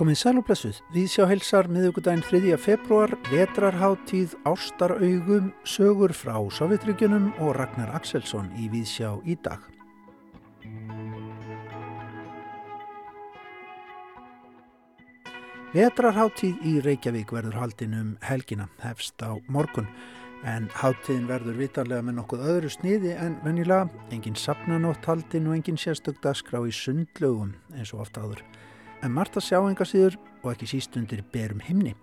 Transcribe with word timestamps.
Komið 0.00 0.16
sæl 0.16 0.38
og 0.40 0.46
blessuð, 0.48 0.78
við 0.94 1.10
sjá 1.12 1.26
helsar 1.28 1.66
miðugudaginn 1.68 2.22
3. 2.24 2.54
februar, 2.56 3.12
vetrarháttíð, 3.28 4.38
ástaraugum, 4.48 5.50
sögur 5.68 6.14
frá 6.16 6.38
Sovjetryggjunum 6.56 7.26
og 7.44 7.58
Ragnar 7.58 7.92
Axelsson 7.98 8.48
í 8.56 8.70
Víðsjá 8.72 9.10
í 9.28 9.36
dag. 9.44 9.60
Vetrarháttíð 15.76 16.64
í 16.64 16.78
Reykjavík 16.88 17.36
verður 17.36 17.60
haldinn 17.60 17.98
um 18.00 18.16
helgina, 18.24 18.70
hefst 18.80 19.20
á 19.20 19.36
morgun, 19.52 19.92
en 20.48 20.70
háttíðin 20.72 21.28
verður 21.28 21.58
vitarlega 21.60 22.06
með 22.06 22.18
nokkuð 22.20 22.46
öðru 22.54 22.72
sniði 22.72 23.12
en 23.18 23.36
venjulega, 23.44 23.90
engin 24.14 24.38
sapnanótt 24.38 25.04
haldinn 25.08 25.50
og 25.50 25.58
engin 25.58 25.80
sérstökdagskrá 25.80 26.62
í 26.64 26.72
sundlögum 26.74 27.54
eins 27.76 27.92
og 27.94 28.06
ofta 28.06 28.24
áður 28.24 28.44
en 29.04 29.14
margt 29.14 29.38
að 29.38 29.46
sjá 29.48 29.60
enga 29.60 29.86
síður 29.88 30.18
og 30.42 30.52
ekki 30.54 30.68
sístundir 30.74 31.22
berum 31.32 31.62
himni. 31.64 31.94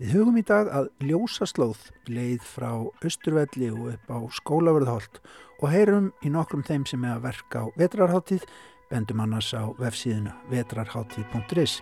Við 0.00 0.14
hugum 0.16 0.38
í 0.40 0.44
dag 0.46 0.70
að 0.72 0.88
ljósaslóð 1.04 1.82
leið 2.08 2.44
frá 2.48 2.70
Östurvelli 3.04 3.68
og 3.74 3.90
upp 3.92 4.08
á 4.08 4.18
skólaverðholt 4.38 5.20
og 5.60 5.68
heyrum 5.74 6.10
í 6.24 6.32
nokkrum 6.32 6.64
þeim 6.64 6.86
sem 6.88 7.04
er 7.04 7.18
að 7.18 7.26
verka 7.28 7.66
á 7.68 7.72
vetrarháttíð, 7.76 8.46
bendum 8.90 9.20
annars 9.26 9.52
á 9.52 9.68
vefsíðuna 9.76 10.38
vetrarháttíð.is. 10.50 11.80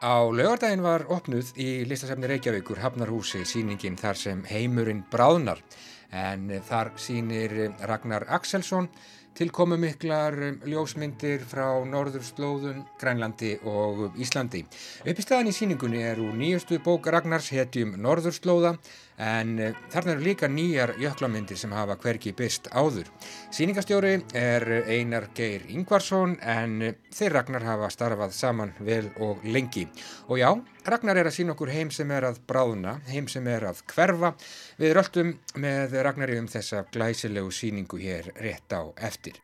Á 0.00 0.32
lögardaginn 0.32 0.80
var 0.80 1.02
opnuð 1.12 1.50
í 1.60 1.84
listasefni 1.84 2.28
Reykjavíkur 2.30 2.78
Hafnarhúsi 2.80 3.42
síningin 3.44 3.98
þar 4.00 4.16
sem 4.16 4.38
heimurinn 4.48 5.02
bráðnar 5.12 5.60
en 6.08 6.46
þar 6.64 6.94
sínir 6.96 7.52
Ragnar 7.84 8.24
Axelsson 8.32 8.88
tilkomu 9.36 9.76
miklar 9.76 10.38
ljósmyndir 10.64 11.44
frá 11.44 11.84
Norðurslóðun, 11.84 12.80
Grænlandi 12.96 13.58
og 13.68 14.16
Íslandi. 14.16 14.64
Uppistæðan 15.04 15.52
í 15.52 15.54
síningunni 15.54 16.00
er 16.00 16.24
úr 16.24 16.32
nýjustu 16.32 16.80
bók 16.80 17.12
Ragnars 17.12 17.52
hetjum 17.52 17.92
Norðurslóða 18.00 18.78
en 19.20 19.58
eh, 19.60 19.76
þarna 19.92 20.14
eru 20.14 20.24
líka 20.24 20.48
nýjar 20.48 20.94
jöklamyndir 21.00 21.58
sem 21.60 21.72
hafa 21.76 21.98
hverki 22.00 22.32
byrst 22.36 22.70
áður. 22.72 23.10
Sýningastjóri 23.52 24.14
er 24.36 24.66
Einar 24.88 25.28
Geir 25.36 25.66
Ingvarsson 25.68 26.38
en 26.40 26.80
eh, 26.88 26.98
þeir 27.12 27.36
Ragnar 27.36 27.66
hafa 27.68 27.90
starfað 27.92 28.34
saman 28.36 28.74
vel 28.80 29.10
og 29.20 29.44
lengi. 29.44 29.86
Og 30.28 30.40
já, 30.40 30.50
Ragnar 30.88 31.20
er 31.20 31.28
að 31.28 31.36
sína 31.36 31.54
okkur 31.54 31.72
heim 31.74 31.92
sem 31.94 32.10
er 32.16 32.30
að 32.30 32.40
bráðna, 32.48 32.98
heim 33.10 33.28
sem 33.28 33.46
er 33.52 33.68
að 33.68 33.84
hverfa. 33.92 34.32
Við 34.80 34.96
röldum 34.96 35.34
með 35.60 36.00
Ragnari 36.06 36.40
um 36.40 36.48
þessa 36.50 36.86
glæsilegu 36.92 37.52
síningu 37.52 38.00
hér 38.00 38.32
rétt 38.40 38.72
á 38.72 38.88
eftir. 38.96 39.36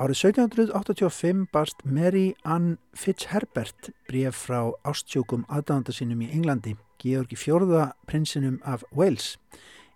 Árið 0.00 0.16
1785 0.32 1.40
barst 1.52 1.82
Mary 1.84 2.30
Ann 2.48 2.78
Fitzherbert 2.96 3.90
bref 4.08 4.38
frá 4.46 4.70
ástjókum 4.88 5.42
aðdánda 5.52 5.92
sínum 5.92 6.22
í 6.24 6.30
Englandi. 6.32 6.72
Georgi 6.96 7.36
fjórða 7.36 7.90
prinsinum 8.08 8.56
af 8.64 8.80
Wales. 8.96 9.34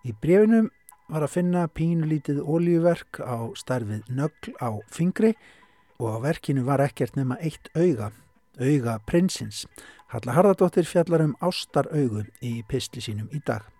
Í 0.05 0.12
brefinum 0.20 0.69
var 1.08 1.24
að 1.24 1.38
finna 1.38 1.64
pínulítið 1.72 2.44
ólíuverk 2.44 3.22
á 3.24 3.48
starfið 3.56 4.05
nögl 4.12 4.52
á 4.61 4.77
fingri 4.92 5.33
og 5.96 6.20
á 6.20 6.28
verkinu 6.28 6.68
var 6.68 6.84
ekkert 6.84 7.16
nema 7.16 7.41
eitt 7.41 7.72
auga, 7.72 8.12
auga 8.61 9.00
prinsins. 9.08 9.64
Halla 10.12 10.36
Harðardóttir 10.36 10.84
fjallar 10.84 11.24
um 11.24 11.39
ástaraugu 11.41 12.27
í 12.44 12.58
pistli 12.68 13.00
sínum 13.00 13.33
í 13.33 13.41
dag. 13.41 13.73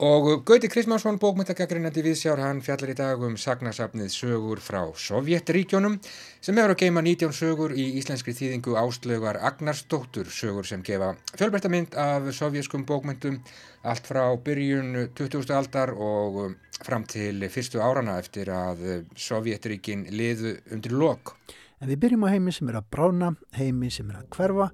Og 0.00 0.46
Gauti 0.48 0.64
Krismansson, 0.72 1.18
bókmyndagagreinandi 1.20 2.00
viðsjár, 2.00 2.40
hann 2.40 2.62
fjallar 2.64 2.88
í 2.88 2.94
dag 2.96 3.20
um 3.20 3.34
sagnasafnið 3.36 4.06
sögur 4.14 4.62
frá 4.64 4.78
Sovjetríkjónum 4.96 5.98
sem 6.40 6.56
hefur 6.56 6.72
að 6.72 6.78
geima 6.80 7.02
19 7.04 7.34
sögur 7.36 7.74
í 7.76 7.84
íslenskri 8.00 8.32
þýðingu 8.38 8.78
áslögar 8.80 9.36
Agnarsdóttur, 9.44 10.30
sögur 10.32 10.64
sem 10.64 10.80
gefa 10.86 11.10
fjölbertamind 11.34 11.98
af 12.00 12.30
sovjeskum 12.32 12.86
bókmyndum 12.88 13.36
allt 13.84 14.08
frá 14.08 14.22
byrjun 14.40 15.10
20. 15.20 15.52
aldar 15.58 15.92
og 15.92 16.56
fram 16.80 17.04
til 17.04 17.44
fyrstu 17.52 17.84
árana 17.84 18.16
eftir 18.24 18.48
að 18.56 19.04
Sovjetríkin 19.20 20.08
liðu 20.08 20.56
undir 20.72 20.96
lok. 20.96 21.36
En 21.84 21.92
við 21.92 22.06
byrjum 22.06 22.24
á 22.24 22.32
heimi 22.32 22.56
sem 22.56 22.72
er 22.72 22.80
að 22.80 22.88
brána, 22.88 23.34
heimi 23.52 23.92
sem 23.92 24.08
er 24.08 24.24
að 24.24 24.32
hverfa, 24.32 24.72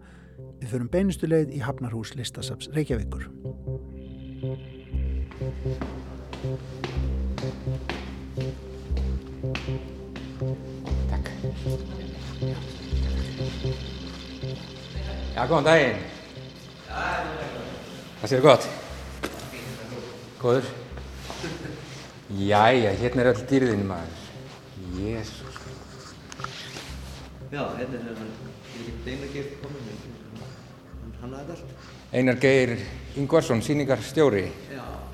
við 0.63 0.71
förum 0.77 0.95
beinustu 0.95 1.27
leið 1.27 1.59
í 1.59 1.67
Hafnarhús 1.67 2.15
listasaps 2.15 2.71
Reykjavíkur. 2.79 3.27
Takk. 5.37 5.49
Já, 15.35 15.43
góðan 15.45 15.69
daginn. 15.69 16.01
Það 16.89 18.33
séu 18.33 18.41
gott. 18.41 18.65
Góður. 20.41 20.65
Jæja, 22.33 22.97
hérna 22.97 23.21
er 23.21 23.33
öll 23.35 23.45
dýrðinu 23.51 23.85
maður. 23.93 24.17
Jésús. 24.97 25.61
Já, 27.53 27.61
hérna 27.77 28.01
er 28.01 28.17
hann, 28.17 28.33
Einar 29.05 29.29
Geir 29.35 29.53
komin, 29.61 29.85
hann 31.21 31.37
hafði 31.37 31.59
allt. 31.59 31.69
Einar 32.13 32.41
Geir 32.41 32.79
Ingvarsson, 33.21 33.61
síningarstjóri. 33.61 34.49
Já. 34.73 35.06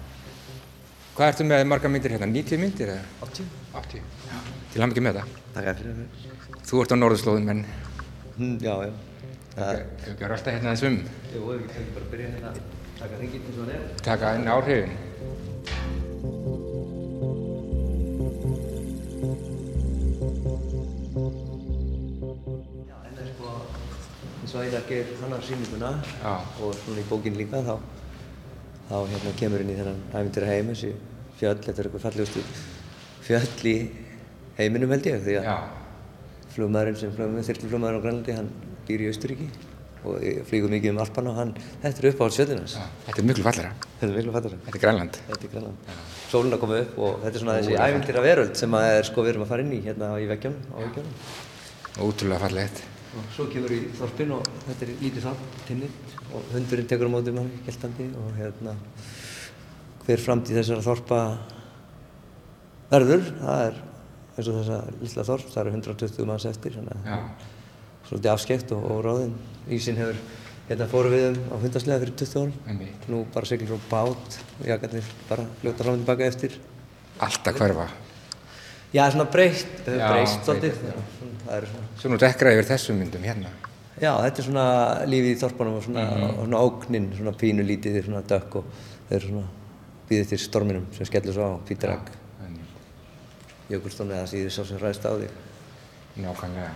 Hvað 1.22 1.28
ertu 1.36 1.44
með 1.46 1.60
marga 1.70 1.86
myndir 1.86 2.10
hérna? 2.16 2.26
90 2.34 2.58
myndir 2.58 2.88
eða? 2.96 3.02
80. 3.22 3.44
80. 3.78 4.00
Já. 4.26 4.38
Til 4.72 4.80
hann 4.82 4.90
ekki 4.94 5.04
með 5.06 5.18
það. 5.20 5.28
Takk 5.54 5.68
fyrir 5.78 6.00
það. 6.00 6.56
Þú 6.66 6.80
ert 6.82 6.94
á 6.94 6.96
norðurslóðum 6.98 7.52
en 7.54 7.60
Mm, 8.32 8.56
já, 8.64 8.72
já. 8.82 8.92
Það, 9.54 9.70
hefur 9.76 10.12
ekki 10.14 10.24
alltaf 10.26 10.54
hérna 10.56 10.72
þessum 10.72 10.94
jú, 11.34 11.42
við 11.46 11.62
kannski 11.68 11.94
bara 11.94 12.10
byrja 12.14 12.30
hérna 12.32 12.50
að 12.50 12.60
taka 12.98 13.20
ringið 13.20 13.46
eins 13.46 13.58
og 13.58 13.62
hann 13.62 13.74
er. 13.76 13.82
taka 14.08 14.34
inn 14.38 14.48
áhrifin. 14.56 14.94
Já, 21.62 22.96
en 23.06 23.14
það 23.14 23.22
er 23.22 23.28
sko, 23.30 23.50
eins 24.42 24.54
og 24.56 24.64
Einar 24.64 24.84
Geir 24.88 25.10
hannar 25.20 25.44
sýninguna 25.46 25.90
Já. 26.22 26.32
og 26.64 26.74
svona 26.80 27.02
í 27.02 27.06
bókinn 27.10 27.36
líka 27.38 27.60
þá, 27.66 27.76
þá 28.88 28.96
hérna 29.12 29.32
kemur 29.38 29.62
inn 29.62 29.70
í 29.70 29.76
þennan 29.78 30.00
æfintir 30.10 30.46
heim, 30.48 30.72
þessi 30.72 30.90
fjöll, 31.42 31.58
þetta 31.66 31.76
er 31.82 31.90
eitthvað 31.90 32.06
fallegustu 32.06 32.46
fjöll 33.26 33.68
í 33.68 33.76
heiminum 34.58 34.94
held 34.94 35.10
ég, 35.10 35.20
því 35.26 35.36
að 35.42 35.68
flugmaðurinn 36.52 36.98
sem 37.00 37.12
flögum 37.16 37.36
með 37.38 37.50
þyrluflugmaður 37.50 37.98
á 37.98 38.04
Grænlandi, 38.06 38.38
hann 38.38 38.50
býr 38.88 39.04
í 39.04 39.12
Austuríki 39.12 39.50
og 40.02 40.24
flýgur 40.48 40.72
mikið 40.72 40.92
um 40.92 41.00
Alpan 41.02 41.28
og 41.30 41.36
hann, 41.38 41.52
þetta 41.82 42.02
er 42.02 42.08
uppáhalds 42.10 42.38
fjöllunars. 42.40 42.74
Já. 42.74 42.86
Þetta 43.06 43.20
er 43.22 43.26
miklu 43.28 43.44
fallera. 43.46 43.68
Þetta 44.00 44.08
er 44.08 44.16
miklu 44.16 44.34
fattar. 44.34 44.56
Þetta 44.64 44.78
er 44.78 44.82
Grænland. 44.82 45.18
Þetta 45.28 45.46
er 45.46 45.52
Grænland. 45.52 45.92
Sólun 46.32 46.56
að 46.56 46.62
koma 46.64 46.80
upp 46.82 46.98
og 46.98 47.20
þetta 47.22 47.38
er 47.38 47.44
svona 47.44 47.56
þessi 47.60 47.76
ævintýra 47.86 48.24
veröld 48.24 48.58
sem 48.58 48.76
er 48.80 49.06
sko 49.06 49.22
við 49.22 49.34
erum 49.34 49.44
að 49.46 49.52
fara 49.52 49.64
inn 49.66 49.76
í 49.76 49.80
hérna 49.84 50.10
í 50.18 50.26
veggjum, 50.32 50.56
á 50.74 50.76
veggjum. 50.82 51.12
Ótrúlega 52.02 52.42
fallegt. 52.42 52.82
Og 53.12 53.30
svo 53.36 53.46
kemur 53.52 53.74
við 53.76 53.86
í 53.86 53.94
þorpin 54.00 54.34
og 54.34 54.50
þetta 54.66 54.86
er 54.88 54.92
lítið 55.04 55.26
þorp, 55.28 55.56
tinnit 55.68 56.14
og 56.32 56.52
hundurinn 56.56 56.88
tekur 56.90 57.12
á 57.12 57.14
móti 57.14 57.34
manni, 57.36 57.62
geltandi 57.68 58.08
og 58.18 58.30
hérna 58.40 58.74
hver 60.06 60.18
framtíð 60.22 60.58
þessara 60.60 60.82
þorpa 60.84 61.18
verður, 62.92 63.24
það 63.40 63.64
er 63.68 63.80
eins 64.32 64.48
og 64.48 64.56
þessa 64.58 64.78
lilla 65.02 65.24
þorp, 65.28 65.48
það 65.52 65.60
eru 65.62 65.72
120 65.76 66.28
manns 66.28 66.46
eftir, 66.48 66.76
þannig 66.78 67.10
að 67.16 67.48
svolítið 68.08 68.32
afskekt 68.32 68.72
og, 68.76 68.84
og 68.92 69.02
ráðinn. 69.06 69.34
Ísinn 69.72 69.98
hefur, 70.00 70.18
hérna 70.68 70.88
fórum 70.90 71.14
við 71.14 71.26
um 71.30 71.40
á 71.52 71.56
hundaslega 71.62 72.02
fyrir 72.02 72.16
20 72.22 72.42
árum, 72.42 72.84
nú 73.12 73.22
bara 73.34 73.48
seglum 73.48 73.70
frá 73.70 73.90
bát 73.92 74.38
og 74.60 74.68
jakarnir 74.68 75.10
bara 75.30 75.46
fljóta 75.62 75.84
fram 75.86 75.96
og 75.98 76.02
tilbaka 76.02 76.28
eftir. 76.28 76.58
Allt 77.22 77.48
að 77.52 77.60
hverfa. 77.60 77.86
Já, 78.92 79.06
svona 79.14 79.28
breyst, 79.32 79.70
það 79.86 80.00
Já, 80.02 80.08
breyst 80.12 80.44
svolítið. 80.48 80.80
það 81.46 81.54
er 81.56 81.68
svona, 81.70 81.86
Svo 82.02 82.10
nú 82.12 82.18
dekkraði 82.20 82.58
yfir 82.58 82.70
þessum 82.74 82.98
myndum 83.00 83.22
hérna. 83.24 83.52
já, 84.02 84.12
þetta 84.18 84.38
er 84.42 84.46
svona 84.48 84.66
lífið 85.08 85.32
í 85.32 85.40
þorpunum 85.40 85.76
og 85.78 85.84
svona, 85.86 86.04
Mhm. 86.10 86.28
og 86.38 86.46
svona 86.46 86.60
ógninn, 86.66 87.08
svona 87.16 87.32
pínu 87.32 87.64
lítið, 87.64 87.96
þeir 87.96 88.04
svona 88.08 88.22
dökk 88.28 88.56
og 88.56 88.64
þeir 89.08 89.16
eru 89.16 89.28
svona 89.28 89.48
býðið 90.08 90.32
til 90.32 90.40
storminum 90.42 90.88
sem 90.96 91.08
skellur 91.08 91.36
svo 91.36 91.48
á 91.48 91.64
Pítarak, 91.68 92.12
jökulstormi 93.72 94.16
eða 94.16 94.28
síður 94.30 94.54
sá 94.54 94.62
sem 94.68 94.80
ræðist 94.80 95.06
á 95.08 95.12
þig. 95.16 95.34
Nákvæmlega. 96.22 96.72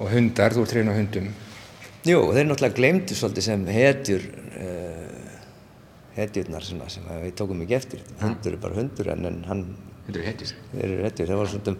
Og 0.00 0.08
hundar, 0.14 0.54
þú 0.56 0.64
ert 0.64 0.74
hrein 0.76 0.88
á 0.92 0.94
hundum. 0.96 1.26
Jú, 2.08 2.20
þeir 2.32 2.46
náttúrulega 2.48 2.78
glemdu 2.78 3.16
svolítið 3.16 3.44
sem 3.44 3.66
hetjur, 3.76 4.22
uh, 4.56 5.34
hetjurnar 6.16 6.64
sem, 6.64 6.80
sem 6.88 7.10
við 7.26 7.34
tókum 7.36 7.60
ekki 7.66 7.76
eftir. 7.76 8.04
Hundur 8.22 8.56
er 8.56 8.62
bara 8.62 8.78
hundur 8.78 9.10
en, 9.12 9.26
en 9.28 9.42
hann, 9.50 9.66
Hundur 10.06 10.22
er 10.22 10.30
hetjus. 10.30 10.54
þeir 10.70 10.86
eru 10.86 11.04
hetjur. 11.04 11.28
Það 11.28 11.42
var 11.42 11.52
svona, 11.52 11.74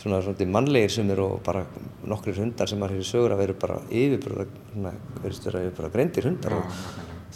svona, 0.00 0.22
svona 0.24 0.48
mannlegir 0.56 0.94
sem 0.96 1.12
eru 1.12 1.28
og 1.34 1.42
bara 1.44 1.66
nokkrir 2.08 2.40
hundar 2.40 2.72
sem 2.72 2.80
maður 2.80 2.96
hefur 2.96 3.10
sögur 3.10 3.36
að 3.36 3.44
vera 3.44 3.58
bara 3.66 3.76
yfirbara, 3.90 4.48
svona, 4.72 4.94
verðist 5.20 5.50
vera 5.50 5.66
yfirbara 5.66 5.92
greindir 5.98 6.30
hundar 6.30 6.56
og 6.56 6.80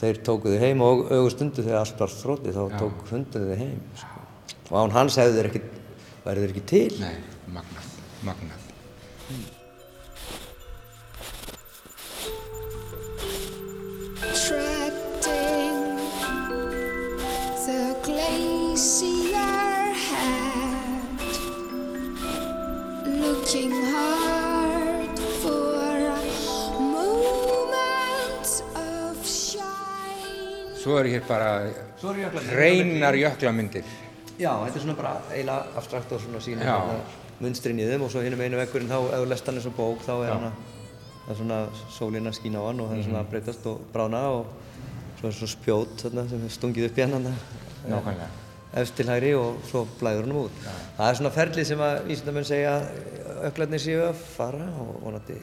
þeir 0.00 0.20
tókuðu 0.25 0.61
heim 0.62 0.82
og 0.85 1.11
augustundu 1.12 1.64
þegar 1.64 1.82
allt 1.82 2.00
var 2.00 2.14
þrótti 2.14 2.55
þá 2.56 2.62
tók 2.81 3.05
hunduðu 3.11 3.58
heim 3.61 3.82
sko. 4.00 4.25
og 4.70 4.76
án 4.81 4.97
hans 4.97 5.19
hefur 5.20 5.37
þeir 5.37 5.50
ekki 5.50 5.62
værið 6.25 6.47
þeir 6.47 6.55
ekki 6.55 6.67
til 6.73 6.97
Nei, 7.02 7.17
magnað, 7.52 7.93
magnað 8.31 8.61
mm. 9.29 9.47
Trapped 14.41 15.31
in 15.35 15.79
the 17.67 17.81
glacier 18.06 19.09
Svo 30.80 30.96
er 31.00 31.08
hér 31.12 31.24
bara 31.28 31.50
hreinar 32.50 33.14
jöklamyndir. 33.18 33.84
Já, 34.40 34.52
þetta 34.64 34.76
er 34.78 34.84
svona 34.84 34.96
bara 34.96 35.14
eiginlega 35.34 35.76
abstrakt 35.76 36.12
og 36.16 36.20
svona 36.22 36.40
sína 36.40 36.64
Já. 36.64 36.76
munstrin 37.40 37.80
í 37.80 37.84
þeim 37.88 38.04
og 38.06 38.10
svo 38.12 38.22
hinum 38.24 38.40
einu 38.40 38.56
vekkurinn 38.60 38.88
þá 38.88 38.96
ef 39.12 39.20
þú 39.20 39.28
lest 39.28 39.46
hann 39.50 39.58
eins 39.60 39.66
og 39.68 39.74
bók 39.76 40.00
þá 40.06 40.12
er 40.16 40.30
Já. 40.30 40.34
hann 40.34 40.52
að 41.30 41.36
svona 41.42 41.58
sólinn 41.92 42.26
að 42.30 42.38
skína 42.38 42.62
á 42.64 42.64
hann 42.70 42.80
og 42.80 42.88
það 42.90 42.98
er 42.98 43.04
svona 43.08 43.20
að 43.20 43.28
breytast 43.34 43.66
og 43.70 43.82
brána 43.92 44.22
og 44.38 44.46
svo 45.20 45.28
er 45.28 45.36
svona 45.36 45.52
spjót 45.52 45.94
þarna 46.06 46.24
sem 46.32 46.46
er 46.48 46.54
stungið 46.56 46.88
upp 46.88 46.98
í 46.98 47.04
hann 47.04 47.14
þarna 47.18 47.34
Nákvæmlega. 47.92 48.30
efst 48.80 48.96
til 48.96 49.08
hægri 49.12 49.34
og 49.36 49.60
svo 49.68 49.84
blæður 50.00 50.26
hann 50.28 50.36
út. 50.46 50.58
Það 50.96 51.06
er 51.10 51.20
svona 51.20 51.34
ferlið 51.36 51.68
sem 51.74 51.84
að 51.84 51.96
vísindamenn 52.08 52.48
segja 52.48 52.74
að 52.80 53.48
öklarnir 53.50 53.84
séu 53.84 54.02
að 54.08 54.24
fara 54.38 54.68
og 54.80 54.96
vonandi 55.04 55.36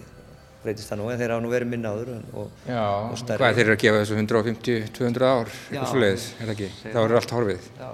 breytist 0.67 0.91
það 0.91 0.99
nú 1.01 1.07
en 1.13 1.21
þeir 1.21 1.33
hafa 1.33 1.43
nú 1.45 1.51
verið 1.53 1.71
minna 1.71 1.93
áður 1.95 2.11
og, 2.37 2.49
Já, 2.67 2.83
og 3.07 3.23
hvað 3.31 3.57
þeir 3.57 3.63
eru 3.65 3.75
að 3.77 3.81
gefa 3.85 4.01
þessu 4.03 4.17
150-200 4.19 5.27
ár, 5.31 5.53
eitthvað 5.71 5.91
svo 5.93 6.01
leiðis, 6.03 6.27
er 6.37 6.43
það 6.49 6.53
ekki? 6.57 6.69
Þá 6.83 6.99
eru 7.05 7.17
allt 7.21 7.33
horfið. 7.37 7.69
Já. 7.79 7.89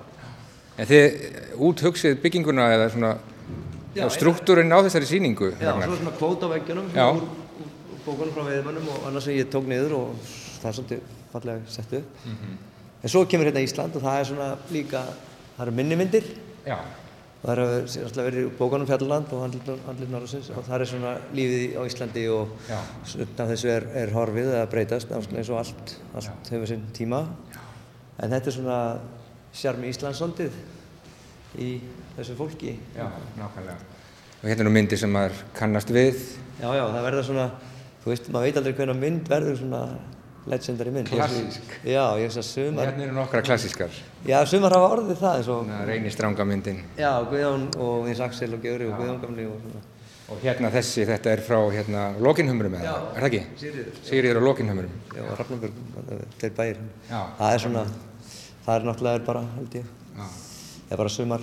En 0.73 0.89
þið 0.89 1.17
úthugsið 1.69 2.19
bygginguna 2.23 2.67
eða 2.73 2.89
svona 2.95 3.13
Já, 3.93 4.07
struktúrinn 4.09 4.73
á 4.73 4.81
þessari 4.81 5.05
sýningu, 5.05 5.51
Já, 5.61 5.69
svo 5.85 5.97
svona 5.99 6.13
kvót 6.17 6.41
á 6.41 6.47
veggjunum 6.55 6.87
úr, 6.89 7.19
úr 7.93 7.99
bókunum 8.07 8.33
frá 8.33 8.47
veiðmönnum 8.47 8.87
og 8.89 9.03
annars 9.11 9.27
sem 9.29 9.37
ég 9.37 9.51
tók 9.53 9.67
niður 9.69 9.93
og 9.99 10.23
það 10.63 10.69
er 10.71 10.77
svolítið 10.79 11.03
fallega 11.33 11.75
sett 11.75 11.93
upp. 11.99 12.25
Mhm. 12.25 12.57
En 13.03 13.11
svo 13.11 13.21
kemur 13.29 13.49
hérna 13.51 13.61
Ísland 13.61 13.95
og 13.99 14.01
það 14.01 14.19
er 14.19 14.27
svona 14.31 14.49
líka, 14.73 15.03
það 15.57 15.65
eru 15.67 15.75
minnimyndir 15.77 16.25
Já. 16.65 16.77
Það 17.43 17.51
eru 17.53 17.65
alltaf 18.05 18.23
verið 18.23 18.45
úr 18.47 18.53
bókunum 18.55 18.87
Fjalland 18.87 19.33
og 19.35 19.41
Andlit 19.43 20.11
Norðarsins 20.11 20.47
og 20.53 20.63
það 20.63 20.85
er 20.85 20.89
svona 20.93 21.09
lífið 21.35 21.73
á 21.75 21.81
Íslandi 21.83 22.23
og 22.31 22.53
Já. 22.69 22.77
upp 23.25 23.41
af 23.43 23.51
þessu 23.51 23.71
er, 23.73 23.87
er 23.99 24.13
horfið 24.15 24.51
eða 24.53 24.69
breytast 24.71 25.11
eins 25.11 25.51
og 25.51 25.59
allt, 25.59 25.97
allt 26.15 26.53
hefur 26.53 26.71
sinn 26.71 26.85
tíma. 26.95 27.25
En 28.23 28.31
þetta 28.31 28.47
er 28.47 28.55
svona 28.55 28.79
sjarmi 29.53 29.91
Íslands 29.91 30.21
svolítið 30.21 30.55
í 31.59 31.69
þessu 32.15 32.37
fólki. 32.39 32.77
Já, 32.95 33.09
nákvæmlega. 33.37 33.91
Og 34.39 34.49
hérna 34.49 34.65
eru 34.65 34.73
myndir 34.75 34.99
sem 34.99 35.11
maður 35.11 35.43
kannast 35.57 35.91
við. 35.93 36.23
Já, 36.61 36.69
já, 36.77 36.83
það 36.95 37.05
verður 37.09 37.27
svona, 37.27 37.49
þú 38.03 38.13
veist, 38.13 38.31
maður 38.31 38.47
veit 38.47 38.61
aldrei 38.61 38.77
hvernig 38.79 39.01
mynd 39.03 39.29
verður 39.31 39.59
svona 39.59 39.83
legendary 40.47 40.91
mynd. 40.91 41.07
Klassísk. 41.09 41.61
Já, 41.87 42.03
ég 42.19 42.27
veist 42.27 42.37
að 42.41 42.47
sumar, 42.49 42.85
Hérna 42.89 43.03
eru 43.07 43.13
nokkra 43.15 43.41
klassískar. 43.41 43.89
já, 44.27 44.39
sumar 44.45 44.71
hafa 44.75 44.89
orðið 44.97 45.17
það 45.21 45.37
eins 45.39 45.47
og, 45.47 45.63
Svona 45.65 45.85
reynir 45.87 46.11
stranga 46.11 46.45
myndin. 46.45 46.81
já, 46.97 47.11
Guðjón 47.31 47.67
og 47.79 48.07
eins 48.07 48.19
Axel 48.19 48.53
og 48.53 48.61
Gjöri 48.61 48.89
og 48.91 48.97
Guðjón 48.99 49.21
gamli 49.21 49.45
og 49.47 49.59
svona. 49.63 49.81
Og 50.29 50.37
hérna 50.41 50.69
þessi, 50.71 51.03
þetta 51.05 51.29
er 51.31 51.41
frá 51.43 51.57
hérna 51.71 52.03
Lokinhumrum 52.19 52.73
eða, 52.75 52.83
Já. 52.83 52.95
er 53.15 53.21
það 53.21 53.27
ekki? 53.29 53.41
Sigríður. 53.59 53.97
Sigriður 54.07 54.37
og 54.37 54.43
Lokinhumrum. 54.47 54.93
Já, 55.15 55.21
og 55.29 55.35
Hrafnarburg, 55.37 55.73
þeir 56.39 56.53
bæir. 56.57 56.77
Já. 57.09 57.19
Það 57.39 57.53
er 57.53 57.59
svona, 57.59 57.83
það 58.65 58.75
er 58.79 58.87
náttúrulega 58.87 59.25
bara, 59.25 59.41
held 59.57 59.75
ég, 59.75 59.83
Já. 60.17 60.23
það 60.87 60.91
er 60.91 60.97
bara 61.03 61.09
sumar 61.09 61.41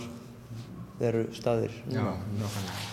eru 1.01 1.27
staðir. 1.33 1.71
Já, 1.93 2.01
nákvæmlega. 2.41 2.89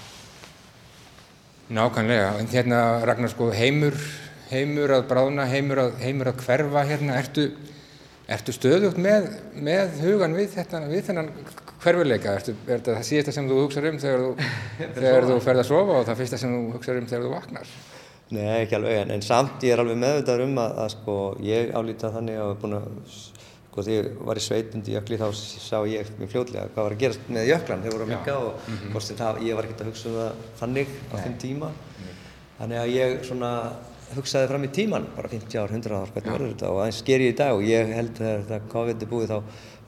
Nákvæmlega, 1.69 2.29
hérna 2.51 2.81
Ragnar 3.05 3.29
sko 3.29 3.49
heimur, 3.51 3.95
heimur 4.51 4.93
að 4.95 5.07
bráðna, 5.09 5.47
heimur 5.49 5.81
að, 5.83 5.97
heimur 6.03 6.31
að 6.31 6.41
hverfa 6.45 6.83
hérna, 6.87 7.17
ertu, 7.19 7.47
ertu 8.31 8.55
stöðugt 8.55 8.99
með, 9.01 9.29
með 9.53 9.99
hugan 10.05 10.35
við, 10.37 10.49
þetta, 10.55 10.83
við 10.87 11.05
þennan 11.09 11.31
hverfuleika, 11.83 12.35
ertu, 12.39 12.55
er 12.65 12.79
þetta 12.79 12.97
það 12.97 13.07
síðasta 13.09 13.35
sem 13.35 13.49
þú 13.49 13.61
hugsar 13.63 13.87
um 13.91 14.01
þegar 14.01 14.25
þú, 14.25 14.49
þegar 14.99 15.29
þú 15.29 15.37
ferð 15.45 15.63
að 15.63 15.69
sofa 15.71 15.97
og 15.99 16.09
það 16.09 16.21
fyrsta 16.23 16.41
sem 16.41 16.55
þú 16.55 16.75
hugsar 16.75 17.01
um 17.01 17.09
þegar 17.09 17.25
þú 17.25 17.33
vaknar? 17.35 17.73
Nei, 18.27 18.45
ekki 18.61 18.75
alveg, 18.75 19.01
en, 19.01 19.15
en 19.15 19.23
samt 19.23 19.63
ég 19.63 19.73
er 19.75 19.81
alveg 19.83 19.99
meðvitaður 20.01 20.45
um 20.47 20.61
að, 20.63 20.79
að 20.83 20.93
sko, 20.97 21.17
ég 21.47 21.75
álíta 21.75 22.11
þannig 22.15 22.39
að 22.43 22.53
búin 22.63 22.77
að, 22.79 22.87
sko, 23.15 23.85
þegar 23.87 23.93
ég 23.93 24.23
var 24.29 24.39
í 24.39 24.43
sveitundi 24.43 24.95
jökli 24.97 25.19
þá 25.21 25.27
sá 25.37 25.77
ég 25.87 26.09
mjög 26.17 26.33
fljótlega 26.33 26.71
hvað 26.73 26.87
var 26.89 26.95
að 26.95 27.03
gerast 27.05 27.29
með 27.31 27.51
jöklan, 27.53 27.85
þeir 27.85 27.95
voru 27.95 28.07
að 28.07 28.11
mikka 28.11 28.39
og 28.41 28.49
mm 28.57 28.81
-hmm. 28.81 29.19
það, 29.21 29.39
ég 29.47 29.59
var 29.59 29.67
ekkert 29.69 29.85
að 29.85 29.91
hugsa 29.91 30.09
um 30.09 30.17
það 30.17 30.41
þannig 30.59 30.97
á 31.07 31.15
þeim 31.23 31.37
tíma. 31.45 31.71
Þannig 32.57 32.81
að 32.81 32.93
ég 32.97 33.17
svona 33.23 33.51
hugsaði 34.15 34.47
fram 34.51 34.65
í 34.67 34.71
tíman, 34.73 35.05
bara 35.17 35.29
50 35.31 35.59
ár, 35.59 35.73
100 35.75 35.97
ár, 35.97 36.11
hvernig 36.15 36.33
verður 36.33 36.53
þetta 36.53 36.71
og 36.71 36.79
aðeins 36.83 37.01
sker 37.03 37.23
ég 37.25 37.33
í 37.33 37.37
dag 37.37 37.57
og 37.57 37.65
ég 37.67 37.91
held 37.97 38.13
þegar 38.17 38.45
þetta 38.47 38.71
COVID 38.71 39.03
er 39.03 39.11
búið 39.11 39.33
þá 39.33 39.37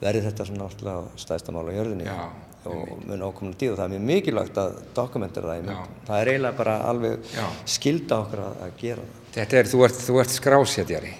verður 0.00 0.26
þetta 0.28 0.46
svona 0.48 0.68
alltaf 0.68 1.24
stæðsta 1.24 1.54
mál 1.56 1.64
á 1.68 1.72
jörðinni 1.76 2.06
Já, 2.08 2.20
og 2.68 2.92
mun 3.08 3.24
ákomna 3.24 3.56
tíð 3.56 3.74
og 3.74 3.80
það 3.80 3.86
er 3.86 3.94
mjög 3.94 4.06
mikilvægt 4.10 4.60
að 4.60 4.78
dokumentera 4.96 5.54
það 5.54 5.60
í. 5.72 5.78
Það 6.08 6.20
er 6.20 6.30
eiginlega 6.32 6.58
bara 6.60 6.76
alveg 6.90 7.32
Já. 7.32 7.44
skilda 7.74 8.20
okkur 8.24 8.44
að, 8.44 8.62
að 8.66 8.78
gera 8.82 9.04
það. 9.04 9.18
Þetta 9.36 9.60
er, 9.60 9.70
þú 9.70 9.82
ert, 9.86 10.00
þú 10.04 10.16
ert 10.20 10.34
skrásetjari. 10.34 11.12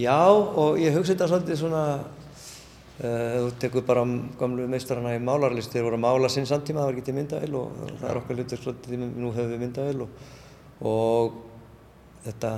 Já, 0.00 0.20
og 0.32 0.78
ég 0.80 0.96
hugsa 0.96 1.12
þetta 1.12 1.28
svolítið 1.30 1.58
svona, 1.60 1.82
uh, 2.00 3.34
þú 3.44 3.50
tekur 3.62 3.84
bara 3.86 4.04
gamlu 4.40 4.68
meistarana 4.70 5.14
í 5.14 5.20
málarlist, 5.22 5.72
þeir 5.74 5.88
voru 5.88 6.00
að 6.00 6.06
mála 6.06 6.30
sinn 6.32 6.48
samtíma, 6.50 6.80
það 6.80 6.88
var 6.88 6.96
ekki 6.96 7.08
til 7.10 7.18
myndavél 7.18 7.58
og 7.60 7.82
það 8.00 8.08
er 8.10 8.20
okkar 8.22 8.40
hlutur 8.40 8.62
svolítið, 8.62 9.04
nú 9.12 9.34
höfum 9.34 9.52
við 9.52 9.62
myndavél 9.66 10.06
og, 10.06 10.24
og 10.90 11.36
þetta 12.24 12.52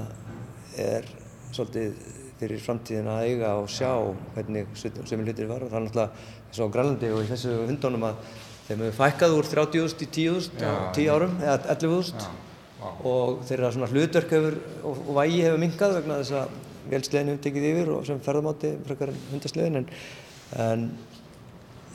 er 0.87 1.09
svolítið 1.55 2.01
fyrir 2.37 2.61
framtíðin 2.61 3.09
að 3.09 3.29
eiga 3.31 3.53
og 3.61 3.71
sjá 3.73 3.91
hvernig 4.35 4.67
sem 4.77 5.23
hlutir 5.25 5.49
var 5.49 5.65
og 5.65 5.71
það 5.73 5.79
er 5.79 5.87
náttúrulega 5.87 6.27
eins 6.47 6.61
og 6.61 6.75
Grænlandi 6.75 7.13
og 7.15 7.23
í 7.23 7.31
þessu 7.31 7.55
hundunum 7.63 8.05
að 8.11 8.19
þeim 8.67 8.83
hefur 8.85 8.99
fækkað 8.99 9.37
úr 9.39 9.49
30.000 9.53 10.05
í 10.05 10.11
10.000 10.19 10.67
á 10.67 10.75
10 10.97 11.11
árum 11.15 11.37
eða 11.41 11.57
11.000 11.77 12.45
og 13.09 13.43
þeirra 13.49 13.73
svona 13.73 13.89
hlutverk 13.91 14.33
hefur 14.37 14.57
og, 14.85 14.99
og 15.09 15.13
vægi 15.17 15.45
hefur 15.47 15.63
minkað 15.63 15.97
vegna 16.01 16.19
þess 16.21 16.37
að 16.43 16.57
vélslegin 16.91 17.31
hefur 17.33 17.45
tekið 17.47 17.69
yfir 17.71 17.93
og 17.95 18.09
sem 18.09 18.21
ferðamáti 18.23 18.73
frekar 18.87 19.13
hundaslegin 19.31 19.81
en, 19.81 19.89
en, 20.67 20.85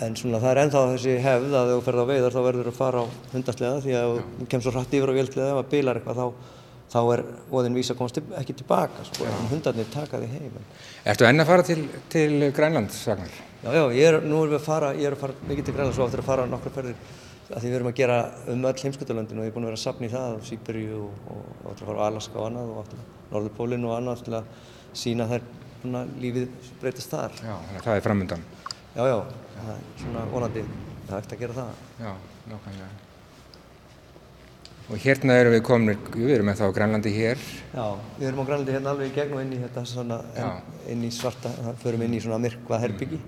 en 0.02 0.18
svona 0.20 0.42
það 0.42 0.54
er 0.56 0.62
ennþá 0.64 0.82
þessi 0.96 1.20
hefð 1.28 1.60
að 1.60 1.76
ef 1.76 1.78
þú 1.78 1.86
ferð 1.86 2.02
á 2.02 2.12
veiðar 2.12 2.36
þá 2.36 2.42
verður 2.48 2.72
þú 2.72 2.74
að 2.74 2.82
fara 2.82 3.06
á 3.06 3.06
hundaslega 3.36 3.84
því 3.86 3.96
að 4.00 4.16
þú 4.16 4.50
kemst 4.56 4.68
svo 4.68 4.76
hratt 4.76 4.98
yfir 4.98 5.14
á 5.14 5.18
vélslega 5.20 5.52
ef 5.54 5.62
það 5.62 5.72
bilar 5.76 6.02
eitthvað 6.02 6.22
þá, 6.22 6.50
þá 6.92 7.00
er 7.16 7.24
óðin 7.52 7.78
vísa 7.78 7.96
að 7.96 8.02
komast 8.02 8.18
til, 8.20 8.26
ekki 8.40 8.58
tilbaka 8.60 9.06
sko, 9.08 9.26
en 9.30 9.50
hundarnir 9.54 9.90
taka 9.94 10.20
því 10.20 10.30
heim 10.34 10.60
Ertu 11.08 11.28
enn 11.28 11.44
að 11.44 11.52
fara 11.52 11.66
til, 11.68 11.86
til 12.12 12.52
Grænland, 12.56 12.94
Ragnar? 13.08 13.40
Já, 13.62 13.70
já, 13.78 13.84
ég 13.96 14.08
er, 14.10 14.20
nú 14.26 14.42
erum 14.42 14.56
við 14.56 14.60
að 14.60 14.68
fara, 14.68 14.94
ég 14.98 15.08
er 15.08 15.16
að 15.16 15.24
fara 15.24 15.50
mikið 15.50 15.68
til 15.70 15.76
Grænland 15.78 15.98
svo 15.98 16.08
aftur 16.08 16.24
að 16.24 16.32
fara 16.32 16.48
nokkra 16.50 16.74
ferðir 16.76 17.00
að 17.52 17.64
því 17.64 17.72
við 17.72 17.78
erum 17.78 17.90
að 17.90 17.98
gera 18.00 18.18
um 18.52 18.68
öll 18.70 18.84
heimskutulöndin 18.86 19.40
og 19.40 19.46
ég 19.46 19.52
er 19.52 19.56
búinn 19.56 19.66
að 19.68 19.72
vera 19.72 19.80
að 19.80 19.84
safna 19.84 20.08
í 20.08 20.12
það, 20.12 20.38
Sýberíu 20.48 21.00
og, 21.02 21.26
og, 21.34 21.50
og 21.52 21.72
aftur 21.72 21.84
að 21.86 21.92
fara 21.92 22.00
á 22.00 22.08
Alaska 22.08 22.40
og 22.40 22.48
annað 22.48 22.72
og 22.72 22.80
aftur 22.84 23.04
Norðurpólinn 23.32 23.88
og 23.88 23.96
annað 23.98 24.24
til 24.28 24.36
að 24.40 24.50
sína 25.02 25.28
þær 25.32 25.46
svona 25.82 26.02
lífið 26.22 26.72
breytast 26.82 27.14
þar. 27.14 27.38
Já, 27.42 27.54
að 27.58 27.86
það 27.86 27.96
er 27.96 28.04
framöndan. 28.08 28.44
Já, 28.96 29.04
já, 29.08 29.18
það 29.58 29.72
er 29.76 29.86
svona 30.04 30.26
vonandi, 30.34 30.66
það 31.08 31.16
er 31.16 31.24
eftir 31.24 31.38
að 31.38 31.44
gera 31.46 31.58
það. 31.60 31.86
Já, 32.02 32.12
nákvæmlega. 32.52 32.92
Og 34.92 35.00
hérna 35.00 35.38
erum 35.40 35.54
við 35.56 35.62
komin, 35.64 36.00
við 36.12 36.34
erum 36.36 36.50
ennþá 36.52 36.68
á 36.68 36.76
Grænlandi 36.76 37.12
hér. 37.16 37.40
Já, 37.72 37.84
við 38.18 38.26
erum 38.28 38.42
á 38.44 38.46
Grænlandi 38.50 38.74
hérna 38.76 38.92
alveg 38.92 39.08
í 39.08 39.14
gegn 39.16 39.36
og 39.38 39.44
inn 39.46 39.54
í 39.56 39.60
þetta 39.62 39.84
svona, 39.88 40.18
inn 40.92 41.04
í 41.08 41.12
svarta, 41.16 41.52
förum 41.80 42.02
inn 42.04 42.16
í 42.18 42.20
svona 42.20 42.40
myrkva 42.44 42.80
herbyggi 42.84 43.20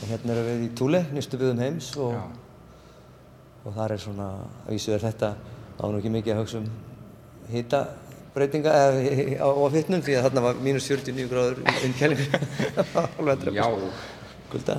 og 0.00 0.06
hérna 0.08 0.32
erum 0.32 0.46
við 0.48 0.62
í 0.64 0.70
Túle, 0.80 1.02
nýstu 1.12 1.36
byggðum 1.36 1.60
heims 1.60 1.90
og, 2.00 2.14
og 3.66 3.74
þar 3.76 3.92
er 3.92 4.00
svona, 4.00 4.28
að 4.64 4.72
vísu 4.72 4.94
er 4.96 5.04
þetta, 5.04 5.34
nú 5.82 6.00
ekki 6.00 6.12
mikið 6.14 6.32
að 6.32 6.40
hugsa 6.40 6.62
um 6.62 6.70
hitabreytinga 7.52 8.72
eða 8.80 9.36
á, 9.44 9.48
á 9.52 9.64
fyrtnum 9.76 10.04
því 10.06 10.16
að 10.16 10.26
þarna 10.30 10.44
var 10.46 10.62
mínus 10.64 10.88
49 10.88 11.28
gráður 11.28 11.60
alveg 13.20 13.44
þetta 13.44 13.52
Já, 13.58 13.66
Kulda. 14.50 14.78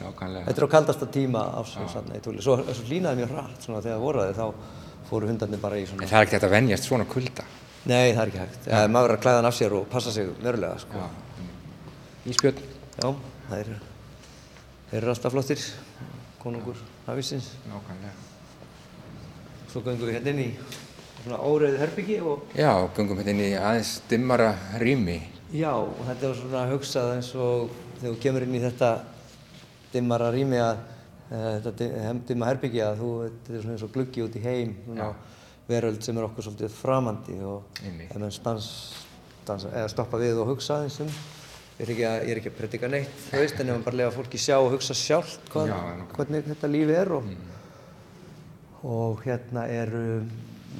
nákvæmlega. 0.00 0.46
Þetta 0.48 0.56
er 0.56 0.66
á 0.66 0.74
kaldasta 0.78 1.10
tíma 1.12 1.44
ásins 1.60 1.92
þarna 1.98 2.16
í 2.16 2.24
Túle, 2.24 2.40
svo, 2.40 2.56
svo 2.64 2.88
hlýnaði 2.88 3.20
mjög 3.20 3.36
hratt 3.36 3.68
svona 3.68 3.84
þegar 3.84 4.00
voruði 4.06 4.38
þá 4.40 4.80
fóru 5.12 5.28
hundarnir 5.28 5.60
bara 5.60 5.76
í 5.80 5.84
svona 5.88 6.06
En 6.06 6.10
það 6.10 6.18
er 6.18 6.26
ekki 6.26 6.36
hægt 6.38 6.48
að 6.48 6.54
venjast 6.56 6.88
svona 6.88 7.06
kulda. 7.08 7.44
Nei, 7.82 8.12
það 8.14 8.22
er 8.22 8.30
ekki 8.30 8.40
hægt. 8.40 8.66
Ja, 8.70 8.82
maður 8.86 9.08
verður 9.08 9.16
að 9.18 9.22
klæða 9.24 9.40
hann 9.40 9.48
af 9.50 9.56
sér 9.58 9.76
og 9.76 9.88
passa 9.92 10.12
sig 10.14 10.28
verulega, 10.40 10.78
sko. 10.80 11.02
Já. 11.02 11.48
Ísbjörn. 12.32 12.62
Já, 13.02 13.08
það 13.48 13.56
er, 13.58 13.72
eru 14.98 15.10
alltaf 15.12 15.34
flottir, 15.34 15.64
konungur 16.42 16.78
hafísins. 17.08 17.50
Nákvæmlega. 17.66 18.14
Svo 19.72 19.82
göngum 19.82 20.06
við 20.06 20.18
hérna 20.18 20.32
inn 20.34 20.42
í 20.44 20.48
svona 21.22 21.40
óreiðu 21.42 21.80
herbyggi 21.80 22.20
og... 22.22 22.46
Já, 22.58 22.70
gungum 22.96 23.18
hérna 23.18 23.34
inn 23.34 23.44
í 23.48 23.52
aðeins 23.58 23.96
dimmara 24.10 24.52
rými. 24.80 25.18
Já, 25.52 25.72
og 25.74 26.00
þetta 26.06 26.28
er 26.28 26.38
svona 26.38 26.64
hugsað 26.70 27.14
eins 27.16 27.32
og 27.34 27.72
þegar 27.98 28.14
þú 28.14 28.18
kemur 28.22 28.46
inn 28.46 28.56
í 28.58 28.62
þetta 28.62 28.92
dimmara 29.92 30.30
rými 30.32 30.62
að 30.62 30.86
þetta 31.32 31.72
di- 31.78 32.24
dimma 32.28 32.48
herbyggi 32.50 32.82
að 32.84 32.98
þú, 33.02 33.10
þetta 33.26 33.54
er 33.56 33.62
svona 33.62 33.76
eins 33.76 33.84
og 33.86 33.92
gluggi 33.94 34.24
út 34.26 34.36
í 34.36 34.42
heim, 34.44 34.74
svona 34.86 35.12
veröld 35.68 36.02
sem 36.04 36.18
er 36.18 36.26
okkur 36.26 36.44
svolítið 36.48 36.74
framandi 36.76 37.36
og 37.46 37.78
ef 37.86 38.16
mann 38.18 38.34
stans, 38.34 38.66
stans, 39.44 39.64
eða 39.70 39.88
stoppa 39.92 40.18
við 40.20 40.40
og 40.42 40.50
hugsa 40.52 40.82
eins 40.84 40.98
um 41.04 41.08
ég 41.78 41.86
er 41.86 41.92
ekki 41.94 42.04
að, 42.04 42.16
ég 42.26 42.30
er 42.34 42.40
ekki 42.42 42.50
að 42.52 42.58
predika 42.58 42.88
neitt, 42.92 43.14
þú 43.30 43.40
veist, 43.40 43.60
en 43.62 43.70
ef 43.70 43.76
maður 43.78 43.86
bara 43.86 43.96
lega 44.02 44.12
fólki 44.18 44.38
sjá 44.42 44.56
og 44.60 44.70
hugsa 44.74 44.94
sjálft 44.98 45.48
hvað, 45.54 45.70
Já, 45.72 45.78
hvernig 46.18 46.44
þetta 46.50 46.68
lífi 46.70 46.96
er 46.98 47.12
og, 47.16 47.30
og 48.82 49.22
hérna 49.24 49.64
eru 49.72 50.02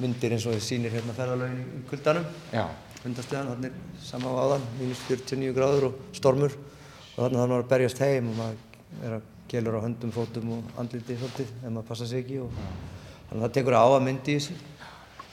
myndir 0.01 0.35
eins 0.35 0.45
og 0.49 0.55
þið 0.55 0.63
sýnir 0.67 0.93
hérna 0.95 1.15
ferðalögin 1.17 1.63
í 1.79 1.83
kuldanum, 1.89 2.25
Já, 2.53 2.65
hundasleðan, 3.03 3.49
þannig 3.55 3.73
er 3.73 4.05
sama 4.05 4.31
á 4.31 4.35
áðan, 4.45 4.63
mínus 4.79 5.01
49 5.09 5.53
gráður 5.57 5.89
og 5.89 5.97
stormur. 6.15 6.53
Og 7.13 7.19
þannig 7.19 7.41
að 7.43 7.49
maður 7.51 7.63
að 7.65 7.71
berjast 7.73 7.99
heim 8.01 8.29
og 8.31 8.37
maður 8.39 9.03
er 9.03 9.15
að 9.17 9.25
gelur 9.53 9.77
á 9.77 9.85
höndum, 9.85 10.11
fótum 10.15 10.51
og 10.57 10.77
andliti 10.81 11.15
svolítið 11.19 11.51
ef 11.61 11.69
maður 11.69 11.87
passa 11.91 12.07
sig 12.09 12.23
ekki 12.23 12.39
og 12.43 12.55
þannig 12.57 13.39
að 13.39 13.43
það 13.47 13.53
tekur 13.59 13.77
á 13.77 13.85
að 13.85 14.01
myndi 14.07 14.33
í 14.33 14.39
þessu. 14.39 14.55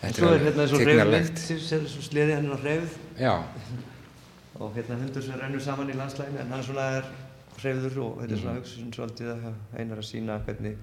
En 0.01 0.15
Þetta 0.15 0.21
er 0.21 0.25
svo 0.25 0.35
er 0.35 0.45
hérna 0.47 0.67
tignarlegt. 0.73 1.41
reyfmynd, 1.51 1.89
sem 1.93 2.05
sleði 2.07 2.37
hann 2.39 2.53
á 2.53 2.59
reyfð 2.63 2.95
já, 3.21 3.33
og 4.61 4.73
hérna 4.77 4.97
hundur 5.03 5.25
sem 5.27 5.37
rennur 5.41 5.61
saman 5.65 5.93
í 5.93 5.97
landslæginu 5.99 6.41
en 6.41 6.55
hann 6.55 6.65
svona 6.65 6.87
er 7.01 7.11
hreyfður 7.61 7.99
og 8.07 8.19
þetta 8.23 8.37
er 8.37 8.41
svona 8.45 8.57
hugsun 8.61 8.93
svolítið 8.97 9.33
að 9.35 9.49
einar 9.77 10.01
að 10.01 10.09
sína 10.09 10.39
hvernig 10.47 10.77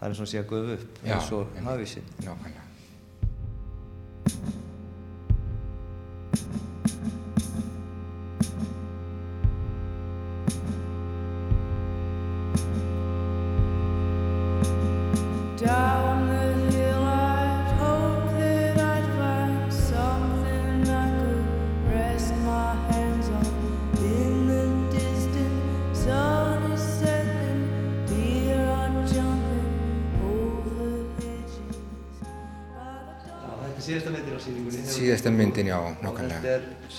hann 0.00 0.10
er 0.10 0.16
svona 0.20 0.32
sé 0.34 0.42
að 0.42 0.48
guða 0.52 0.76
upp 0.76 1.02
eins 1.06 1.32
og 1.32 1.46
einmitt. 1.56 1.68
hafísinn. 1.72 2.08
nákvæmlega. 2.24 2.64
Down 4.28 4.67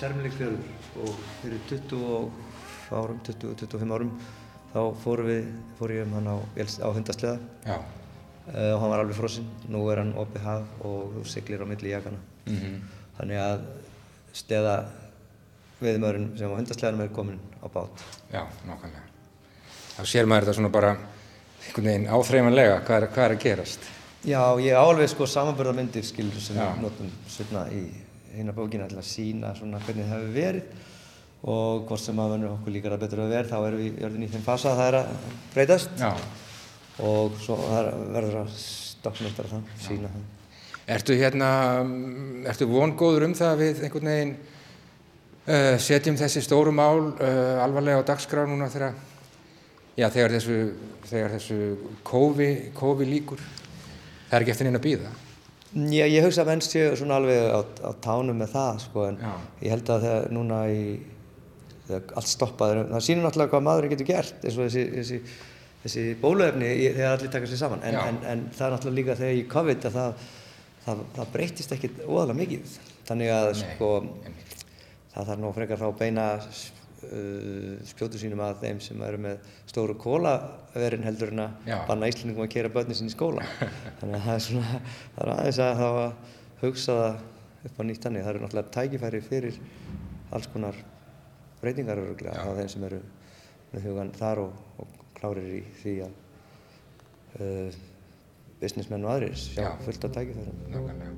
Fjörður 0.00 0.54
og 1.04 1.16
fyrir 1.42 1.58
20 1.68 1.98
árum, 2.96 3.18
20-25 3.26 3.90
árum 3.92 4.12
þá 4.70 4.78
fórum 5.02 5.28
við, 5.28 5.50
fór 5.76 5.92
ég 5.92 6.06
um 6.06 6.14
hann 6.16 6.30
á, 6.32 6.36
á 6.40 6.88
hundasleða 6.96 7.34
uh, 7.68 7.82
og 8.72 8.80
hann 8.80 8.94
var 8.94 9.02
alveg 9.02 9.18
frosinn. 9.18 9.50
Nú 9.68 9.82
er 9.92 10.00
hann 10.00 10.14
opið 10.16 10.46
haf 10.46 10.80
og 10.88 11.20
siglir 11.28 11.60
á 11.60 11.68
milli 11.68 11.92
jakana. 11.92 12.16
mhm, 12.48 12.80
Þannig 13.18 13.42
að 13.44 13.68
steða 14.40 14.74
viðmörun 15.84 16.28
sem 16.38 16.48
á 16.48 16.56
hundasleðanum 16.56 17.04
er 17.04 17.14
komin 17.20 17.40
á 17.60 17.66
bát. 17.68 18.04
já, 18.32 18.46
nákvæmlega. 18.64 19.06
Þá 19.98 20.02
sér 20.08 20.24
maður 20.32 20.48
þetta 20.48 20.58
svona 20.62 20.72
bara 20.72 20.96
einhvern 20.96 21.90
veginn 21.92 22.08
áþreifanlega, 22.08 22.84
hvað 22.86 23.02
er, 23.02 23.10
hvað 23.12 23.24
er 23.26 23.36
að 23.36 23.42
gerast? 23.44 23.90
Já, 24.24 24.40
ég 24.64 24.72
á 24.72 24.80
alveg 24.80 25.12
sko 25.12 25.28
samanbörðarmyndir 25.28 26.08
skilur 26.08 26.40
sem 26.40 26.56
við 26.56 26.80
notum 26.86 27.12
setna 27.28 27.68
í 27.68 27.84
hérna 28.36 28.54
bókina 28.56 28.86
til 28.90 28.98
að 29.00 29.06
sína 29.10 29.54
svona 29.58 29.80
hvernig 29.84 30.06
það 30.08 30.16
hefur 30.20 30.34
verið 30.36 30.86
og 31.50 31.86
hvort 31.88 32.02
sem 32.04 32.18
að 32.20 32.34
verður 32.34 32.50
okkur 32.54 32.74
líkar 32.74 32.94
að 32.96 33.02
betur 33.06 33.22
að 33.24 33.30
verð 33.34 33.50
þá 33.54 33.56
erum 33.68 33.80
við 33.80 34.00
jörðin 34.04 34.24
í 34.26 34.30
þeim 34.34 34.42
fasa 34.44 34.72
að 34.74 34.80
það 34.80 34.88
er 34.90 34.98
að 34.98 35.38
breytast 35.54 36.02
Já, 36.02 36.10
og 37.08 37.38
svo 37.40 37.56
er- 37.78 37.90
verður 38.12 38.36
að 38.42 38.50
stokknöftara 38.60 39.48
það, 39.54 39.70
sína 39.86 40.10
það. 40.12 40.26
ertu 40.96 41.16
hérna, 41.16 41.48
ertu 42.52 42.68
vongóður 42.68 43.24
um 43.30 43.36
það 43.38 43.54
að 43.54 43.62
við 43.64 43.80
einhvern 43.86 44.10
veginn 44.12 44.34
uh, 44.36 45.78
setjum 45.80 46.18
þessi 46.20 46.42
stóru 46.44 46.74
mál 46.76 47.06
uh, 47.14 47.64
alvarlega 47.64 48.04
á 48.04 48.08
dagskrá 48.12 48.44
núna 48.50 48.68
þegar, 48.72 48.92
já, 49.96 50.10
þegar 50.12 50.36
þessu, 50.36 50.58
þessu 51.08 51.58
kófi 52.04 53.08
líkur? 53.08 53.40
Það 54.30 54.36
er 54.36 54.44
ekki 54.44 54.52
eftir 54.52 54.68
neina 54.68 54.78
að 54.78 54.84
býða. 54.90 55.08
Já, 55.70 56.02
ég 56.10 56.24
hugsa 56.26 56.42
að 56.42 56.48
menn 56.50 56.62
séu 56.66 56.96
svona 56.98 57.20
alveg 57.20 57.44
á, 57.54 57.60
á 57.86 57.90
tánum 58.02 58.40
með 58.42 58.48
það 58.56 58.80
sko 58.88 59.04
en 59.06 59.18
Já. 59.22 59.30
ég 59.62 59.70
held 59.76 59.92
að 59.94 60.06
þegar 60.06 60.24
núna 60.34 60.58
í 60.72 60.80
þegar 61.86 62.16
allt 62.18 62.30
stoppaður, 62.32 62.80
það 62.90 63.04
sýnir 63.06 63.22
náttúrulega 63.26 63.52
hvað 63.54 63.64
maðurinn 63.68 63.92
getur 63.94 64.08
gert 64.10 64.44
eins 64.46 64.58
og 64.58 64.66
þessi, 64.66 64.82
þessi, 64.96 65.20
þessi 65.84 66.04
bóluefni 66.22 66.72
í- 66.74 66.90
þegar 66.96 67.14
allir 67.16 67.32
taka 67.36 67.50
sér 67.52 67.60
saman. 67.62 67.82
En, 67.86 67.98
en, 68.02 68.18
en 68.32 68.42
það 68.54 68.66
er 68.66 68.74
náttúrulega 68.76 68.98
líka 69.00 69.18
þegar 69.22 69.38
í 69.38 69.46
COVID 69.54 69.86
að 69.90 69.96
það, 70.00 70.26
það, 70.88 71.04
það 71.20 71.32
breytist 71.36 71.74
ekkit 71.78 72.02
óðalega 72.06 72.38
mikið. 72.42 72.76
Þannig 73.10 73.32
að 73.36 73.48
Nei, 73.50 73.62
sko 73.62 73.92
það 75.14 75.30
þarf 75.32 75.40
nú 75.42 75.52
frekar 75.56 75.82
þá 75.82 75.88
beina 76.02 76.26
spjótu 77.90 78.18
sínum 78.20 78.40
að 78.44 78.60
þeim 78.64 78.80
sem 78.84 79.02
eru 79.06 79.18
með 79.24 79.36
stóru 79.70 79.94
kólaverin 80.00 81.06
heldur 81.06 81.32
en 81.34 81.42
að 81.46 81.52
banna 81.88 82.10
Íslendingum 82.10 82.44
að 82.44 82.52
kera 82.54 82.72
börnin 82.74 82.98
sín 82.98 83.08
í 83.10 83.14
skóla. 83.14 83.44
Þannig 84.00 84.16
að 84.18 84.24
það 84.26 84.34
er 84.34 84.42
svona 84.46 84.70
það 85.16 85.22
er 85.24 85.30
aðeins 85.34 85.60
að 85.64 85.72
þá 85.80 85.88
að 85.90 86.10
hugsa 86.60 86.92
það 87.00 87.14
upp 87.70 87.76
á 87.80 87.82
nýtt 87.88 88.04
þannig. 88.04 88.22
Það 88.24 88.32
eru 88.32 88.42
náttúrulega 88.44 88.74
tækifæri 88.76 89.20
fyrir 89.24 89.54
alls 90.30 90.48
konar 90.52 90.76
breytingar 91.60 91.98
á 92.00 92.02
þeim 92.58 92.70
sem 92.72 92.84
eru 92.88 93.00
með 93.72 93.80
hugan 93.88 94.16
þar 94.16 94.38
og, 94.46 94.52
og 94.82 94.88
klárir 95.18 95.48
í 95.60 95.62
því 95.82 95.94
að 96.06 96.14
uh, 97.40 97.70
businessmenn 98.60 99.06
og 99.06 99.10
aðrir 99.14 99.36
sjá 99.40 99.62
Já. 99.64 99.70
fullt 99.86 100.04
af 100.08 100.10
tækifærum. 100.16 100.58
Nákvæmlega. 100.74 101.14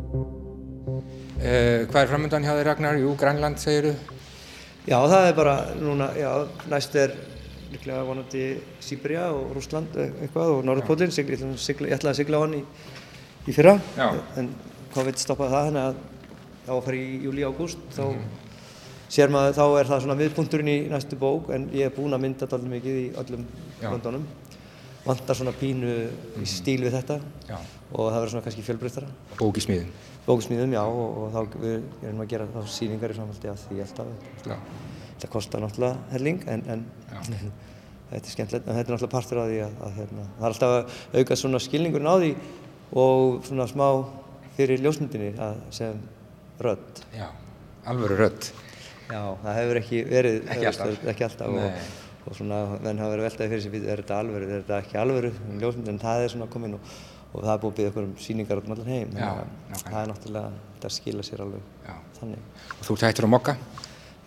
Uh, 0.00 1.86
hvað 1.90 2.00
er 2.02 2.10
framöndan 2.10 2.44
hjá 2.44 2.54
þér 2.56 2.66
Ragnar? 2.70 2.98
Jú, 3.00 3.12
Grænland 3.20 3.60
segiru. 3.60 3.94
Já, 4.88 4.96
það 4.96 5.26
er 5.28 5.34
bara 5.36 5.54
núna, 5.76 6.08
já, 6.16 6.30
næst 6.72 6.94
er 6.96 7.12
líklega 7.70 8.02
vonandi 8.04 8.44
Sýberia 8.82 9.28
og 9.34 9.52
Rússland 9.54 9.94
e- 10.00 10.08
eitthvað 10.24 10.54
og 10.56 10.64
Norðurpólinn, 10.66 11.12
sigla, 11.12 11.36
ég, 11.36 11.94
ætlaði 11.94 12.12
að 12.14 12.18
sigla 12.18 12.40
á 12.40 12.42
hann 12.42 12.56
í, 12.58 12.62
í 13.46 13.54
fyrra, 13.54 13.76
Já. 13.96 14.08
en 14.40 14.48
COVID 14.94 15.20
stoppaði 15.20 15.54
það, 15.54 15.68
þannig 15.68 15.84
að 15.84 16.00
þá 16.66 16.72
að 16.74 16.82
fara 16.88 16.98
í 16.98 17.20
júli 17.26 17.46
ágúst, 17.46 17.84
þá 17.94 18.04
sér 19.10 19.32
maður, 19.34 19.54
þá 19.58 19.64
er 19.68 19.90
það 19.92 20.02
svona 20.06 20.18
viðpunkturinn 20.18 20.72
í 20.72 20.78
næstu 20.90 21.18
bók, 21.20 21.52
en 21.54 21.68
ég 21.76 21.86
er 21.86 21.94
búinn 21.94 22.16
að 22.16 22.24
mynda 22.24 22.48
alltaf 22.48 22.66
mikið 22.72 22.98
í 23.04 23.06
öllum 23.22 23.46
Já. 23.82 23.88
löndunum, 23.92 24.26
vantar 25.06 25.36
svona 25.38 25.52
pínu 25.56 25.90
í 26.40 26.46
stíl 26.48 26.80
við 26.84 26.94
þetta 26.98 27.16
Já. 27.48 27.56
og 27.92 28.10
það 28.10 28.16
verður 28.18 28.32
svona 28.34 28.44
kannski 28.46 28.64
fjölbreyttara. 28.66 29.08
Bók 29.40 29.58
í 29.60 29.64
smíðum. 29.64 29.90
Bókusmíðum, 30.26 30.74
já, 30.76 30.82
og, 30.84 31.16
og 31.16 31.30
þá 31.32 31.54
við 31.62 32.04
erum 32.06 32.20
að 32.22 32.28
gera 32.30 32.46
þá 32.52 32.60
sýningar 32.70 33.14
í 33.14 33.16
samhaldi 33.16 33.48
af 33.50 33.62
því 33.64 33.78
alltaf. 33.86 34.10
Þetta 34.44 35.30
kostar 35.32 35.62
náttúrulega 35.64 35.96
helling 36.12 36.42
en, 36.52 36.64
en 36.74 36.84
þetta 38.10 38.20
er 38.20 38.34
skemmtilegt 38.34 38.68
en 38.68 38.76
þetta 38.76 38.84
er 38.84 38.94
náttúrulega 38.94 39.14
partur 39.14 39.40
af 39.42 39.48
því 39.48 39.58
að, 39.64 39.78
að 39.86 39.96
hérna, 39.96 40.26
það 40.36 40.44
er 40.44 40.50
alltaf 40.52 40.74
að 40.76 41.22
auka 41.22 41.38
svona 41.40 41.62
skilningurinn 41.64 42.10
á 42.12 42.16
því 42.20 42.30
og 43.00 43.40
svona 43.48 43.66
smá 43.70 43.86
fyrir 44.58 44.84
ljósmyndinni 44.84 45.32
að 45.40 45.64
sem 45.80 46.04
rödd. 46.60 47.02
Já. 47.16 47.26
Alvöru 47.88 48.20
rödd. 48.20 48.50
Já, 49.10 49.22
það 49.42 49.56
hefur 49.56 49.80
ekki 49.80 50.04
verið 50.06 50.40
Ekki 50.52 50.68
alltaf. 50.70 51.04
ekki 51.14 51.26
alltaf 51.26 51.56
og. 51.56 51.84
Og 52.26 52.36
svona 52.36 52.58
menn 52.84 52.98
hafa 53.00 53.14
verið 53.14 53.26
veltaði 53.28 53.50
fyrir 53.54 53.62
sig, 53.64 53.76
er 53.88 54.02
þetta 54.02 54.18
alvöru, 54.22 54.48
er 54.50 54.60
þetta 54.62 54.78
ekki 54.84 54.98
alvöru 55.00 55.30
ljósmynd 55.62 55.88
en 55.94 56.00
það 56.02 56.24
er 56.26 56.32
svona 56.34 56.48
komin 56.52 56.74
og, 56.76 56.90
og 57.32 57.44
það 57.46 57.52
er 57.54 57.62
búið 57.62 57.70
að 57.70 57.76
byggja 57.78 57.92
okkur 57.92 58.08
um 58.08 58.12
sýningar 58.26 58.60
út 58.60 58.66
um 58.68 58.74
allan 58.76 58.90
heim. 58.92 59.14
Já, 59.14 59.30
nákvæmlega. 59.30 59.80
það 59.86 60.00
er 60.02 60.10
náttúrulega, 60.12 60.50
þetta 60.74 60.90
skila 60.96 61.24
sér 61.30 61.44
alveg 61.46 61.62
Já. 61.86 61.94
þannig. 62.18 62.44
Og 62.76 62.84
þú 62.88 62.96
ert 62.98 63.06
hættur 63.08 63.28
á 63.28 63.34
mokka? 63.36 63.54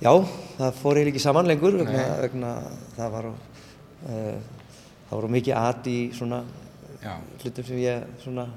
Já, 0.04 0.12
það 0.58 0.80
fór 0.82 0.98
eiginlega 1.00 1.14
ekki 1.14 1.24
saman 1.24 1.48
lengur 1.52 1.78
vegna, 1.84 2.08
vegna 2.26 2.54
það 2.98 3.14
var 3.14 3.28
uh, 3.30 4.40
það 5.10 5.14
var 5.22 5.30
mikið 5.38 5.60
at 5.62 5.88
í 5.94 5.98
svona 6.18 6.42
Já. 7.04 7.14
hlutum 7.44 7.68
sem 7.70 7.80
ég 7.84 8.04
svona 8.24 8.48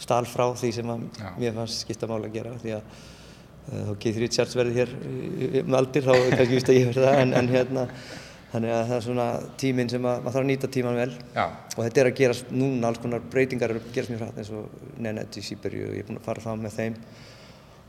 stal 0.00 0.22
frá 0.28 0.46
því 0.60 0.70
sem 0.76 0.90
mér 1.40 1.54
fannst 1.56 1.82
skipta 1.86 2.08
máli 2.10 2.28
að 2.30 2.34
gera 2.38 2.54
því 2.62 2.74
að 2.76 2.82
uh, 2.86 3.82
þá 3.90 3.92
Keith 4.04 4.20
Richards 4.22 4.56
verði 4.56 4.76
hér 4.78 4.92
í- 4.94 5.50
í- 5.50 5.62
um 5.64 5.76
aldir 5.80 6.04
þá 6.06 6.12
kannski 6.36 6.54
vist 6.58 6.68
að 6.72 6.78
ég 6.80 6.90
verði 6.92 7.06
það 7.08 7.20
en, 7.24 7.34
en 7.40 7.48
hérna 7.54 7.86
þannig 8.56 8.72
að 8.72 8.82
það 8.88 8.96
er 8.98 9.04
svona 9.06 9.26
tíminn 9.60 9.90
sem 9.92 10.06
að 10.08 10.18
maður 10.24 10.34
þarf 10.36 10.42
að 10.42 10.50
nýta 10.50 10.70
tíman 10.76 10.98
vel 10.98 11.12
Já. 11.36 11.44
og 11.76 11.78
þetta 11.84 12.02
er 12.02 12.10
að 12.10 12.18
gerast 12.22 12.50
núna 12.56 12.90
alls 12.90 13.00
konar 13.04 13.24
breytingar 13.36 13.74
eru 13.74 13.82
að 13.84 13.94
gerast 13.94 14.12
mjög 14.14 14.22
hrætt 14.24 14.42
eins 14.42 14.52
og 14.56 14.98
Nennet 15.06 15.36
í 15.38 15.44
Sýberju 15.46 15.90
ég 15.92 16.02
er 16.02 16.08
búinn 16.08 16.20
að 16.22 16.28
fara 16.30 16.44
það 16.46 16.62
með 16.64 16.76
þeim 16.80 16.98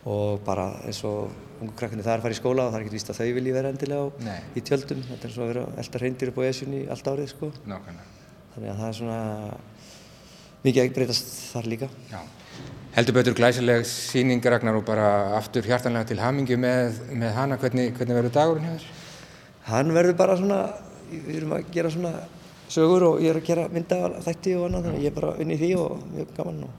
og 0.08 0.42
bara 0.48 0.68
eins 0.88 1.02
og 1.08 1.32
ungu 1.62 1.74
krakkarnir 1.76 2.06
það 2.06 2.14
er 2.14 2.22
að 2.22 2.26
fara 2.28 2.36
í 2.38 2.40
skóla 2.40 2.66
og 2.68 2.72
það 2.72 2.80
er 2.80 2.86
ekkert 2.86 2.98
víst 3.00 3.12
að 3.12 3.20
þau 3.22 3.32
vilji 3.40 3.56
vera 3.58 3.72
endilega 3.74 4.04
á, 4.08 4.36
í 4.56 4.64
tjöldum 4.68 5.02
þetta 5.10 5.28
er 5.28 5.34
svo 5.34 5.44
að 5.48 5.52
vera 5.54 5.66
elda 5.84 6.02
reyndir 6.04 6.32
upp 6.32 6.38
á 6.40 6.44
esjunni 6.52 6.84
allt 6.94 7.10
árið 7.12 7.32
sko 7.34 7.50
Nákvæmlega. 7.68 8.10
þannig 8.56 8.72
að 8.74 8.82
það 8.84 8.92
er 8.92 8.98
svona 9.02 9.20
mikið 10.68 10.84
að 10.84 10.94
breytast 11.00 11.34
þar 11.54 11.72
líka 11.74 11.90
Já. 12.12 12.22
Heldur 12.98 13.14
betur 13.14 13.36
glæsileg 13.38 13.84
sýning 13.86 14.42
Ragnar 14.50 14.80
og 14.80 14.86
bara 14.88 15.10
aftur 15.38 15.66
hjartanlega 15.68 16.08
til 16.10 16.18
hamingju 16.18 16.56
með, 16.58 16.96
með 17.14 17.36
hana. 17.36 17.58
Hvernig, 17.62 17.92
hvernig 17.94 18.18
verður 18.18 18.34
dagurinn 18.34 18.72
þér? 18.72 18.88
Hann 19.68 19.94
verður 19.96 20.18
bara 20.20 20.38
svona 20.40 20.60
við 21.12 21.38
erum 21.42 21.56
að 21.58 21.72
gera 21.76 21.92
svona 21.92 22.14
sögur 22.72 23.06
og 23.08 23.24
ég 23.24 23.32
er 23.32 23.40
að 23.40 23.48
gera 23.48 23.68
mynda 23.72 23.98
þætti 24.26 24.56
og 24.58 24.68
annað 24.68 24.88
þannig 24.88 25.00
að 25.00 25.06
ég 25.06 25.12
er 25.12 25.18
bara 25.18 25.34
inn 25.44 25.54
í 25.54 25.60
því 25.62 25.72
og 25.80 26.06
mjög 26.12 26.34
gaman 26.38 26.60
og, 26.68 26.74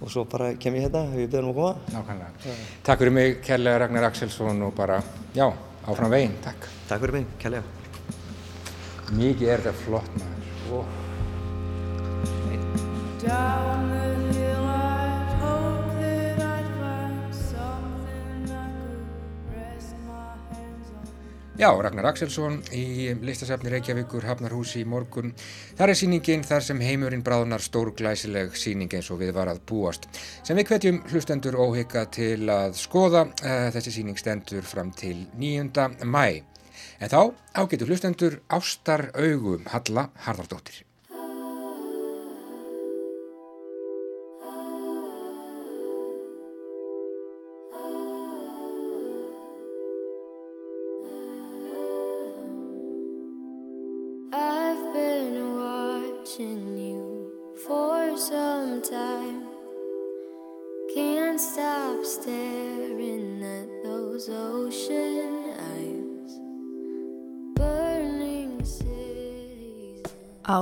og 0.00 0.12
svo 0.12 0.26
bara 0.30 0.50
kem 0.62 0.78
ég 0.78 0.86
hérna 0.86 1.04
ef 1.12 1.22
ég 1.22 1.30
beður 1.30 1.46
um 1.46 1.52
að 1.52 1.60
koma. 1.60 1.72
Nákvæmlega. 1.94 2.56
Takk 2.88 3.02
fyrir 3.02 3.16
mig, 3.18 3.38
kærlega 3.46 3.82
Ragnar 3.84 4.08
Axelsson 4.10 4.62
og 4.66 4.74
bara, 4.76 5.00
já, 5.36 5.46
áfram 5.86 6.14
veginn, 6.14 6.36
takk. 6.44 6.68
Takk 6.90 7.04
fyrir 7.04 7.20
mig, 7.20 7.26
kærlega. 7.42 7.64
Mikið 9.14 9.54
er 9.54 9.66
þetta 9.68 9.76
flott 9.84 10.12
maður. 10.18 10.42
Ó. 10.74 10.78
Down 13.26 13.75
Já, 21.56 21.70
Ragnar 21.72 22.04
Axelsson 22.10 22.58
í 22.76 23.14
listasafni 23.24 23.70
Reykjavíkur 23.72 24.26
Hafnarhúsi 24.28 24.82
í 24.82 24.88
morgun. 24.92 25.30
Þar 25.78 25.92
er 25.94 25.96
sýningin 25.96 26.42
þar 26.44 26.64
sem 26.66 26.82
heimurinn 26.84 27.22
bráðnar 27.24 27.62
stórglæsileg 27.64 28.52
sýning 28.60 28.92
eins 28.92 29.08
og 29.08 29.22
við 29.22 29.32
var 29.38 29.48
að 29.48 29.62
búast. 29.70 30.04
Sem 30.44 30.60
við 30.60 30.68
hvetjum 30.68 30.98
hlustendur 31.08 31.56
óhygga 31.56 32.02
til 32.12 32.44
að 32.52 32.76
skoða. 32.76 33.22
Uh, 33.40 33.70
þessi 33.72 33.94
sýning 33.94 34.20
stendur 34.20 34.68
fram 34.68 34.90
til 34.92 35.22
9. 35.40 36.04
mæ. 36.04 36.42
En 37.00 37.14
þá 37.14 37.32
ágetur 37.56 37.88
hlustendur 37.88 38.36
Ástar 38.52 39.08
augum 39.16 39.64
Halla 39.72 40.10
Harðardóttir. 40.26 40.84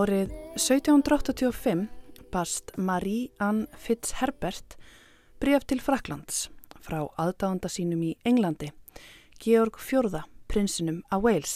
Árið 0.04 0.32
1785 0.58 1.86
bast 2.28 2.74
Marie 2.76 3.30
Ann 3.40 3.62
Fitzherbert 3.72 4.74
bréf 5.40 5.62
til 5.64 5.78
Fraklands 5.80 6.50
frá 6.84 6.98
aðdáðanda 7.16 7.70
sínum 7.72 8.02
í 8.04 8.10
Englandi, 8.28 8.68
Georg 9.40 9.78
Fjórða, 9.80 10.26
prinsinum 10.50 10.98
af 11.08 11.22
Wales. 11.24 11.54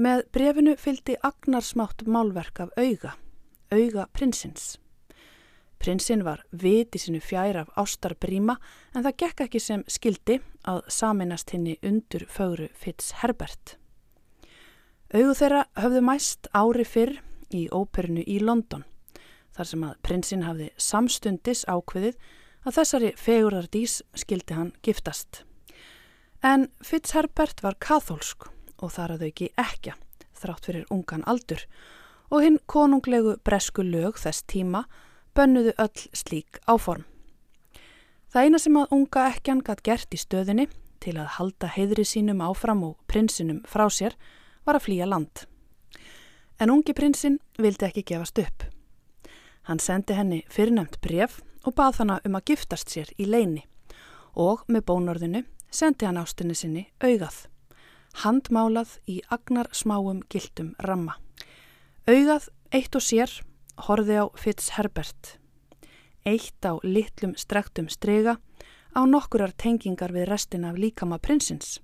Með 0.00 0.22
brefinu 0.32 0.78
fylgdi 0.80 1.18
agnarsmátt 1.28 2.06
málverk 2.08 2.62
af 2.64 2.72
auga, 2.80 3.12
auga 3.68 4.06
prinsins. 4.16 4.78
Prinsinn 5.82 6.24
var 6.24 6.46
viti 6.56 7.02
sinu 7.02 7.20
fjær 7.20 7.66
af 7.66 7.74
ástarbríma 7.84 8.56
en 8.94 9.02
það 9.02 9.18
gekk 9.26 9.44
ekki 9.48 9.60
sem 9.60 9.84
skildi 9.92 10.38
að 10.64 10.80
saminast 10.88 11.52
henni 11.52 11.76
undur 11.82 12.24
fögru 12.32 12.70
Fitzherbert. 12.72 13.76
Augu 15.08 15.32
þeirra 15.32 15.62
höfðu 15.80 16.00
mæst 16.04 16.50
ári 16.52 16.84
fyrr 16.84 17.14
í 17.56 17.62
óperinu 17.72 18.20
í 18.28 18.34
London, 18.44 18.82
þar 19.56 19.68
sem 19.70 19.84
að 19.86 19.94
prinsinn 20.04 20.42
hafði 20.44 20.66
samstundis 20.76 21.62
ákveðið 21.64 22.18
að 22.68 22.74
þessari 22.76 23.12
fegurardís 23.16 23.94
skildi 24.12 24.58
hann 24.58 24.74
giftast. 24.84 25.46
En 26.44 26.68
Fitzherbert 26.84 27.64
var 27.64 27.78
kathólsk 27.80 28.50
og 28.84 28.92
þar 28.92 29.14
að 29.16 29.24
auki 29.30 29.48
ekja, 29.56 29.94
þrátt 30.36 30.68
fyrir 30.68 30.84
ungan 30.92 31.24
aldur, 31.24 31.64
og 32.28 32.44
hinn 32.44 32.58
konunglegu 32.68 33.38
bresku 33.40 33.80
lög 33.80 34.20
þess 34.20 34.44
tíma 34.44 34.84
bönnuðu 35.32 35.72
öll 35.80 36.08
slík 36.12 36.60
áform. 36.68 37.06
Það 38.28 38.44
eina 38.44 38.60
sem 38.60 38.76
að 38.76 38.92
unga 38.92 39.30
ekjan 39.32 39.64
gatt 39.64 39.80
gert 39.88 40.12
í 40.12 40.20
stöðinni 40.20 40.68
til 41.00 41.16
að 41.16 41.38
halda 41.38 41.72
heiðri 41.72 42.04
sínum 42.04 42.44
áfram 42.44 42.84
og 42.84 42.98
prinsinum 43.08 43.64
frá 43.64 43.88
sér 43.88 44.18
var 44.68 44.76
að 44.76 44.84
flýja 44.84 45.08
land. 45.08 45.46
En 46.60 46.72
ungi 46.74 46.92
prinsinn 46.92 47.38
vildi 47.58 47.86
ekki 47.88 48.04
gefast 48.12 48.38
upp. 48.42 48.66
Hann 49.68 49.80
sendi 49.80 50.16
henni 50.16 50.42
fyrirnæmt 50.52 51.00
bref 51.04 51.40
og 51.64 51.76
bað 51.78 52.02
hana 52.02 52.18
um 52.24 52.36
að 52.38 52.52
giftast 52.52 52.92
sér 52.92 53.12
í 53.20 53.28
leini 53.28 53.64
og 54.38 54.64
með 54.68 54.84
bónorðinu 54.90 55.42
sendi 55.70 56.06
hann 56.06 56.20
ástinni 56.20 56.56
sinni 56.56 56.84
augað, 57.04 57.48
handmálað 58.22 58.94
í 59.10 59.18
agnar 59.34 59.68
smáum 59.72 60.22
gildum 60.30 60.74
ramma. 60.84 61.18
Augað 62.08 62.48
eitt 62.72 62.96
og 62.96 63.04
sér 63.04 63.32
horfi 63.88 64.16
á 64.16 64.24
Fitzherbert. 64.36 65.36
Eitt 66.24 66.64
á 66.64 66.76
litlum 66.84 67.34
strektum 67.36 67.88
strega 67.92 68.38
á 68.96 69.00
nokkurar 69.04 69.52
tengingar 69.52 70.12
við 70.12 70.28
restina 70.30 70.72
af 70.72 70.80
líkama 70.80 71.20
prinsins. 71.20 71.78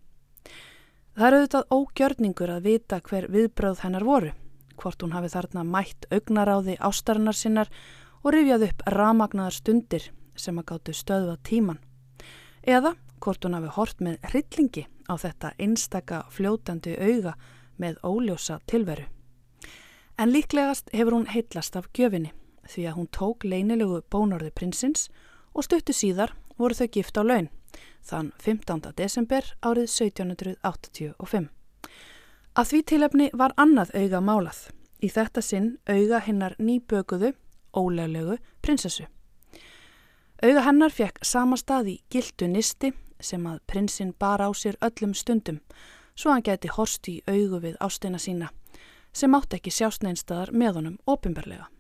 Það 1.15 1.27
er 1.29 1.35
auðvitað 1.37 1.69
ógjörningur 1.71 2.51
að 2.51 2.65
vita 2.65 2.97
hver 3.07 3.29
viðbröð 3.31 3.83
hennar 3.85 4.03
voru, 4.03 4.33
hvort 4.75 5.05
hún 5.05 5.13
hafi 5.15 5.29
þarna 5.31 5.63
mætt 5.63 6.09
augnaráði 6.11 6.75
ástarinnar 6.83 7.39
sinnar 7.39 7.71
og 8.25 8.35
rifjað 8.35 8.65
upp 8.67 8.83
ramagnaðar 8.97 9.55
stundir 9.55 10.09
sem 10.35 10.59
að 10.59 10.67
gáttu 10.73 10.97
stöðva 10.99 11.37
tíman. 11.47 11.79
Eða 12.67 12.97
hvort 13.23 13.47
hún 13.47 13.55
hafi 13.55 13.71
hort 13.77 14.03
með 14.03 14.19
hryllingi 14.33 14.89
á 15.07 15.15
þetta 15.15 15.55
einstaka 15.55 16.25
fljótandi 16.35 16.99
auga 16.99 17.37
með 17.79 18.03
óljósa 18.03 18.59
tilveru. 18.67 19.07
En 20.19 20.35
líklegast 20.35 20.91
hefur 20.91 21.21
hún 21.21 21.31
heitlast 21.31 21.79
af 21.79 21.93
gjöfinni 21.95 22.35
því 22.67 22.89
að 22.91 22.99
hún 22.99 23.13
tók 23.15 23.47
leynilegu 23.47 24.03
bónorði 24.11 24.51
prinsins 24.51 25.13
og 25.55 25.63
stuttu 25.63 25.95
síðar 25.95 26.35
voru 26.59 26.75
þau 26.75 26.89
gift 26.91 27.15
á 27.15 27.23
laun 27.23 27.55
þann 28.05 28.33
15. 28.39 28.93
desember 28.97 29.47
árið 29.63 29.89
1785. 29.91 31.49
Að 32.55 32.69
því 32.71 32.81
tilefni 32.87 33.31
var 33.35 33.55
annað 33.57 33.95
auga 33.99 34.21
málað, 34.23 34.61
í 35.03 35.09
þetta 35.11 35.43
sinn 35.43 35.71
auga 35.91 36.21
hinnar 36.23 36.55
nýbökuðu, 36.59 37.33
ólöglegu 37.75 38.39
prinsessu. 38.63 39.09
Auga 40.43 40.63
hennar 40.67 40.93
fekk 40.93 41.23
sama 41.25 41.57
stað 41.57 41.89
í 41.95 41.97
gildu 42.11 42.47
nisti 42.51 42.93
sem 43.21 43.47
að 43.47 43.63
prinsinn 43.67 44.13
bar 44.19 44.43
á 44.45 44.51
sér 44.55 44.77
öllum 44.85 45.15
stundum, 45.15 45.61
svo 46.15 46.35
hann 46.35 46.45
geti 46.45 46.69
horst 46.69 47.09
í 47.09 47.21
augu 47.27 47.61
við 47.63 47.79
ástina 47.81 48.19
sína, 48.19 48.51
sem 49.13 49.35
átti 49.35 49.59
ekki 49.59 49.73
sjást 49.73 50.05
neinstadar 50.05 50.53
með 50.53 50.81
honum 50.81 50.99
opimberlega. 51.07 51.71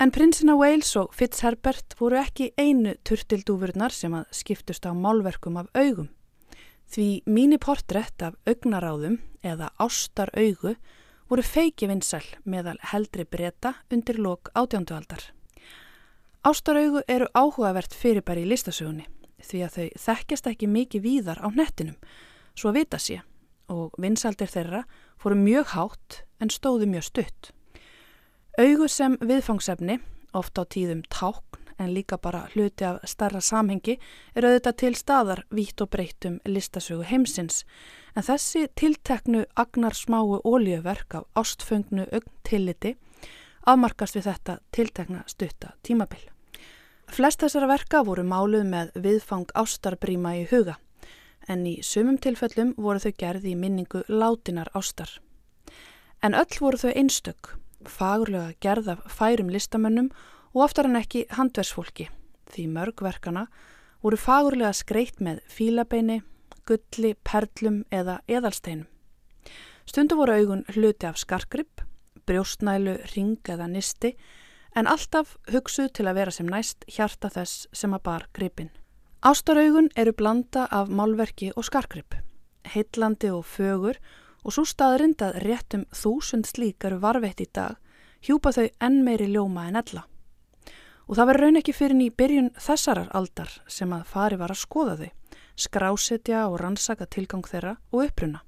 En 0.00 0.10
prinsina 0.10 0.56
Wales 0.58 0.96
og 0.96 1.12
Fitzherbert 1.14 1.94
voru 1.98 2.18
ekki 2.18 2.50
einu 2.58 2.94
turtildúfurnar 3.06 3.94
sem 3.94 4.14
að 4.16 4.30
skiptust 4.34 4.86
á 4.88 4.92
málverkum 4.94 5.58
af 5.60 5.68
augum. 5.74 6.08
Því 6.92 7.22
míniportrett 7.26 8.22
af 8.22 8.34
augnaráðum 8.48 9.20
eða 9.42 9.70
ástaraugu 9.80 10.74
voru 11.30 11.44
feiki 11.46 11.88
vinsæl 11.88 12.24
meðal 12.44 12.76
heldri 12.90 13.24
breyta 13.24 13.76
undir 13.92 14.18
lok 14.20 14.50
átjándualdar. 14.58 15.22
Ástaraugu 16.42 17.04
eru 17.08 17.30
áhugavert 17.38 17.94
fyrirbæri 17.94 18.42
í 18.42 18.50
listasögunni 18.50 19.06
því 19.42 19.62
að 19.66 19.76
þau 19.76 19.86
þekkjast 20.04 20.48
ekki 20.50 20.68
mikið 20.70 21.06
víðar 21.06 21.40
á 21.42 21.48
nettinum, 21.54 21.96
svo 22.54 22.70
að 22.70 22.82
vita 22.82 22.98
sé 22.98 23.22
og 23.72 23.94
vinsældir 24.02 24.50
þeirra 24.50 24.82
fóru 25.22 25.38
mjög 25.38 25.72
hátt 25.76 26.22
en 26.42 26.50
stóðu 26.50 26.88
mjög 26.90 27.06
stutt. 27.08 27.52
Augu 28.60 28.84
sem 28.84 29.14
viðfangsefni, 29.24 29.94
ofta 30.36 30.60
á 30.60 30.68
tíðum 30.68 30.98
tákn 31.08 31.70
en 31.80 31.94
líka 31.96 32.18
bara 32.20 32.42
hluti 32.52 32.84
af 32.84 32.98
starra 33.08 33.40
samhengi, 33.40 33.94
er 34.36 34.44
auðvitað 34.44 34.76
til 34.82 34.90
staðar 34.98 35.40
vítt 35.48 35.80
og 35.80 35.88
breyttum 35.94 36.36
listasögu 36.44 37.06
heimsins, 37.08 37.62
en 38.12 38.26
þessi 38.26 38.66
tilteknu 38.76 39.46
agnar 39.56 39.96
smáu 39.96 40.42
óljöverk 40.44 41.16
af 41.16 41.24
ástföngnu 41.32 42.04
augntilliti 42.12 42.92
afmarkast 43.64 44.20
við 44.20 44.28
þetta 44.28 44.58
tiltekna 44.70 45.24
stutta 45.32 45.72
tímabil. 45.80 46.20
Flest 47.08 47.40
þessara 47.40 47.72
verka 47.72 48.04
voru 48.04 48.20
máluð 48.20 48.68
með 48.68 48.92
viðfang 49.00 49.48
ástarbríma 49.56 50.36
í 50.42 50.44
huga, 50.52 50.76
en 51.48 51.64
í 51.64 51.78
sumum 51.80 52.20
tilfellum 52.20 52.76
voru 52.76 53.00
þau 53.00 53.16
gerði 53.16 53.56
í 53.56 53.58
minningu 53.64 54.04
látinar 54.12 54.68
ástar. 54.76 55.08
En 56.20 56.36
öll 56.36 56.60
voru 56.60 56.76
þau 56.76 56.92
einstök, 56.92 57.56
fagurlega 57.88 58.54
gerð 58.60 58.88
af 58.94 59.04
færum 59.08 59.50
listamönnum 59.52 60.10
og 60.54 60.64
oftar 60.66 60.88
en 60.88 60.98
ekki 61.00 61.26
handversfólki, 61.30 62.08
því 62.52 62.66
mörgverkana 62.74 63.46
voru 64.02 64.18
fagurlega 64.18 64.72
skreitt 64.76 65.20
með 65.22 65.40
fílabeini, 65.48 66.20
gulli, 66.66 67.14
perlum 67.24 67.82
eða 67.90 68.20
eðalsteinum. 68.28 68.86
Stundu 69.86 70.16
voru 70.18 70.36
augun 70.38 70.64
hluti 70.74 71.08
af 71.08 71.18
skarkripp, 71.18 71.82
brjóstnælu, 72.26 72.98
ring 73.16 73.40
eða 73.50 73.66
nisti, 73.70 74.14
en 74.76 74.86
alltaf 74.86 75.36
hugsuð 75.52 75.90
til 75.96 76.06
að 76.08 76.20
vera 76.20 76.34
sem 76.34 76.48
næst 76.48 76.86
hjarta 76.88 77.30
þess 77.32 77.66
sem 77.76 77.92
að 77.94 78.04
bar 78.06 78.28
gripin. 78.32 78.70
Ástaraugun 79.22 79.90
eru 79.96 80.14
blanda 80.18 80.66
af 80.70 80.88
málverki 80.90 81.52
og 81.56 81.66
skarkripp, 81.66 82.14
heitlandi 82.74 83.30
og 83.30 83.44
fögur 83.46 83.98
og 84.42 84.54
svo 84.54 84.64
staðrind 84.66 85.22
að 85.22 85.38
réttum 85.46 85.84
þúsund 85.94 86.48
slík 86.50 86.84
eru 86.84 86.98
varveitt 87.02 87.40
í 87.40 87.48
dag 87.52 87.78
hjúpa 88.22 88.52
þau 88.54 88.68
enn 88.80 89.02
meiri 89.06 89.28
ljóma 89.30 89.66
en 89.68 89.80
ella. 89.80 90.04
Og 91.10 91.18
það 91.18 91.28
verður 91.28 91.44
raun 91.46 91.60
ekki 91.60 91.74
fyrir 91.74 92.02
í 92.02 92.12
byrjun 92.14 92.52
þessarar 92.62 93.10
aldar 93.16 93.50
sem 93.66 93.92
að 93.92 94.06
fari 94.08 94.38
var 94.38 94.54
að 94.54 94.62
skoða 94.62 94.96
þau, 95.00 95.10
skrásetja 95.58 96.46
og 96.48 96.60
rannsaka 96.62 97.08
tilgang 97.10 97.44
þeirra 97.46 97.76
og 97.90 98.06
uppruna. 98.06 98.42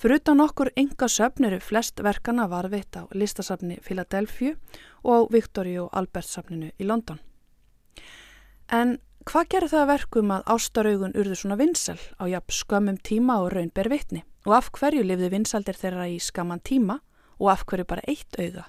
Fyrir 0.00 0.20
utan 0.20 0.40
okkur 0.40 0.70
enga 0.80 1.08
söfn 1.12 1.44
eru 1.44 1.58
flest 1.60 2.00
verkana 2.00 2.46
varveitt 2.48 2.96
á 2.96 3.04
listasafni 3.12 3.80
Philadelphia 3.84 4.54
og 5.04 5.12
á 5.12 5.20
Victoria 5.32 5.82
og 5.84 5.90
Albert 5.92 6.28
safninu 6.28 6.70
í 6.80 6.86
London. 6.88 7.20
En 8.72 8.96
hvað 9.28 9.48
gerir 9.52 9.70
það 9.70 9.82
að 9.82 9.90
verkum 9.90 10.30
að 10.32 10.50
ástaraugun 10.54 11.16
urðu 11.18 11.36
svona 11.36 11.56
vinsel 11.60 11.98
á 12.16 12.24
jafn 12.30 12.54
skömmum 12.56 12.98
tíma 13.04 13.40
og 13.44 13.52
raun 13.52 13.72
ber 13.74 13.90
vitni? 13.92 14.22
Og 14.48 14.54
af 14.56 14.70
hverju 14.72 15.04
lifði 15.04 15.28
vinsaldir 15.34 15.76
þeirra 15.76 16.06
í 16.08 16.16
skamman 16.22 16.62
tíma 16.64 17.00
og 17.38 17.50
af 17.52 17.66
hverju 17.68 17.84
bara 17.88 18.04
eitt 18.08 18.38
auga? 18.40 18.64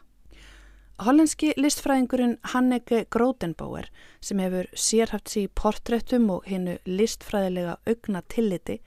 Hollenski 1.01 1.53
listfræðingurinn 1.57 2.35
Hanneke 2.51 3.05
Grotenbauer 3.09 3.87
sem 4.21 4.41
hefur 4.43 4.67
sérhaft 4.75 5.31
sér 5.31 5.47
í 5.47 5.53
portréttum 5.57 6.27
og 6.35 6.45
hinnu 6.45 6.75
listfræðilega 6.85 7.79
augna 7.87 8.21
tilliti 8.29 8.81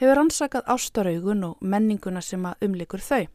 hefur 0.00 0.22
ansakað 0.24 0.66
ástaraugun 0.74 1.44
og 1.50 1.60
menninguna 1.62 2.24
sem 2.24 2.42
að 2.48 2.66
umlikur 2.66 3.04
þau. 3.04 3.28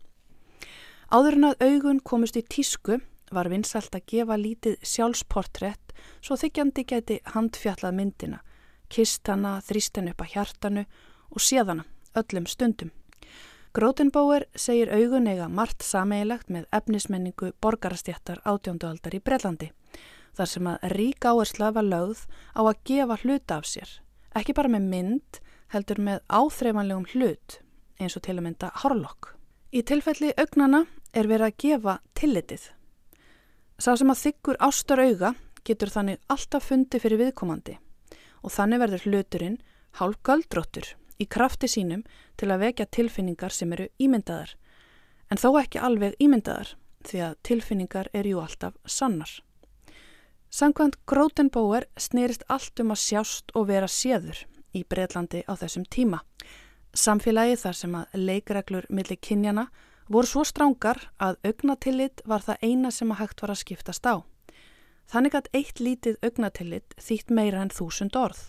Áður 1.14 1.38
en 1.38 1.48
að 1.52 1.64
augun 1.70 2.02
komist 2.02 2.36
í 2.36 2.44
tísku 2.44 3.00
var 3.32 3.48
vinsalt 3.54 3.96
að 3.96 4.10
gefa 4.10 4.36
lítið 4.42 4.76
sjálfsportrétt 4.84 5.89
svo 6.22 6.38
þykjandi 6.40 6.86
geti 6.88 7.20
handfjallað 7.34 7.96
myndina, 7.96 8.40
kist 8.90 9.28
hana, 9.28 9.60
þrýst 9.66 9.98
henni 9.98 10.14
upp 10.16 10.24
að 10.26 10.34
hjartanu 10.36 10.86
og 11.30 11.44
séðana 11.44 11.86
öllum 12.18 12.48
stundum. 12.50 12.92
Grótenbauer 13.74 14.48
segir 14.58 14.90
augun 14.90 15.30
eiga 15.30 15.46
margt 15.48 15.86
sameigilegt 15.86 16.50
með 16.50 16.66
efnismenningu 16.74 17.52
borgarastjættar 17.62 18.42
átjóndualdar 18.42 19.14
í 19.14 19.22
Brellandi, 19.22 19.70
þar 20.34 20.50
sem 20.50 20.70
að 20.72 20.88
rík 20.96 21.26
áhersla 21.30 21.70
var 21.76 21.86
lögð 21.86 22.24
á 22.58 22.62
að 22.66 22.80
gefa 22.90 23.20
hluta 23.22 23.60
af 23.60 23.70
sér, 23.70 23.92
ekki 24.34 24.56
bara 24.58 24.74
með 24.74 24.90
mynd, 24.90 25.42
heldur 25.70 26.02
með 26.02 26.24
áþreifanlegum 26.34 27.06
hlut, 27.14 27.60
eins 28.02 28.18
og 28.18 28.26
til 28.26 28.40
að 28.40 28.46
mynda 28.48 28.72
horlokk. 28.82 29.36
Í 29.70 29.86
tilfelli 29.86 30.34
augnana 30.34 30.88
er 31.14 31.30
verið 31.30 31.52
að 31.52 31.58
gefa 31.62 31.98
tillitið. 32.18 32.64
Sá 33.80 33.94
sem 33.96 34.10
að 34.10 34.24
þykkur 34.24 34.58
ástar 34.66 35.04
auga 35.06 35.36
getur 35.70 35.94
þannig 35.94 36.20
alltaf 36.34 36.70
fundi 36.72 37.00
fyrir 37.00 37.22
viðkomandi 37.22 37.78
og 38.44 38.54
þannig 38.56 38.82
verður 38.84 39.06
hluturinn 39.06 39.60
hálf 40.00 40.20
göldróttur 40.26 40.94
í 41.20 41.28
krafti 41.28 41.68
sínum 41.68 42.06
til 42.40 42.50
að 42.54 42.64
vekja 42.66 42.88
tilfinningar 42.96 43.54
sem 43.54 43.74
eru 43.76 43.90
ímyndaðar, 44.00 44.56
en 45.30 45.42
þó 45.42 45.50
ekki 45.60 45.82
alveg 45.84 46.16
ímyndaðar 46.24 46.74
því 47.08 47.22
að 47.26 47.38
tilfinningar 47.48 48.10
er 48.14 48.28
jú 48.28 48.40
alltaf 48.42 48.78
sannar. 48.86 49.32
Sankvæmt 50.50 50.98
Grótenbóer 51.06 51.86
snýrist 52.00 52.46
allt 52.50 52.80
um 52.82 52.96
að 52.96 53.04
sjást 53.04 53.52
og 53.54 53.68
vera 53.70 53.88
séður 53.88 54.40
í 54.74 54.82
Breitlandi 54.84 55.44
á 55.46 55.54
þessum 55.60 55.86
tíma. 55.86 56.24
Samfélagi 56.94 57.60
þar 57.62 57.78
sem 57.78 57.96
að 58.00 58.18
leikreglur 58.18 58.88
millir 58.90 59.20
kynjana 59.22 59.68
voru 60.10 60.26
svo 60.26 60.44
strángar 60.48 61.04
að 61.22 61.38
augnatillit 61.46 62.24
var 62.26 62.42
það 62.42 62.66
eina 62.66 62.92
sem 62.92 63.12
að 63.14 63.22
hægt 63.22 63.44
var 63.44 63.54
að 63.54 63.62
skiptast 63.62 64.10
á. 64.10 64.26
Þannig 65.10 65.36
að 65.40 65.48
eitt 65.58 65.80
lítið 65.82 66.18
augnatillit 66.22 66.94
þýtt 67.02 67.32
meira 67.34 67.64
en 67.66 67.72
þúsund 67.74 68.18
orð 68.20 68.42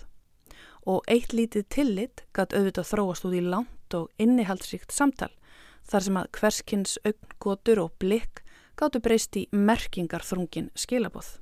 og 0.88 1.04
eitt 1.12 1.32
lítið 1.36 1.66
tillit 1.72 2.22
gætt 2.36 2.54
auðvitað 2.56 2.88
þróast 2.90 3.26
út 3.28 3.36
í 3.36 3.42
langt 3.44 3.96
og 3.96 4.08
innihaldsríkt 4.20 4.92
samtal 4.92 5.30
þar 5.88 6.04
sem 6.06 6.18
að 6.20 6.30
hverskins 6.36 6.96
augngótur 7.08 7.80
og 7.84 7.94
blikk 8.02 8.42
gáttu 8.80 9.00
breyst 9.04 9.36
í 9.36 9.46
merkingar 9.52 10.24
þrungin 10.24 10.70
skilaboð. 10.78 11.38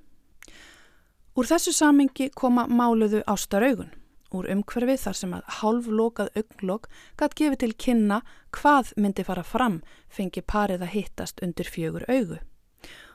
Úr 1.38 1.46
þessu 1.46 1.74
samingi 1.74 2.30
koma 2.34 2.64
máluðu 2.66 3.20
ástaraugun, 3.30 3.92
úr 4.34 4.48
umhverfi 4.50 4.96
þar 4.98 5.18
sem 5.18 5.34
að 5.36 5.50
hálflokað 5.60 6.30
augnlok 6.40 6.88
gætt 7.20 7.36
gefið 7.38 7.62
til 7.62 7.74
kynna 7.86 8.20
hvað 8.54 8.94
myndi 8.98 9.26
fara 9.26 9.46
fram 9.46 9.80
fengi 10.10 10.42
parið 10.42 10.86
að 10.86 10.94
hittast 10.96 11.42
undir 11.42 11.70
fjögur 11.70 12.06
augu. 12.10 12.40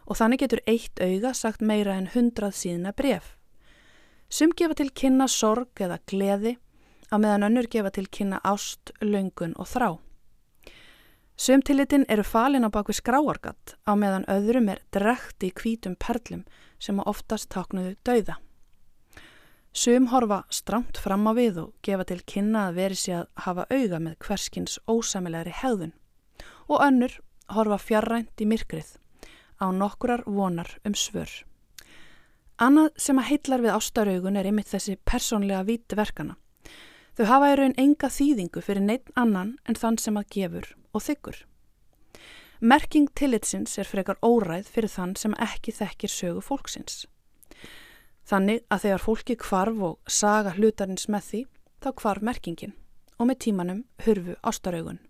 Og 0.07 0.19
þannig 0.19 0.43
getur 0.43 0.61
eitt 0.67 0.99
auga 0.99 1.33
sagt 1.33 1.61
meira 1.61 1.95
en 1.95 2.09
hundrað 2.13 2.57
síðna 2.59 2.91
bref. 2.95 3.35
Sum 4.29 4.51
gefa 4.57 4.75
til 4.79 4.89
kynna 4.91 5.27
sorg 5.29 5.79
eða 5.79 5.99
gleði, 6.09 6.57
á 7.13 7.15
meðan 7.21 7.45
önnur 7.49 7.69
gefa 7.69 7.91
til 7.93 8.07
kynna 8.09 8.39
ást, 8.43 8.91
löngun 9.01 9.53
og 9.61 9.69
þrá. 9.69 9.89
Sumtilitin 11.37 12.05
eru 12.13 12.23
falin 12.23 12.65
á 12.65 12.69
bakvið 12.69 12.99
skráargatt 12.99 13.75
á 13.89 13.97
meðan 13.97 14.25
öðrum 14.29 14.69
er 14.69 14.81
drekt 14.93 15.43
í 15.45 15.49
hvítum 15.49 15.95
perlum 15.97 16.43
sem 16.79 17.01
oftast 17.01 17.49
táknuðu 17.53 17.95
dauða. 18.05 18.37
Sum 19.73 20.11
horfa 20.11 20.43
stramt 20.53 20.99
fram 21.01 21.25
á 21.25 21.33
við 21.33 21.57
og 21.63 21.71
gefa 21.81 22.05
til 22.05 22.19
kynna 22.29 22.67
að 22.67 22.77
veri 22.77 22.97
sér 22.97 23.23
að 23.23 23.45
hafa 23.47 23.65
auga 23.73 23.99
með 23.99 24.17
hverskins 24.21 24.77
ósamilegri 24.85 25.55
hegðun 25.63 25.95
og 26.69 26.83
önnur 26.85 27.17
horfa 27.49 27.79
fjarrænt 27.81 28.45
í 28.45 28.49
myrkrið 28.49 28.93
á 29.63 29.71
nokkurar 29.71 30.26
vonar 30.28 30.69
um 30.84 30.93
svör. 30.93 31.32
Annað 32.62 32.91
sem 33.02 33.17
að 33.17 33.30
heitlar 33.32 33.63
við 33.63 33.73
ástaraugun 33.73 34.38
er 34.38 34.47
einmitt 34.49 34.69
þessi 34.69 34.97
persónlega 35.10 35.63
víti 35.65 35.97
verkana. 35.97 36.36
Þau 37.17 37.26
hafa 37.30 37.49
í 37.54 37.56
raun 37.58 37.76
enga 37.78 38.10
þýðingu 38.10 38.62
fyrir 38.62 38.86
neitt 38.86 39.10
annan 39.15 39.56
en 39.69 39.78
þann 39.78 39.97
sem 40.02 40.17
að 40.17 40.30
gefur 40.36 40.69
og 40.93 41.04
þykkur. 41.06 41.39
Merking 42.63 43.10
tillitsins 43.17 43.78
er 43.82 43.89
frekar 43.89 44.19
óræð 44.23 44.69
fyrir 44.71 44.89
þann 44.89 45.15
sem 45.19 45.34
ekki 45.41 45.73
þekkir 45.76 46.13
sögu 46.13 46.43
fólksins. 46.45 47.04
Þannig 48.23 48.63
að 48.71 48.86
þegar 48.86 49.04
fólki 49.04 49.36
kvarf 49.36 49.82
og 49.84 49.97
saga 50.08 50.54
hlutarins 50.56 51.10
með 51.12 51.26
því, 51.30 51.41
þá 51.84 51.89
kvarf 51.99 52.23
merkingin 52.23 52.78
og 53.19 53.28
með 53.30 53.41
tímanum 53.45 53.82
hurfu 54.06 54.38
ástaraugun. 54.41 55.02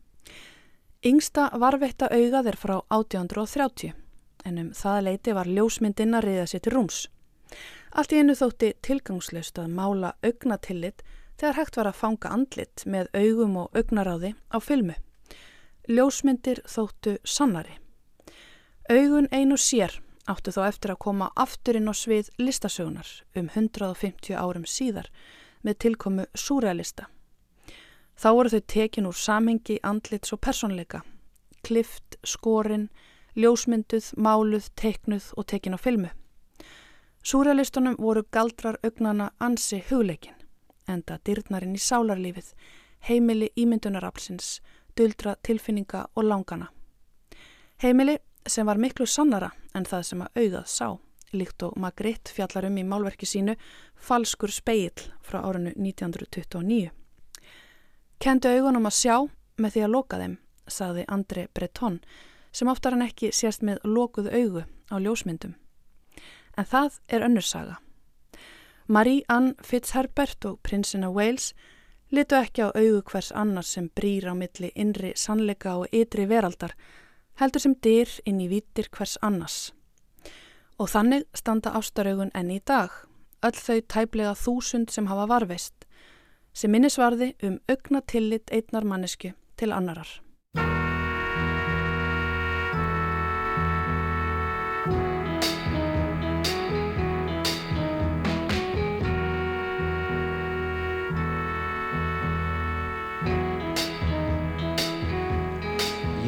Yngsta 1.06 1.52
varveitta 1.60 2.08
augað 2.10 2.50
er 2.50 2.58
frá 2.58 2.78
1830 2.88 4.03
en 4.45 4.60
um 4.62 4.69
það 4.75 5.03
leiti 5.08 5.36
var 5.36 5.49
ljósmyndin 5.49 6.17
að 6.17 6.25
riða 6.27 6.45
sér 6.51 6.63
til 6.63 6.73
rúms. 6.75 6.99
Allt 7.93 8.13
í 8.13 8.21
einu 8.21 8.36
þótti 8.38 8.73
tilgangslust 8.86 9.60
að 9.62 9.73
mála 9.77 10.13
augnatillit 10.25 11.03
þegar 11.38 11.60
hægt 11.60 11.77
var 11.77 11.89
að 11.89 11.99
fanga 11.99 12.32
andlit 12.34 12.86
með 12.86 13.12
augum 13.13 13.58
og 13.63 13.77
augnaráði 13.77 14.34
á 14.49 14.58
filmu. 14.63 14.95
Ljósmyndir 15.89 16.63
þóttu 16.69 17.17
sannari. 17.23 17.77
Augun 18.89 19.29
einu 19.32 19.58
sér 19.60 19.99
áttu 20.29 20.53
þó 20.56 20.63
eftir 20.67 20.93
að 20.93 21.01
koma 21.06 21.32
afturinn 21.39 21.89
á 21.91 21.93
svið 21.95 22.29
listasögunar 22.39 23.10
um 23.36 23.49
150 23.49 24.38
árum 24.39 24.65
síðar 24.67 25.10
með 25.63 25.79
tilkomu 25.86 26.25
súrealista. 26.36 27.08
Þá 28.15 28.29
voru 28.38 28.53
þau 28.53 28.63
tekin 28.67 29.10
úr 29.10 29.17
samhengi 29.17 29.79
andlits 29.84 30.34
og 30.36 30.41
personleika, 30.43 31.01
klift, 31.63 32.17
skorin, 32.23 32.89
ljósmynduð, 33.36 34.13
máluð, 34.17 34.69
teiknuð 34.76 35.32
og 35.38 35.48
tekin 35.48 35.76
á 35.76 35.80
filmu. 35.80 36.10
Súrealistunum 37.24 37.96
voru 38.00 38.24
galdrar 38.32 38.78
augnana 38.84 39.32
ansi 39.39 39.84
hugleikin, 39.89 40.36
enda 40.88 41.19
dyrnarinn 41.26 41.78
í 41.78 41.82
sálarlífið, 41.82 42.54
heimili 43.08 43.50
ímyndunaraflsins, 43.56 44.60
duldra 44.98 45.36
tilfinninga 45.41 46.08
og 46.15 46.24
langana. 46.28 46.67
Heimili 47.84 48.17
sem 48.48 48.65
var 48.65 48.78
miklu 48.78 49.06
sannara 49.08 49.52
en 49.74 49.86
það 49.86 50.04
sem 50.08 50.22
að 50.22 50.41
auðað 50.41 50.67
sá, 50.67 50.88
líkt 51.34 51.63
og 51.63 51.78
Magritte 51.80 52.34
fjallar 52.36 52.67
um 52.67 52.78
í 52.78 52.84
málverki 52.84 53.26
sínu 53.26 53.56
Falskur 53.96 54.52
speill 54.52 55.08
frá 55.24 55.41
árinu 55.41 55.72
1929. 55.76 56.91
Kendu 58.19 58.52
augunum 58.52 58.88
að 58.88 59.00
sjá 59.00 59.15
með 59.58 59.76
því 59.76 59.86
að 59.86 59.93
loka 59.96 60.19
þeim, 60.19 60.38
sagði 60.67 61.08
André 61.08 61.48
Breton, 61.54 62.00
sem 62.54 62.70
oftar 62.70 62.94
en 62.94 63.06
ekki 63.06 63.32
sést 63.34 63.66
með 63.66 63.82
lokuð 63.84 64.30
augu 64.32 64.63
á 64.94 64.96
ljósmyndum. 65.02 65.56
En 66.58 66.66
það 66.70 67.00
er 67.10 67.26
önnursaga. 67.26 67.80
Marie 68.88 69.24
Ann 69.28 69.56
Fitzherbert 69.63 70.46
og 70.46 70.60
prinsina 70.62 71.10
Wales 71.10 71.54
litu 72.13 72.36
ekki 72.38 72.62
á 72.62 72.70
augu 72.70 73.02
hvers 73.10 73.32
annars 73.32 73.72
sem 73.74 73.89
brýr 73.96 74.28
á 74.30 74.34
milli 74.38 74.70
innri 74.76 75.13
sannleika 75.16 75.78
og 75.82 75.88
ytri 75.92 76.28
veraldar, 76.30 76.76
heldur 77.42 77.63
sem 77.63 77.74
dyr 77.82 78.10
inn 78.26 78.42
í 78.44 78.50
vítir 78.52 78.89
hvers 78.94 79.18
annars. 79.22 79.74
Og 80.78 80.92
þannig 80.94 81.26
standa 81.34 81.74
ástaraugun 81.74 82.34
enn 82.38 82.52
í 82.54 82.60
dag, 82.66 82.92
öll 83.42 83.58
þau 83.58 83.80
tæplega 83.96 84.36
þúsund 84.38 84.94
sem 84.94 85.08
hafa 85.10 85.26
varveist, 85.32 85.88
sem 86.54 86.72
minnisvarði 86.72 87.34
um 87.42 87.58
augna 87.72 88.04
tillit 88.06 88.52
einnar 88.54 88.86
mannesku 88.86 89.34
til 89.58 89.74
annarar. 89.74 90.22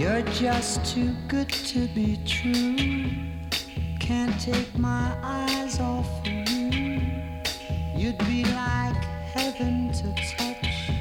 You're 0.06 0.22
just 0.34 0.86
too 0.86 1.16
good 1.28 1.50
to 1.50 1.88
be 1.88 2.20
true. 2.28 3.10
Can't 4.00 4.40
take 4.40 4.78
my 4.78 5.12
eyes 5.24 5.80
off 5.80 6.08
you. 6.24 7.02
You'd 7.98 8.20
be 8.20 8.44
like 8.44 9.04
heaven 9.34 9.92
to 9.94 10.14
touch. 10.38 10.92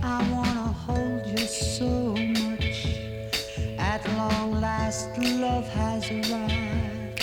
I 0.00 0.22
wanna 0.30 0.70
hold 0.86 1.26
you 1.26 1.38
so 1.38 2.14
much. 2.14 2.86
At 3.78 4.06
long 4.16 4.60
last, 4.60 5.08
love 5.18 5.66
has 5.70 6.08
arrived, 6.08 7.20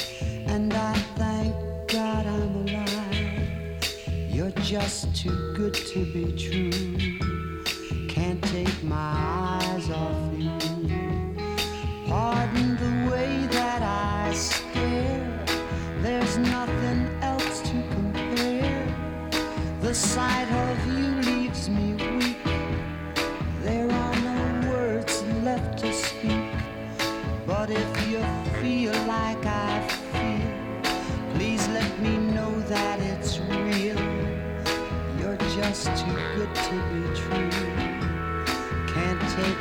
and 0.47 0.73
I 0.73 0.93
thank 1.15 1.55
God 1.87 2.25
I'm 2.25 2.67
alive. 2.67 3.87
You're 4.29 4.57
just 4.59 5.15
too 5.15 5.53
good 5.55 5.73
to 5.73 5.99
be 6.11 6.25
true. 6.35 8.07
Can't 8.09 8.43
take 8.43 8.83
my 8.83 8.97
eyes 8.97 9.60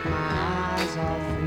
Can't 0.03 0.05
take 0.05 0.13
my 0.13 0.83
eyes 0.83 0.97
off 0.97 1.40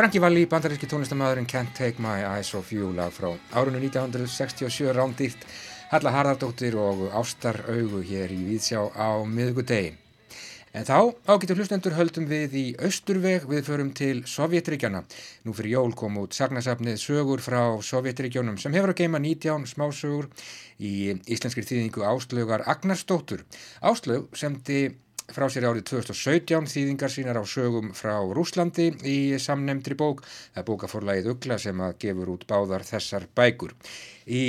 Frankie 0.00 0.20
Valli, 0.24 0.46
bandaríski 0.48 0.86
tónlistamæðurinn 0.88 1.44
Can't 1.44 1.74
Take 1.76 2.00
My 2.00 2.22
Eyes 2.24 2.54
Off 2.56 2.70
You 2.72 2.86
lag 2.96 3.10
frá 3.12 3.34
árunnu 3.52 3.82
1967 3.84 4.94
rándýrt 4.96 5.42
Halla 5.90 6.14
Harðardóttir 6.14 6.72
og 6.80 7.02
Ástar 7.12 7.58
Augu 7.68 8.00
hér 8.00 8.32
í 8.32 8.38
Víðsjá 8.46 8.80
á 8.96 9.20
miðugudegi. 9.28 9.90
En 10.72 10.86
þá, 10.88 11.12
ágættu 11.28 11.58
hlustendur, 11.58 11.98
höldum 11.98 12.30
við 12.30 12.56
í 12.56 12.64
Austurveg, 12.80 13.44
við 13.50 13.68
förum 13.68 13.90
til 13.92 14.22
Sovjetríkjana. 14.24 15.04
Nú 15.44 15.52
fyrir 15.58 15.74
jól 15.74 15.92
kom 15.92 16.16
út 16.22 16.32
sagnasafnið 16.32 16.96
sögur 17.02 17.44
frá 17.44 17.60
Sovjetríkjónum 17.84 18.56
sem 18.62 18.72
hefur 18.72 18.94
að 18.94 19.02
geima 19.02 19.20
19 19.20 19.68
smásögur 19.68 20.30
í 20.80 21.12
íslenskri 21.28 21.66
þýðingu 21.68 22.08
Áslaugar 22.08 22.64
Agnarsdóttur. 22.72 23.44
Áslaug 23.84 24.32
semdi 24.32 24.94
frá 25.34 25.46
sér 25.50 25.68
árið 25.70 25.86
2017 25.92 26.68
þýðingar 26.72 27.12
sínar 27.12 27.38
á 27.38 27.44
sögum 27.46 27.90
frá 27.96 28.16
Rúslandi 28.34 28.90
í 29.06 29.16
samnemndri 29.38 29.96
bók. 29.98 30.22
Það 30.54 30.62
er 30.62 30.68
bókaforlægið 30.68 31.32
Ugla 31.34 31.58
sem 31.62 31.82
að 31.84 31.98
gefur 32.04 32.32
út 32.34 32.46
báðar 32.50 32.86
þessar 32.86 33.26
bækur. 33.38 33.74
Í 34.26 34.42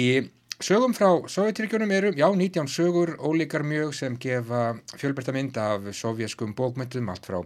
sögum 0.62 0.94
frá 0.98 1.10
Sovjetríkjunum 1.30 1.94
eru, 1.96 2.14
já, 2.18 2.28
19 2.30 2.70
sögur, 2.70 3.16
ólíkar 3.18 3.66
mjög 3.66 3.94
sem 3.98 4.18
gefa 4.22 4.64
fjölberta 4.96 5.34
mynd 5.36 5.58
af 5.58 5.90
sovjeskum 5.98 6.56
bókmyndum 6.58 7.10
allt 7.14 7.30
frá 7.30 7.40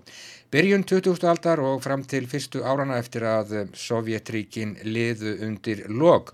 byrjun 0.52 0.88
20. 0.88 1.28
aldar 1.28 1.60
og 1.60 1.84
fram 1.84 2.04
til 2.08 2.28
fyrstu 2.32 2.64
árana 2.64 3.00
eftir 3.02 3.28
að 3.28 3.56
Sovjetríkin 3.76 4.78
liðu 4.88 5.38
undir 5.48 5.86
log. 5.90 6.32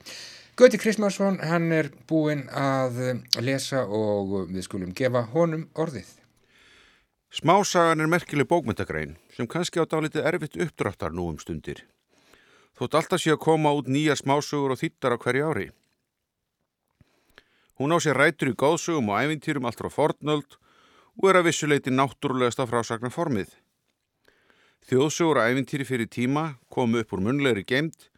Gauti 0.60 0.78
Kristmarsson, 0.78 1.40
hann 1.42 1.72
er 1.74 1.88
búinn 2.06 2.44
að 2.54 3.22
lesa 3.42 3.86
og 3.88 4.52
við 4.52 4.68
skulum 4.68 4.92
gefa 4.94 5.24
honum 5.34 5.70
orðið. 5.74 6.21
Smásagan 7.32 8.04
er 8.04 8.10
merkileg 8.12 8.44
bókmyndagrein 8.44 9.14
sem 9.32 9.48
kannski 9.48 9.80
á 9.80 9.88
dálítið 9.88 10.26
erfitt 10.28 10.58
uppdráttar 10.60 11.14
nú 11.16 11.30
um 11.32 11.38
stundir. 11.40 11.86
Þótt 12.76 12.98
alltaf 13.00 13.22
sé 13.24 13.32
að 13.32 13.40
koma 13.46 13.72
út 13.72 13.88
nýjar 13.88 14.20
smásögur 14.20 14.74
og 14.76 14.82
þýttar 14.82 15.16
á 15.16 15.18
hverju 15.24 15.46
ári. 15.48 15.68
Hún 17.80 17.96
á 17.96 18.04
sér 18.04 18.20
rætur 18.20 18.52
í 18.52 18.58
góðsögum 18.60 19.14
og 19.14 19.24
ævintýrum 19.24 19.64
allt 19.64 19.80
frá 19.80 19.88
fornöld 19.88 20.60
og 21.24 21.30
er 21.32 21.40
að 21.40 21.48
vissuleiti 21.48 21.96
náttúrulegasta 21.96 22.68
frásagnar 22.68 23.16
formið. 23.16 23.56
Þjóðsögur 24.92 25.40
og 25.40 25.48
ævintýri 25.48 25.88
fyrir 25.88 26.12
tíma 26.12 26.60
komu 26.68 27.00
upp 27.00 27.16
úr 27.16 27.24
munlegri 27.24 27.64
gemd 27.64 28.12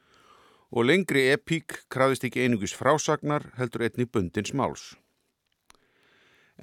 og 0.74 0.90
lengri 0.90 1.30
epík 1.38 1.84
krafðist 1.86 2.26
ekki 2.26 2.48
einungis 2.48 2.74
frásagnar 2.74 3.52
heldur 3.62 3.86
einni 3.86 4.10
bundins 4.10 4.58
máls. 4.58 4.96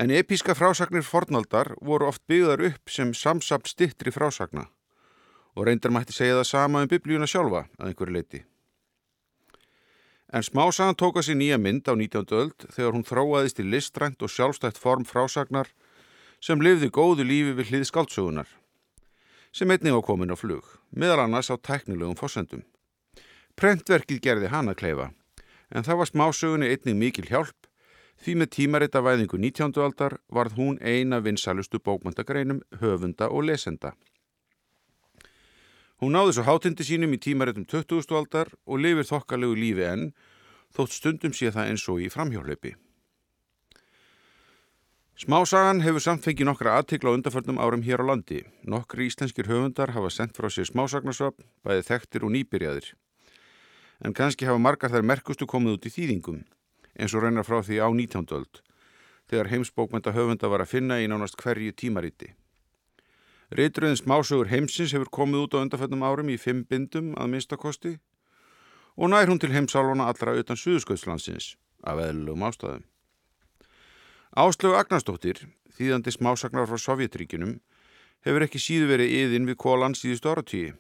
En 0.01 0.11
epíska 0.11 0.55
frásagnir 0.55 1.05
fornaldar 1.05 1.75
voru 1.85 2.07
oft 2.09 2.23
byggðar 2.31 2.63
upp 2.71 2.89
sem 2.89 3.11
samsapt 3.13 3.69
stittri 3.69 4.09
frásagna 4.15 4.63
og 5.53 5.67
reyndar 5.69 5.93
mætti 5.93 6.15
segja 6.17 6.39
það 6.39 6.49
sama 6.49 6.81
um 6.81 6.89
biblíuna 6.89 7.29
sjálfa 7.29 7.67
að 7.77 7.91
einhverju 7.91 8.15
leiti. 8.17 8.41
En 10.33 10.47
smásagan 10.47 10.97
tók 10.97 11.21
að 11.21 11.27
sér 11.29 11.39
nýja 11.43 11.61
mynd 11.61 11.85
á 11.85 11.93
19. 11.93 12.33
öld 12.39 12.67
þegar 12.73 12.97
hún 12.97 13.05
þróaðist 13.05 13.61
í 13.61 13.69
listrænt 13.69 14.25
og 14.25 14.33
sjálfstætt 14.33 14.81
form 14.81 15.05
frásagnar 15.05 15.69
sem 16.41 16.65
lifði 16.65 16.89
góðu 16.89 17.27
lífi 17.29 17.53
við 17.61 17.75
hlið 17.75 17.89
skáldsögunar, 17.91 18.49
sem 19.53 19.69
einnig 19.69 19.93
var 19.99 20.07
komin 20.07 20.33
á 20.33 20.37
flug, 20.39 20.65
meðal 20.97 21.27
annars 21.27 21.53
á 21.53 21.61
tæknilegum 21.61 22.17
fósendum. 22.17 22.65
Prentverkið 23.53 24.25
gerði 24.25 24.49
hana 24.49 24.73
kleifa, 24.73 25.11
en 25.69 25.85
það 25.85 26.01
var 26.01 26.15
smásögunni 26.15 26.73
einnig 26.73 26.97
mikil 26.97 27.29
hjálp 27.29 27.60
því 28.21 28.37
með 28.37 28.51
tímarita 28.57 29.01
væðingu 29.05 29.39
19. 29.41 29.81
aldar 29.81 30.19
varð 30.29 30.59
hún 30.61 30.79
eina 30.85 31.23
vinsalustu 31.25 31.81
bókmöndagreinum 31.81 32.61
höfunda 32.81 33.31
og 33.31 33.47
lesenda. 33.49 33.95
Hún 36.01 36.15
náði 36.17 36.37
svo 36.37 36.45
hátindi 36.49 36.85
sínum 36.85 37.13
í 37.17 37.21
tímaritum 37.21 37.67
20. 37.69 38.13
aldar 38.17 38.53
og 38.65 38.81
lifir 38.81 39.09
þokkalegu 39.09 39.57
lífi 39.57 39.85
enn, 39.89 40.07
þótt 40.77 40.97
stundum 40.97 41.35
sé 41.37 41.53
það 41.53 41.73
eins 41.73 41.89
og 41.93 42.01
í 42.01 42.09
framhjálpi. 42.13 42.77
Smásagan 45.21 45.83
hefur 45.85 46.01
samt 46.01 46.25
fengið 46.25 46.49
nokkra 46.49 46.79
aðtikla 46.81 47.13
á 47.13 47.17
undarförnum 47.19 47.59
árum 47.61 47.83
hér 47.85 48.01
á 48.01 48.09
landi. 48.09 48.41
Nokkri 48.65 49.11
íslenskir 49.11 49.51
höfundar 49.51 49.93
hafa 49.93 50.09
sendt 50.09 50.33
frá 50.33 50.49
sér 50.49 50.65
smásagnarsöfn, 50.71 51.45
bæði 51.61 51.85
þekktir 51.91 52.25
og 52.25 52.33
nýbyrjaðir. 52.33 52.95
En 54.01 54.17
kannski 54.17 54.49
hafa 54.49 54.57
margar 54.57 54.89
þær 54.89 55.05
merkustu 55.05 55.45
komið 55.45 55.77
út 55.77 55.89
í 55.91 55.93
þýðingum, 55.93 56.41
eins 56.98 57.14
og 57.14 57.24
reynar 57.24 57.46
frá 57.46 57.61
því 57.62 57.81
á 57.85 57.88
19. 57.92 58.26
öld, 58.37 58.61
þegar 59.31 59.50
heimsbókmenta 59.53 60.14
höfunda 60.16 60.50
var 60.50 60.64
að 60.64 60.72
finna 60.74 61.00
í 61.03 61.09
nánast 61.11 61.38
hverju 61.40 61.72
tímariti. 61.72 62.35
Ritröðin 63.50 63.98
smásögur 63.98 64.50
heimsins 64.50 64.92
hefur 64.94 65.11
komið 65.11 65.46
út 65.46 65.55
á 65.59 65.62
undarförnum 65.62 66.05
árum 66.07 66.31
í 66.31 66.38
fimm 66.38 66.62
bindum 66.62 67.16
að 67.18 67.33
minnstakosti 67.33 67.96
og 68.94 69.11
nær 69.11 69.26
hún 69.26 69.40
til 69.42 69.50
heimsálfana 69.50 70.07
allra 70.07 70.37
utan 70.38 70.59
Suðurskautslandsins 70.59 71.57
af 71.83 71.98
eðlugum 71.98 72.46
ástæðum. 72.46 72.85
Áslögu 74.31 74.76
Agnarsdóttir, 74.79 75.48
þýðandi 75.74 76.14
smásagnar 76.14 76.68
frá 76.70 76.79
Sovjetríkinum, 76.79 77.57
hefur 78.22 78.44
ekki 78.46 78.61
síðu 78.62 78.90
verið 78.92 79.14
yðin 79.18 79.48
við 79.48 79.59
kólan 79.59 79.96
síðustu 79.98 80.31
áratíi. 80.31 80.74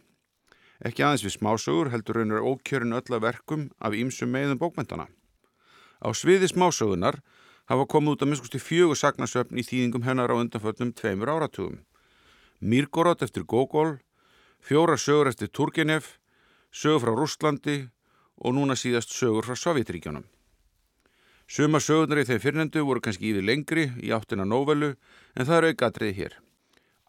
Ekki 0.86 1.02
aðeins 1.02 1.24
við 1.26 1.34
smásögur 1.40 1.90
heldur 1.90 2.20
raunar 2.20 2.46
ókjörin 2.46 2.94
öll 2.94 3.16
að 3.16 3.24
verkum 3.24 3.66
af 3.82 3.96
ýmsum 3.98 4.30
meðum 4.30 4.60
bókmentana. 4.60 5.08
Á 6.00 6.08
sviði 6.16 6.48
smásögunar 6.48 7.20
hafa 7.68 7.86
komið 7.86 8.16
út 8.16 8.24
að 8.24 8.30
minnskusti 8.32 8.60
fjögur 8.60 8.98
sagnarsöfn 8.98 9.60
í 9.60 9.64
þýðingum 9.66 10.06
hennar 10.08 10.32
á 10.32 10.40
undanföllnum 10.40 10.94
tveimur 10.96 11.30
áratugum. 11.30 11.78
Mírgorot 12.60 13.22
eftir 13.22 13.44
Gogol, 13.44 13.98
fjóra 14.60 14.96
sögur 14.96 15.30
eftir 15.30 15.52
Turgenev, 15.52 16.16
sögur 16.72 17.04
frá 17.04 17.12
Rústlandi 17.14 17.78
og 18.40 18.56
núna 18.56 18.76
síðast 18.76 19.12
sögur 19.12 19.44
frá 19.44 19.56
Sovjetríkjónum. 19.56 20.24
Suma 21.50 21.80
sögurnar 21.82 22.22
í 22.22 22.26
þeim 22.28 22.42
fyrrnendu 22.42 22.84
voru 22.86 23.02
kannski 23.02 23.32
yfir 23.32 23.44
lengri 23.44 23.88
í 24.00 24.12
áttina 24.14 24.46
nóvelu 24.46 24.94
en 25.34 25.46
það 25.46 25.56
eru 25.56 25.70
aukatriði 25.72 26.16
hér. 26.20 26.36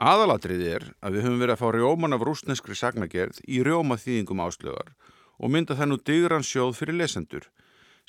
Aðalatriði 0.02 0.70
er 0.76 0.86
að 1.00 1.16
við 1.16 1.28
höfum 1.28 1.42
verið 1.44 1.56
að 1.56 1.62
fá 1.62 1.68
rjóman 1.76 2.18
af 2.18 2.24
rúsneskri 2.26 2.78
sagnagerð 2.78 3.44
í 3.46 3.60
rjóma 3.62 4.00
þýðingum 4.02 4.42
áslögar 4.42 4.96
og 5.38 5.54
mynda 5.54 5.78
það 5.78 5.92
nú 5.92 5.98
digran 6.02 6.46
sjóð 6.46 6.74
fyrir 6.80 6.98
lesendur 6.98 7.46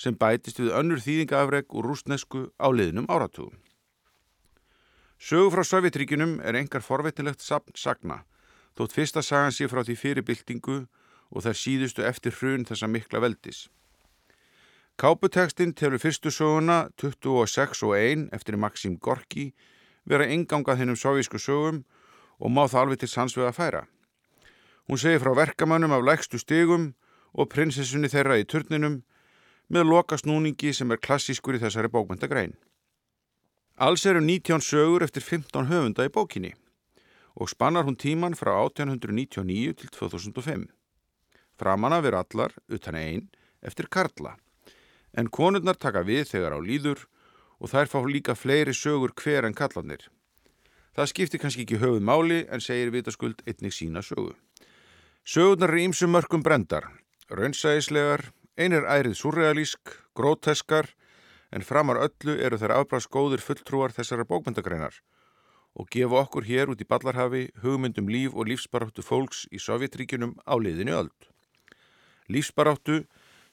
sem 0.02 0.18
bætist 0.18 0.58
við 0.58 0.74
önnur 0.74 1.02
þýðingaafreg 1.04 1.70
úr 1.70 1.92
rúsnesku 1.92 2.48
á 2.58 2.66
liðnum 2.74 3.06
áratugum. 3.06 3.54
Sögur 5.22 5.54
frá 5.54 5.62
Sovjetríkinum 5.62 6.40
er 6.42 6.58
engar 6.58 6.82
forvettilegt 6.82 7.46
sagna 7.46 8.24
þótt 8.76 8.96
fyrsta 8.96 9.22
sagan 9.22 9.52
sé 9.52 9.68
frá 9.68 9.82
því 9.84 9.96
fyrirbyltingu 10.00 10.78
og 11.32 11.44
þær 11.44 11.58
síðustu 11.58 12.04
eftir 12.08 12.34
hrun 12.38 12.66
þessa 12.68 12.88
mikla 12.88 13.20
veldis. 13.24 13.68
Káputekstinn 15.00 15.74
telur 15.76 16.00
fyrstu 16.00 16.30
söguna 16.30 16.88
26 17.00 17.84
og 17.86 17.94
1 17.96 18.28
eftir 18.36 18.58
Maxim 18.60 18.98
Gorki 19.00 19.52
vera 20.08 20.28
ingangað 20.28 20.82
hennum 20.82 20.98
sovísku 20.98 21.40
sögum 21.40 21.82
og 22.38 22.52
má 22.52 22.64
það 22.66 22.80
alveg 22.82 23.02
til 23.02 23.12
sannsvega 23.12 23.52
færa. 23.56 23.86
Hún 24.88 24.98
segir 24.98 25.22
frá 25.22 25.32
verkamannum 25.36 25.94
af 25.94 26.04
lægstu 26.04 26.38
stigum 26.38 26.92
og 27.32 27.48
prinsessunni 27.48 28.10
þeirra 28.12 28.40
í 28.40 28.48
turninum 28.48 29.00
með 29.68 29.88
loka 29.88 30.18
snúningi 30.18 30.72
sem 30.74 30.90
er 30.90 31.00
klassískur 31.00 31.58
í 31.58 31.62
þessari 31.62 31.90
bókmyndagrein. 31.92 32.54
Alls 33.76 34.06
eru 34.06 34.20
19 34.20 34.60
sögur 34.60 35.04
eftir 35.04 35.22
15 35.22 35.70
höfunda 35.70 36.06
í 36.06 36.12
bókinni 36.12 36.54
og 37.32 37.48
spannar 37.48 37.86
hún 37.86 37.96
tíman 37.96 38.36
frá 38.36 38.52
1899 38.60 39.76
til 39.80 39.92
2005. 39.94 40.66
Framan 41.56 41.94
af 41.96 42.04
er 42.04 42.18
allar, 42.18 42.52
utan 42.68 42.98
einn, 42.98 43.30
eftir 43.62 43.88
Karla 43.88 44.36
en 45.12 45.28
konurnar 45.28 45.76
taka 45.76 46.02
við 46.06 46.26
þegar 46.32 46.56
á 46.56 46.60
líður 46.60 47.04
og 47.60 47.70
þær 47.72 47.90
fá 47.92 47.98
líka 48.08 48.34
fleiri 48.36 48.74
sögur 48.74 49.12
hver 49.14 49.46
en 49.46 49.56
kallarnir. 49.56 50.08
Það 50.96 51.10
skiptir 51.12 51.40
kannski 51.40 51.64
ekki 51.64 51.80
höfuð 51.80 52.04
máli 52.04 52.42
en 52.52 52.60
segir 52.60 52.92
vitaskuld 52.92 53.44
einnig 53.46 53.72
sína 53.76 54.02
sögu. 54.04 54.34
Sögurnar 55.24 55.72
er 55.72 55.84
ímsum 55.86 56.12
mörgum 56.12 56.42
brendar, 56.42 56.88
raunsæðislegar, 57.30 58.32
einir 58.56 58.84
ærið 58.84 59.16
surrealísk, 59.16 59.94
gróteskar 60.16 60.90
en 61.52 61.64
framar 61.64 62.00
öllu 62.00 62.36
eru 62.36 62.58
þær 62.60 62.76
afbrás 62.80 63.08
góðir 63.08 63.40
fulltrúar 63.44 63.94
þessara 63.96 64.26
bókmyndagreinar 64.28 65.00
og 65.72 65.88
gefa 65.88 66.20
okkur 66.20 66.44
hér 66.44 66.72
út 66.72 66.82
í 66.84 66.88
Ballarhafi 66.88 67.46
hugmyndum 67.62 68.10
líf 68.12 68.36
og 68.36 68.50
lífsbaráttu 68.50 69.04
fólks 69.04 69.46
í 69.48 69.60
Sovjetríkunum 69.60 70.36
á 70.44 70.54
liðinu 70.60 70.98
öll. 70.98 71.12
Lífsbaráttu 72.28 73.04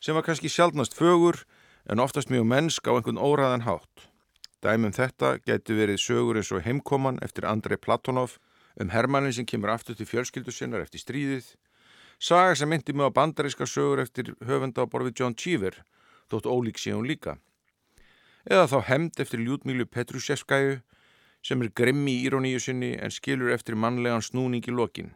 sem 0.04 0.16
var 0.16 0.28
kannski 0.28 0.52
sjálfnast 0.52 0.98
fögur 0.98 1.46
en 1.88 2.04
oftast 2.04 2.30
mjög 2.30 2.46
mennsk 2.52 2.92
á 2.92 2.96
einhvern 2.96 3.20
óræðan 3.20 3.64
hátt. 3.64 4.10
Dæmum 4.60 4.92
þetta 4.92 5.38
geti 5.48 5.76
verið 5.76 6.04
sögur 6.04 6.40
eins 6.40 6.52
og 6.52 6.66
heimkoman 6.68 7.24
eftir 7.24 7.48
Andrei 7.48 7.80
Platonov 7.80 8.36
um 8.80 8.92
Hermannin 8.92 9.34
sem 9.34 9.48
kemur 9.48 9.72
aftur 9.72 9.96
til 9.96 10.08
fjölskyldu 10.08 10.52
sinnar 10.52 10.84
eftir 10.84 11.00
stríðið, 11.00 11.56
saga 12.20 12.56
sem 12.56 12.70
myndi 12.70 12.94
mig 12.94 13.08
á 13.08 13.16
bandaríska 13.16 13.66
sögur 13.66 14.02
eftir 14.04 14.34
höfenda 14.44 14.84
á 14.84 14.92
borfið 14.92 15.20
John 15.20 15.36
Cheever, 15.36 15.76
þótt 16.28 16.50
ólík 16.52 16.78
sé 16.78 16.92
hún 16.92 17.08
líka. 17.08 17.38
Eða 18.44 18.68
þá 18.68 18.80
hemd 18.92 19.20
eftir 19.20 19.40
Ljúdmílu 19.40 19.86
Petrushevskæju 19.88 20.82
sem 21.44 21.62
er 21.64 21.72
grimmi 21.72 22.18
í 22.18 22.28
íróníu 22.28 22.60
sinni 22.60 22.92
en 23.00 23.12
skilur 23.12 23.54
eftir 23.56 23.80
mannlegan 23.80 24.24
snúning 24.24 24.68
í 24.68 24.76
lokin. 24.76 25.14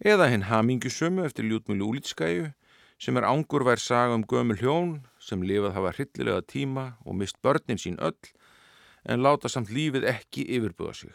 Eða 0.00 0.30
hinn 0.32 0.48
Hamingjusömu 0.48 1.26
eftir 1.28 1.44
Ljúdmílu 1.44 1.92
Úlitskæju 1.92 2.52
sem 3.00 3.16
er 3.16 3.28
ángurvær 3.28 3.80
saga 3.80 4.16
um 4.16 4.24
gömul 4.24 4.60
hjón 4.60 4.92
sem 5.20 5.42
lifað 5.44 5.76
hafa 5.76 5.92
hryllilega 5.96 6.44
tíma 6.48 6.84
og 7.04 7.16
mist 7.20 7.36
börnin 7.44 7.80
sín 7.80 8.00
öll 8.00 8.32
en 9.04 9.20
láta 9.24 9.48
samt 9.48 9.72
lífið 9.72 10.08
ekki 10.08 10.46
yfirbúða 10.56 10.94
sig. 10.94 11.12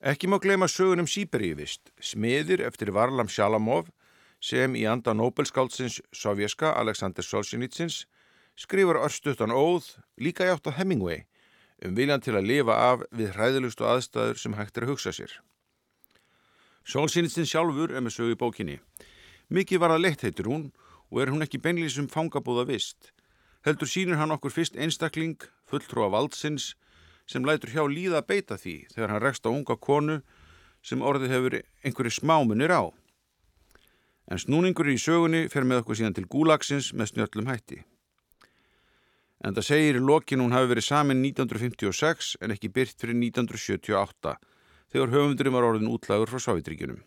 Ekki 0.00 0.28
má 0.28 0.36
gleyma 0.40 0.68
sögunum 0.68 1.08
Sýberíuvist, 1.08 1.88
smiðir 2.00 2.60
eftir 2.66 2.92
Varlam 2.92 3.28
Sjalamov 3.32 3.88
sem 4.46 4.76
í 4.78 4.84
anda 4.86 5.14
Nobelskáldsins 5.16 5.98
sovjerska 6.14 6.70
Alexander 6.78 7.24
Solzhenitsins 7.26 8.04
skrifar 8.54 9.00
örstuttan 9.02 9.50
óð 9.50 9.96
líka 10.22 10.46
hjátt 10.46 10.70
á 10.70 10.76
Hemingway 10.78 11.24
um 11.84 11.96
viljan 11.98 12.22
til 12.22 12.36
að 12.38 12.48
lifa 12.50 12.76
af 12.92 13.02
við 13.10 13.34
hræðilustu 13.34 13.84
aðstæður 13.84 14.38
sem 14.40 14.54
hægt 14.56 14.78
er 14.78 14.86
að 14.86 14.94
hugsa 14.94 15.12
sér. 15.12 15.32
Solzhenitsin 16.86 17.48
sjálfur 17.48 17.90
er 17.90 18.04
með 18.04 18.16
sögu 18.16 18.36
í 18.36 18.40
bókinni. 18.40 18.78
Mikið 19.50 19.82
var 19.82 19.96
að 19.96 20.04
leitt 20.06 20.22
heitur 20.22 20.48
hún 20.48 20.68
og 21.10 21.20
er 21.22 21.32
hún 21.34 21.44
ekki 21.44 21.60
beinlýsum 21.62 22.08
fangabúða 22.08 22.68
vist. 22.70 23.10
Heldur 23.66 23.90
sínur 23.90 24.20
hann 24.20 24.30
okkur 24.30 24.54
fyrst 24.54 24.78
einstakling, 24.78 25.42
fulltrúa 25.66 26.08
valdsins, 26.14 26.76
sem 27.26 27.44
lætur 27.44 27.74
hjá 27.74 27.82
líða 27.90 28.22
að 28.22 28.28
beita 28.30 28.58
því 28.62 28.76
þegar 28.94 29.12
hann 29.12 29.24
rekst 29.26 29.46
á 29.46 29.50
unga 29.50 29.76
konu 29.76 30.20
sem 30.86 31.02
orðið 31.02 31.34
hefur 31.34 31.58
einhverju 31.82 32.14
smámunir 32.14 32.70
á. 32.70 32.94
En 34.26 34.40
snúningur 34.42 34.88
í 34.90 34.98
sögunni 34.98 35.46
fer 35.52 35.66
með 35.66 35.84
okkur 35.84 36.00
síðan 36.00 36.16
til 36.16 36.26
gúlagsins 36.26 36.92
með 36.94 37.12
snjöllum 37.12 37.50
hætti. 37.50 37.82
En 39.44 39.54
það 39.54 39.68
segir 39.68 39.98
í 39.98 40.02
lokin 40.02 40.42
hún 40.42 40.54
hafi 40.56 40.70
verið 40.72 40.86
samin 40.88 41.20
1956 41.22 42.32
en 42.42 42.54
ekki 42.54 42.72
byrt 42.72 42.96
fyrir 42.98 43.18
1978 43.20 44.38
þegar 44.94 45.12
höfundurinn 45.12 45.54
var 45.54 45.66
orðin 45.68 45.92
útlagur 45.92 46.32
frá 46.32 46.42
Sovjetríkunum. 46.42 47.02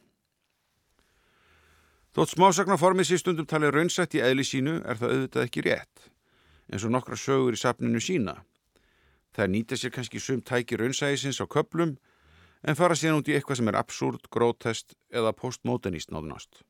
Þótt 2.16 2.34
smásagnarformið 2.36 3.10
sér 3.10 3.22
stundum 3.22 3.48
talið 3.50 3.76
raunsætt 3.76 4.16
í 4.18 4.24
eðli 4.24 4.46
sínu 4.48 4.80
er 4.82 4.98
það 5.00 5.12
auðvitað 5.16 5.46
ekki 5.46 5.66
rétt, 5.68 6.08
eins 6.72 6.86
og 6.88 6.94
nokkra 6.96 7.20
sögur 7.20 7.58
í 7.58 7.60
safninu 7.62 8.02
sína. 8.02 8.40
Það 9.36 9.52
nýta 9.54 9.78
sér 9.78 9.94
kannski 9.94 10.22
sum 10.24 10.42
tæki 10.42 10.80
raunsæðisins 10.80 11.42
á 11.44 11.46
köplum 11.46 11.98
en 12.66 12.80
fara 12.80 12.98
síðan 12.98 13.22
út 13.22 13.30
í 13.30 13.38
eitthvað 13.38 13.62
sem 13.62 13.70
er 13.72 13.78
absúrt, 13.80 14.26
grótest 14.34 14.98
eða 15.14 15.36
postmodernist 15.38 16.10
náðunast. 16.12 16.64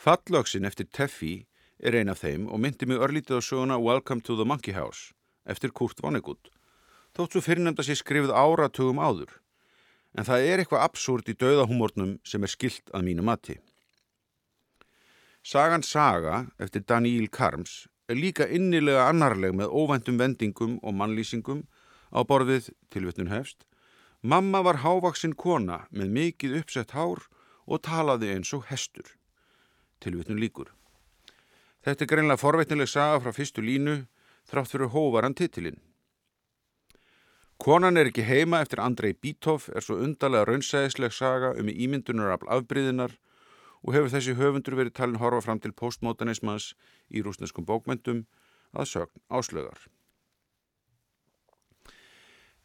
Fallöksin 0.00 0.64
eftir 0.64 0.86
Teffi 0.88 1.44
er 1.84 1.92
ein 1.98 2.08
af 2.08 2.22
þeim 2.22 2.46
og 2.48 2.62
myndi 2.64 2.86
mig 2.88 3.02
örlítið 3.04 3.36
á 3.36 3.40
söguna 3.44 3.76
Welcome 3.76 4.22
to 4.24 4.32
the 4.38 4.46
Monkey 4.48 4.72
House 4.72 5.12
eftir 5.44 5.74
Kurt 5.76 6.00
Vonnegut, 6.00 6.48
þótt 7.12 7.36
svo 7.36 7.42
fyrirnefnda 7.44 7.84
sér 7.84 7.98
skrifið 8.00 8.32
áratugum 8.32 8.96
áður. 8.96 9.34
En 10.16 10.24
það 10.24 10.46
er 10.46 10.62
eitthvað 10.62 10.86
absúrt 10.86 11.28
í 11.28 11.36
dauðahúmórnum 11.36 12.16
sem 12.24 12.40
er 12.40 12.52
skilt 12.54 12.94
að 12.96 13.06
mínu 13.10 13.26
mati. 13.28 13.58
Sagan 15.44 15.84
Saga 15.84 16.46
eftir 16.56 16.88
Daniel 16.88 17.28
Karms 17.28 17.84
er 18.08 18.16
líka 18.16 18.48
innilega 18.48 19.04
annarleg 19.12 19.52
með 19.52 19.68
óvæntum 19.68 20.16
vendingum 20.16 20.80
og 20.80 20.96
mannlýsingum 20.96 21.66
á 22.08 22.24
borðið 22.24 22.72
tilvittun 22.88 23.28
hefst. 23.36 23.68
Mamma 24.24 24.64
var 24.64 24.80
hávaksin 24.80 25.36
kona 25.36 25.82
með 25.92 26.20
mikið 26.22 26.60
uppsett 26.64 26.96
hár 26.96 27.26
og 27.68 27.84
talaði 27.84 28.38
eins 28.38 28.56
og 28.56 28.64
hestur. 28.72 29.19
Tilvittun 30.00 30.40
líkur. 30.40 30.72
Þetta 31.84 32.04
er 32.04 32.10
greinlega 32.12 32.40
forveitnileg 32.40 32.88
saga 32.88 33.20
frá 33.22 33.32
fyrstu 33.36 33.62
línu 33.64 34.02
þrátt 34.50 34.72
fyrir 34.72 34.92
hóvaran 34.94 35.36
titilinn. 35.36 35.80
Konan 37.60 38.00
er 38.00 38.08
ekki 38.08 38.24
heima 38.24 38.62
eftir 38.64 38.80
Andrei 38.80 39.12
Bítov 39.12 39.66
er 39.76 39.84
svo 39.84 39.98
undarlega 40.00 40.46
raunsæðisleg 40.48 41.12
saga 41.12 41.52
um 41.60 41.68
ímyndunarafl 41.68 42.48
afbríðinar 42.56 43.18
og 43.84 43.94
hefur 43.96 44.12
þessi 44.14 44.36
höfundur 44.36 44.78
verið 44.78 44.96
talin 44.96 45.20
horfa 45.20 45.44
fram 45.44 45.60
til 45.60 45.76
postmodernismans 45.76 46.70
í 47.12 47.20
rúsneskum 47.24 47.68
bókmyndum 47.68 48.24
að 48.72 48.88
sögn 48.94 49.24
áslögar. 49.28 49.76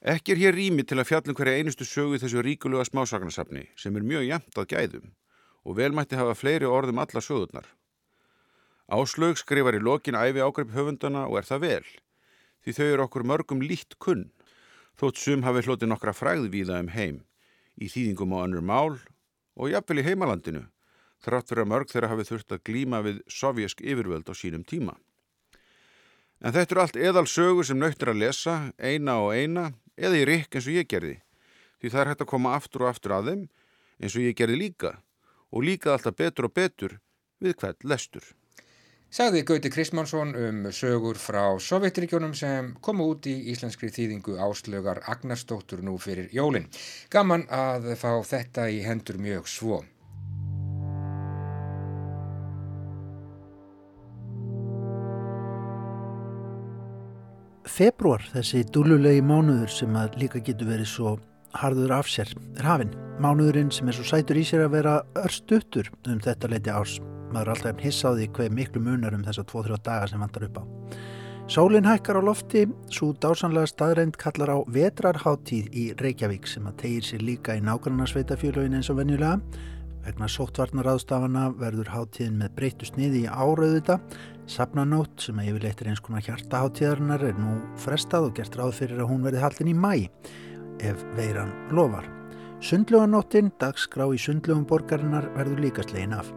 Ekki 0.05 0.35
er 0.35 0.41
hér 0.43 0.55
rými 0.55 0.83
til 0.87 0.99
að 1.01 1.09
fjallum 1.11 1.35
hverja 1.35 1.59
einustu 1.59 1.87
sögu 1.87 2.19
þessu 2.21 2.43
ríkulega 2.45 2.87
smásagnasafni 2.87 3.67
sem 3.79 3.95
er 3.95 4.07
mjög 4.07 4.27
jæmt 4.29 4.59
að 4.59 4.71
gæðum 4.75 5.13
og 5.65 5.77
vel 5.79 5.93
mætti 5.97 6.17
hafa 6.19 6.37
fleiri 6.37 6.69
orðum 6.69 7.01
alla 7.01 7.21
sögurnar. 7.21 7.65
Áslaug 8.85 9.39
skrifar 9.41 9.75
í 9.75 9.81
lokin 9.81 10.17
æfi 10.17 10.43
ágreip 10.45 10.75
höfundana 10.75 11.25
og 11.25 11.39
er 11.39 11.47
það 11.47 11.63
vel, 11.63 11.87
því 12.61 12.75
þau 12.77 12.85
eru 12.85 13.05
okkur 13.07 13.25
mörgum 13.25 13.63
líkt 13.65 13.97
kunn, 13.97 14.27
þótt 14.99 15.17
sum 15.17 15.41
hafi 15.43 15.65
hlotið 15.65 15.89
nokkra 15.89 16.13
fræði 16.13 16.51
víða 16.53 16.77
um 16.83 16.91
heim, 16.93 17.23
í 17.81 17.89
þýðingum 17.89 18.37
á 18.37 18.45
önnur 18.45 18.61
mál 18.61 18.99
og 19.57 19.71
jafnvel 19.73 20.03
í 20.03 20.05
heimalandinu, 20.05 20.63
þrátt 21.25 21.49
fyrir 21.49 21.65
að 21.65 21.71
mörg 21.73 21.89
þeirra 21.89 22.11
hafi 22.13 22.27
þurft 22.29 22.53
að 22.53 22.63
glíma 22.69 23.01
við 23.01 23.23
sovjask 23.25 23.81
yfirvöld 23.81 24.29
á 24.29 24.33
sínum 24.37 24.63
tíma. 24.63 24.93
En 26.45 26.53
þetta 26.53 26.75
eru 26.75 26.81
allt 26.83 26.99
eðal 26.99 27.25
sögur 27.25 27.65
sem 27.65 27.79
nöyttir 27.79 28.11
að 28.11 28.21
lesa, 28.21 28.55
eina 28.77 29.17
og 29.23 29.33
eina, 29.33 29.71
eða 29.97 30.19
í 30.21 30.25
rikk 30.29 30.59
eins 30.59 30.69
og 30.69 30.77
ég 30.77 30.89
gerði, 30.91 31.17
því 31.81 31.89
það 31.89 32.01
er 32.03 32.11
hægt 32.11 32.21
að 32.21 32.31
koma 32.35 32.53
aftur 32.53 32.85
og 32.85 32.91
aftur 32.91 33.15
að 33.17 33.31
þeim 33.31 33.43
eins 34.03 34.15
og 34.19 34.27
ég 34.27 34.37
gerði 34.37 34.61
líka 34.61 34.91
og 35.55 35.63
líka 35.63 35.93
alltaf 35.95 36.17
betur 36.19 36.49
og 36.49 36.53
betur 36.53 36.97
við 37.39 37.55
hvert 37.61 37.87
lestur. 37.87 38.25
Sagði 39.15 39.45
Gauti 39.47 39.69
Kristmannsson 39.71 40.33
um 40.35 40.63
sögur 40.75 41.15
frá 41.15 41.55
Sovjetríkjónum 41.61 42.33
sem 42.35 42.73
komu 42.83 43.05
út 43.13 43.29
í 43.31 43.35
íslenskri 43.53 43.87
þýðingu 43.93 44.35
áslögar 44.43 44.99
Agnarsdóttur 45.07 45.83
nú 45.85 45.95
fyrir 46.01 46.27
jólin. 46.35 46.65
Gaman 47.09 47.45
að 47.47 47.93
fá 48.01 48.11
þetta 48.27 48.67
í 48.67 48.81
hendur 48.83 49.21
mjög 49.21 49.47
svo. 49.47 49.83
Februar, 57.75 58.23
þessi 58.31 58.65
dúlulegi 58.71 59.23
mánuður 59.23 59.71
sem 59.71 59.95
að 59.99 60.19
líka 60.21 60.43
getur 60.43 60.69
verið 60.73 60.91
svo 60.91 61.15
harður 61.59 61.93
af 61.97 62.09
sér, 62.11 62.31
er 62.59 62.67
hafinn. 62.67 62.93
Mánuðurinn 63.23 63.71
sem 63.71 63.87
er 63.87 63.95
svo 63.95 64.05
sætur 64.07 64.39
í 64.39 64.45
sér 64.47 64.65
að 64.65 64.73
vera 64.75 64.95
örstuttur 65.21 65.91
um 66.09 66.19
þetta 66.23 66.49
leiti 66.51 66.71
árs. 66.73 66.97
Maður 67.31 67.45
er 67.47 67.51
alltaf 67.53 67.83
hissaði 67.83 68.27
hver 68.35 68.51
miklu 68.53 68.81
munar 68.83 69.15
um 69.15 69.23
þessa 69.25 69.45
2-3 69.47 69.79
daga 69.85 70.09
sem 70.11 70.23
vantar 70.23 70.47
upp 70.49 70.59
á. 70.59 70.63
Sólinn 71.45 71.85
hækkar 71.85 72.17
á 72.17 72.23
lofti, 72.25 72.65
svo 72.89 73.11
dásanlega 73.21 73.69
staðreind 73.69 74.15
kallar 74.17 74.49
á 74.49 74.57
vetrarháttíð 74.65 75.67
í 75.77 75.85
Reykjavík 75.99 76.49
sem 76.49 76.65
að 76.65 76.79
tegir 76.81 77.05
sér 77.05 77.21
líka 77.21 77.55
í 77.55 77.61
nákvæmna 77.61 78.07
sveitafjölögin 78.09 78.79
eins 78.79 78.89
og 78.89 78.97
venjulega. 78.97 79.37
Vegna 80.05 80.29
sóttvarnaráðstafana 80.29 81.47
verður 81.57 81.91
háttíðin 81.93 82.41
með 82.41 82.51
breytu 82.57 82.89
sniði 82.89 83.23
í 83.23 83.29
árauðuta. 83.29 83.99
Sapnanótt 84.49 85.23
sem 85.23 85.37
að 85.41 85.53
yfirleitt 85.53 85.85
er 85.85 85.93
eins 85.93 86.01
konar 86.05 86.25
hjartaháttíðarinnar 86.25 87.29
er 87.29 87.39
nú 87.39 87.55
frestað 87.81 88.27
og 88.31 88.35
gert 88.37 88.57
ráð 88.57 88.75
fyrir 88.81 89.01
að 89.01 89.09
hún 89.13 89.25
verði 89.25 89.45
haldin 89.45 89.71
í 89.71 89.77
mæ 89.77 90.09
ef 90.79 91.03
veiran 91.17 91.53
lofar. 91.71 92.07
Sundluganóttin, 92.65 93.51
dagskrá 93.61 94.07
í 94.15 94.17
sundlugum 94.17 94.63
borgarinnar 94.65 95.27
verður 95.35 95.59
líka 95.67 95.83
slegin 95.85 96.15
af. 96.15 96.31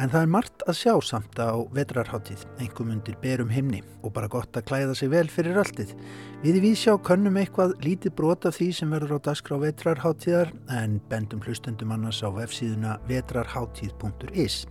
En 0.00 0.08
það 0.08 0.24
er 0.24 0.30
margt 0.32 0.64
að 0.64 0.78
sjá 0.78 0.94
samt 1.04 1.36
á 1.36 1.52
vetrarháttíð, 1.76 2.46
einhverjum 2.56 2.94
undir 2.94 3.18
berum 3.20 3.52
himni 3.52 3.82
og 4.00 4.14
bara 4.16 4.30
gott 4.32 4.56
að 4.56 4.66
klæða 4.70 4.96
sig 4.96 5.12
vel 5.12 5.28
fyrir 5.28 5.60
alltið. 5.60 5.92
Við 6.42 6.58
í 6.58 6.64
Vísjá 6.64 6.96
könnum 7.04 7.36
eitthvað 7.36 7.76
lítið 7.84 8.16
brot 8.16 8.48
af 8.48 8.56
því 8.56 8.70
sem 8.80 8.96
verður 8.96 9.20
á 9.20 9.24
dagskrá 9.28 9.60
vetrarháttíðar 9.60 10.54
en 10.80 10.98
bendum 11.12 11.44
hlustendum 11.44 11.92
annars 11.94 12.22
á 12.24 12.28
vefsíðuna 12.34 12.96
vetrarháttíð.is. 13.10 14.64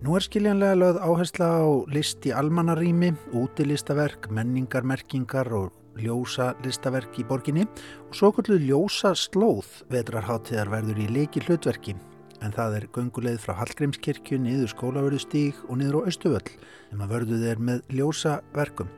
Nú 0.00 0.16
er 0.16 0.24
skiljanlega 0.24 0.78
lögð 0.80 1.02
áhersla 1.04 1.48
á 1.60 1.68
list 1.92 2.24
í 2.24 2.32
almannarými, 2.32 3.14
útilistaverk, 3.36 4.30
menningarmerkingar 4.32 5.52
og 5.52 5.79
ljósa 5.98 6.52
listaverk 6.64 7.18
í 7.18 7.26
borginni 7.26 7.66
og 8.06 8.14
svo 8.14 8.30
kvöldu 8.36 8.60
ljósa 8.62 9.14
slóð 9.18 9.82
vetrarháttíðar 9.90 10.70
verður 10.76 11.02
í 11.02 11.10
leiki 11.10 11.42
hlutverki 11.48 11.96
en 12.44 12.54
það 12.54 12.76
er 12.78 12.88
gönguleið 12.94 13.38
frá 13.42 13.54
Hallgrímskirkju 13.58 14.38
niður 14.40 14.72
skólavörðustíg 14.72 15.60
og 15.68 15.80
niður 15.80 16.00
á 16.00 16.08
Östuvöll 16.10 16.48
sem 16.54 17.04
að 17.04 17.14
vörðuð 17.14 17.46
er 17.50 17.62
með 17.68 17.94
ljósa 17.94 18.40
verkum, 18.56 18.90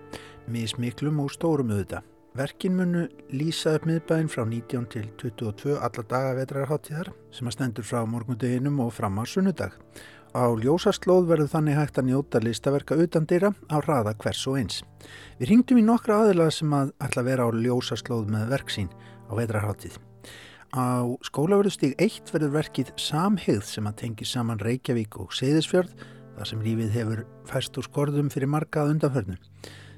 mismiklum 0.50 1.20
og 1.22 1.32
stórum 1.34 1.72
auðvita. 1.74 2.02
Verkin 2.32 2.78
munu 2.78 3.02
lýsa 3.28 3.74
upp 3.76 3.84
miðbæinn 3.84 4.30
frá 4.32 4.46
19 4.48 4.86
til 4.94 5.10
22 5.20 5.74
alla 5.76 6.04
daga 6.08 6.32
vetrarháttíðar 6.38 7.12
sem 7.34 7.50
að 7.50 7.56
stendur 7.58 7.84
frá 7.84 8.06
morgundeginum 8.08 8.80
og 8.86 8.94
fram 8.96 9.20
á 9.20 9.24
sunnudag. 9.28 9.74
Á 10.32 10.48
ljósaslóð 10.56 11.26
verður 11.28 11.50
þannig 11.52 11.76
hægt 11.76 11.98
að 12.00 12.06
njóta 12.08 12.40
listaverka 12.40 12.96
utan 12.96 13.26
dýra 13.28 13.50
á 13.68 13.76
raða 13.84 14.14
hvers 14.16 14.46
og 14.48 14.56
eins. 14.62 14.78
Við 15.36 15.50
ringdum 15.50 15.80
í 15.82 15.84
nokkra 15.84 16.22
aðilað 16.22 16.54
sem 16.56 16.72
að 16.72 16.94
ætla 17.04 17.20
að 17.20 17.28
vera 17.28 17.44
á 17.44 17.50
ljósaslóð 17.52 18.30
með 18.32 18.46
verk 18.54 18.72
sín 18.72 18.88
á 19.28 19.32
vetrarháttíð. 19.36 19.98
Á 20.72 21.04
skólaverðustíg 21.28 21.98
1 22.00 22.32
verður 22.32 22.54
verkið 22.54 22.94
Samhigð 22.96 23.66
sem 23.68 23.84
að 23.90 23.98
tengi 24.00 24.24
saman 24.24 24.62
Reykjavík 24.64 25.18
og 25.20 25.34
Seyðisfjörð 25.36 25.92
þar 26.38 26.48
sem 26.48 26.62
lífið 26.64 26.94
hefur 26.96 27.24
fæst 27.50 27.76
úr 27.76 27.84
skorðum 27.84 28.30
fyrir 28.32 28.48
markað 28.48 28.94
undanförnu. 28.94 29.36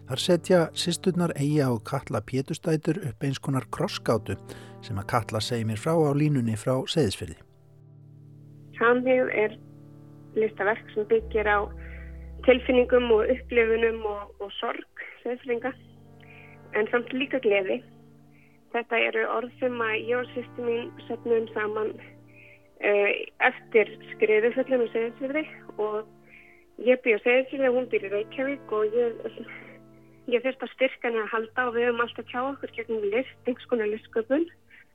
Þar 0.08 0.20
setja 0.20 0.58
sýsturnar 0.74 1.32
Eija 1.38 1.70
og 1.70 1.84
Katla 1.86 2.18
Pétustætur 2.26 2.98
upp 3.06 3.22
eins 3.22 3.38
konar 3.38 3.68
krossgátu 3.70 4.34
sem 4.82 4.98
að 4.98 5.06
Katla 5.14 5.38
segi 5.38 5.62
mér 5.68 5.78
frá 5.78 5.94
á 5.94 6.10
línunni 6.10 6.58
frá 6.58 6.74
Seyðisfjörði. 6.90 7.38
Samhegð 8.74 9.30
er 9.30 9.54
listaverk 10.38 10.94
sem 10.94 11.08
byggir 11.10 11.48
á 11.48 11.58
tilfinningum 12.44 13.10
og 13.14 13.30
upplifunum 13.32 14.04
og, 14.08 14.22
og 14.42 14.52
sorg 14.60 15.04
seðflinga 15.22 15.72
en 16.74 16.88
samt 16.90 17.12
líka 17.14 17.40
gleði. 17.44 17.80
Þetta 18.74 18.98
eru 19.08 19.22
orð 19.36 19.52
sem 19.60 19.76
að 19.80 19.94
ég 20.02 20.18
og 20.18 20.32
sýstu 20.32 20.66
mín 20.66 20.90
setnum 21.06 21.46
saman 21.54 21.92
uh, 21.94 23.12
eftir 23.48 23.92
skriðuföllum 24.14 24.86
og 24.86 24.90
seðisfjörði 24.94 25.44
og 25.78 26.82
ég 26.88 27.00
býð 27.04 27.22
á 27.22 27.24
seðisfjörði 27.28 27.70
og 27.70 27.78
hún 27.78 27.88
býr 27.92 28.08
í 28.08 28.12
Reykjavík 28.16 28.74
og 28.74 28.98
ég, 28.98 29.38
ég 30.34 30.44
þurft 30.44 30.66
að 30.66 30.74
styrka 30.74 31.08
henni 31.08 31.22
að 31.22 31.32
halda 31.36 31.68
og 31.68 31.78
við 31.78 31.88
höfum 31.88 32.04
alltaf 32.04 32.30
tjá 32.32 32.40
okkur 32.42 32.76
gegnum 32.76 33.08
list, 33.14 33.36
einhvers 33.46 33.70
konar 33.70 33.92
listsköpun. 33.92 34.48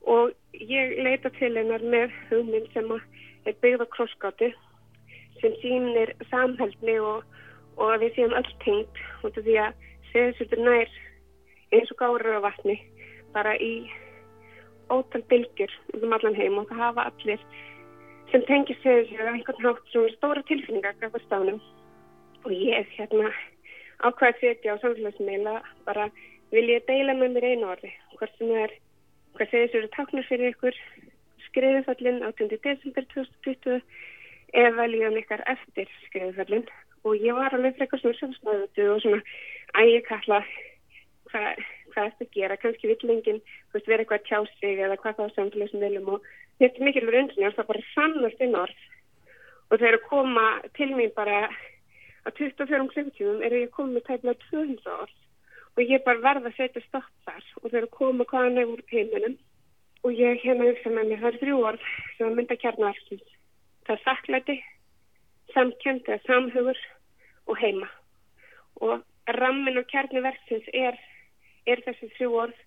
Og 0.10 0.36
ég 0.56 1.00
leita 1.04 1.32
til 1.40 1.56
hennar 1.56 1.84
með 1.84 2.14
hugmynd 2.30 2.70
sem 2.76 2.92
er 3.48 3.56
byggð 3.64 3.84
á 3.84 3.88
krossgátu 3.96 4.52
sem 5.42 5.56
sýnir 5.64 6.14
samhældni 6.30 6.98
og, 7.00 7.24
og 7.78 7.94
að 7.94 8.06
við 8.06 8.16
séum 8.18 8.38
öll 8.40 8.52
tengt 8.66 9.02
út 9.24 9.38
af 9.38 9.46
því 9.48 9.58
að 9.64 9.88
seðisfjörður 10.12 10.64
nær 10.68 10.94
eins 11.76 11.92
og 11.94 12.00
gáður 12.02 12.40
á 12.42 12.46
vatni 12.48 12.78
bara 13.34 13.56
í 13.62 13.74
ótal 14.90 15.22
bylgjur 15.32 15.74
um 16.00 16.16
allan 16.18 16.38
heim 16.38 16.58
og 16.62 16.70
það 16.70 16.84
hafa 16.86 17.06
allir 17.12 17.44
sem 18.32 18.46
tengir 18.48 18.78
sig 18.84 19.14
á 19.18 19.30
einhvern 19.30 19.66
hátt 19.66 19.94
sem 19.94 20.06
er 20.06 20.16
stóra 20.18 20.44
tilfinningar 20.50 20.96
af 21.02 21.22
stafnum 21.26 21.62
og 22.44 22.52
ég 22.52 22.90
hérna 22.98 23.32
ákvæði 24.08 24.40
setja 24.40 24.76
á 24.76 24.82
samfélagsmeila 24.82 25.56
bara 25.86 26.10
vil 26.54 26.68
ég 26.70 26.86
deila 26.88 27.14
með 27.14 27.36
mér 27.36 27.50
einu 27.52 27.72
orði 27.74 27.92
hvort 28.18 28.38
sem 28.38 28.52
er, 28.64 28.72
hvað 29.36 29.52
segir 29.52 29.72
sér 29.74 29.90
taknur 29.96 30.28
fyrir 30.30 30.54
ykkur 30.54 30.78
skriðufallin 31.50 32.24
18. 32.24 32.50
desember 32.64 33.06
2020 33.14 33.82
eða 34.54 34.88
líðan 34.90 35.20
ykkar 35.22 35.44
eftir 35.52 35.90
skriðufallin 36.08 36.66
og 37.08 37.16
ég 37.16 37.38
var 37.38 37.54
alveg 37.56 37.78
frekar 37.78 38.02
svona 38.02 38.20
samsnaðutu 38.20 38.88
og 38.94 39.02
svona 39.04 39.22
ægir 39.80 40.04
kalla 40.08 40.42
hvað 41.30 41.50
er 41.54 42.14
þetta 42.14 42.26
að 42.26 42.36
gera, 42.36 42.58
kannski 42.58 42.90
vill 42.90 43.12
enginn 43.14 43.42
vera 43.74 44.04
eitthvað 44.04 44.26
tjá 44.28 44.40
sig 44.60 44.80
eða 44.80 44.98
hvað 45.02 45.18
það 45.18 45.26
er 45.26 45.36
samfélagsum 45.36 45.84
viljum. 45.84 46.12
Og 46.16 46.30
þetta 46.62 46.80
er 46.80 46.88
mikilvægur 46.88 47.20
undrunni 47.22 47.48
og 47.48 47.58
það 47.58 47.70
bara 47.72 47.88
sannast 47.94 48.44
inn 48.46 48.60
orð. 48.60 48.86
Og 49.70 49.82
eru 49.90 50.00
að 50.00 50.08
koma 50.10 50.46
til 50.78 50.90
mín 50.98 51.16
bara 51.16 51.40
á 51.50 52.30
24 52.30 52.90
klukkutífum 52.94 53.44
eru 53.46 53.64
ég 53.64 53.70
að 53.70 53.92
með 53.94 54.08
tæmlega 54.08 54.50
200 54.50 54.96
orð. 54.96 55.18
Og 55.78 55.84
ég 55.86 56.06
bara 56.06 56.26
verða 56.26 56.50
að 56.50 56.58
setja 56.58 56.86
stopp 56.88 57.12
þar. 57.28 57.44
Og 57.62 57.74
eru 57.74 57.90
að 57.90 57.98
koma 57.98 58.30
hvaðan 58.32 58.62
er 58.62 58.72
úr 58.74 58.86
heiminum. 58.92 59.38
Og 60.04 60.16
ég 60.16 60.42
hérna 60.46 60.70
hugsa 60.70 60.94
með 60.94 61.12
mér 61.12 61.22
það 61.22 61.30
eru 61.34 61.44
þrjú 61.44 61.60
orð 61.72 61.92
sem 62.18 62.30
að 62.30 62.38
mynda 62.40 62.58
kjarnaverkins 62.62 63.39
það 63.90 63.96
er 63.98 64.06
þakklæti, 64.06 64.56
samkjönd 65.50 66.10
eða 66.14 66.22
samhugur 66.28 66.80
og 67.50 67.58
heima. 67.58 67.88
Og 68.86 69.02
rammin 69.34 69.82
og 69.82 69.88
kjarnaverkins 69.90 70.68
er 70.78 70.98
er 71.70 71.82
þessi 71.86 72.10
þrjú 72.16 72.36
orð 72.44 72.60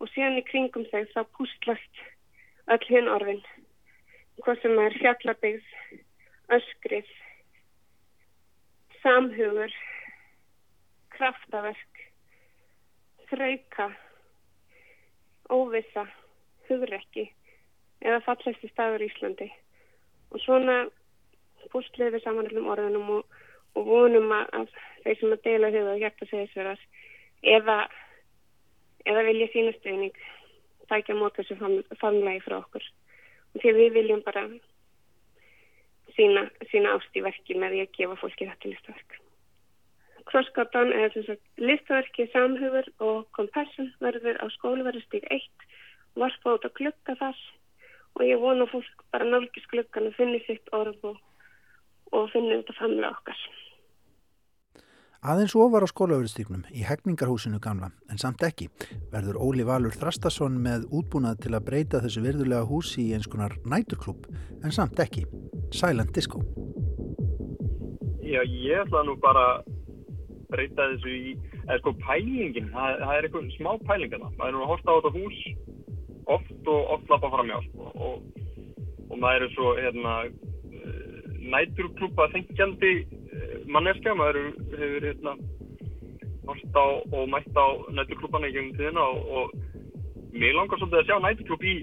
og 0.00 0.08
síðan 0.14 0.40
í 0.40 0.44
kringum 0.48 0.86
þau 0.88 1.04
þá 1.12 1.20
pústlast 1.36 2.00
öll 2.72 2.86
hinn 2.88 3.12
orðin. 3.12 3.44
Hvað 4.40 4.62
sem 4.62 4.80
er 4.80 4.96
fjallabigð 5.02 5.70
öskrið 6.56 7.12
samhugur 9.04 9.76
kraftaverk 11.12 12.04
þrauka 13.28 13.90
óvisa 15.52 16.08
hugrekki 16.68 17.28
eða 18.00 18.24
fallæsti 18.24 18.72
staður 18.72 19.04
Íslandi 19.04 19.50
og 20.30 20.42
svona 20.44 20.76
pústlið 21.70 22.14
við 22.16 22.24
saman 22.24 22.48
öllum 22.50 22.70
orðinum 22.72 23.10
og, 23.18 23.38
og 23.78 23.86
vonum 23.86 24.32
að 24.34 24.70
þeir 25.04 25.18
sem 25.20 25.34
að 25.34 25.44
deila 25.46 25.72
huga 25.74 25.94
og 25.94 26.02
hjætta 26.02 26.28
sig 26.30 26.48
þessar 26.48 26.86
eða 27.56 27.78
eða 29.08 29.24
vilja 29.28 29.48
sína 29.52 29.72
stuðning 29.78 30.16
tækja 30.90 31.14
á 31.16 31.20
móti 31.20 31.44
þessu 31.44 31.56
framlagi 32.00 32.42
frá 32.44 32.58
okkur. 32.58 32.84
Og 33.54 33.62
því 33.62 33.70
að 33.70 33.80
við 33.80 33.96
viljum 33.96 34.22
bara 34.26 34.44
sína, 36.16 36.46
sína 36.70 36.96
ást 36.96 37.16
í 37.16 37.24
verki 37.24 37.56
með 37.56 37.76
því 37.76 37.82
að 37.84 37.92
gefa 37.98 38.18
fólki 38.20 38.48
þetta 38.48 38.72
listaverk. 38.72 39.18
Krossgatan 40.30 40.92
er 40.94 41.14
sem 41.14 41.26
sagt 41.26 41.62
listaverki 41.62 42.28
samhugur 42.34 42.90
og 43.06 43.30
compassion 43.36 43.90
verður 44.02 44.38
á 44.42 44.46
skólaverðustík 44.58 45.26
1 45.30 45.48
varpa 46.20 46.56
út 46.58 46.66
á 46.66 46.70
glugga 46.76 47.16
þar 47.22 47.40
og 48.18 48.26
ég 48.26 48.42
vona 48.42 48.66
að 48.66 48.74
fólk 48.74 49.06
bara 49.14 49.28
nálgis 49.28 49.66
gluggan 49.70 50.10
og 50.10 50.16
finni 50.18 50.42
sitt 50.46 50.70
orð 50.76 51.10
og, 51.12 51.18
og 52.12 52.30
finni 52.34 52.58
þetta 52.58 52.78
framlega 52.78 53.16
okkar. 53.16 53.42
Aðeins 55.20 55.52
ofar 55.52 55.84
á 55.84 55.88
skólaverðstíknum 55.90 56.62
í 56.72 56.80
hegningarhúsinu 56.88 57.58
gamla, 57.60 57.90
en 58.08 58.16
samt 58.16 58.40
ekki, 58.46 58.70
verður 59.12 59.36
Óli 59.44 59.66
Valur 59.68 59.92
Þrastason 59.92 60.54
með 60.64 60.86
útbúnað 60.96 61.42
til 61.44 61.52
að 61.52 61.66
breyta 61.66 62.00
þessu 62.00 62.22
virðulega 62.24 62.64
húsi 62.64 63.04
í 63.04 63.12
eins 63.12 63.28
konar 63.28 63.52
næturklub, 63.68 64.24
en 64.64 64.72
samt 64.72 64.96
ekki. 65.04 65.26
Silent 65.76 66.14
Disco. 66.16 66.40
Já, 68.24 68.40
ég 68.48 68.80
ætla 68.80 69.04
nú 69.04 69.18
bara 69.20 69.44
að 69.58 69.68
breyta 70.54 70.88
þessu 70.94 71.12
í, 71.12 71.36
eða 71.66 71.78
sko 71.82 71.92
pælingin, 72.00 72.72
það, 72.72 73.04
það 73.04 73.14
er 73.18 73.28
eitthvað 73.28 73.52
smá 73.58 73.70
pælingana. 73.92 74.32
Maður 74.38 74.48
er 74.48 74.56
nú 74.56 74.64
að 74.64 74.72
horta 74.72 74.88
á 74.88 74.96
þetta 74.96 75.14
hús 75.18 75.42
oft 76.26 76.68
og 76.68 76.90
oft 76.96 77.10
lappa 77.10 77.30
fram 77.30 77.50
hjá. 77.50 77.60
Sko, 77.68 77.92
og, 77.94 78.22
og 79.10 79.16
maður 79.18 79.46
er 79.46 79.54
svo 79.54 79.72
hérna, 79.78 80.14
eh, 80.26 81.32
næturklúpa 81.54 82.28
þengjandi 82.34 82.92
manneska, 83.70 84.14
maður 84.14 84.52
hefur- 84.76 85.06
hérna, 85.06 85.36
hort 86.46 86.76
á 86.76 86.86
og 87.12 87.28
mætt 87.28 87.54
á 87.54 87.66
næturklúpana 87.94 88.48
í 88.50 88.54
gegnum 88.54 88.76
tíðina 88.76 89.00
og, 89.00 89.18
og 89.30 89.46
mér 90.32 90.54
langar 90.56 90.78
svolítið 90.78 91.00
að 91.00 91.08
sjá 91.08 91.18
næturklúp 91.22 91.64
í 91.64 91.74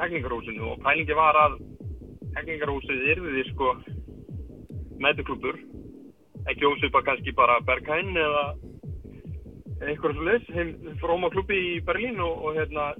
hegningarhúsinu. 0.00 0.62
Og 0.72 0.82
pælingi 0.84 1.14
var 1.16 1.38
að 1.38 1.58
hegningarhúsið 2.36 3.06
yrði 3.14 3.44
sko 3.50 3.74
næturklúpur 5.02 5.58
ekki 6.50 6.66
ósvipa 6.66 7.02
kannski 7.06 7.34
bara 7.38 7.60
Berghain 7.66 8.16
eða 8.18 8.44
svo 9.98 10.12
leys 10.22 10.46
heim 10.54 10.74
fróma 11.02 11.30
klubbi 11.30 11.58
í 11.74 11.80
Berlín 11.86 12.20
og, 12.22 12.44
og 12.46 12.58
hérna 12.58 12.92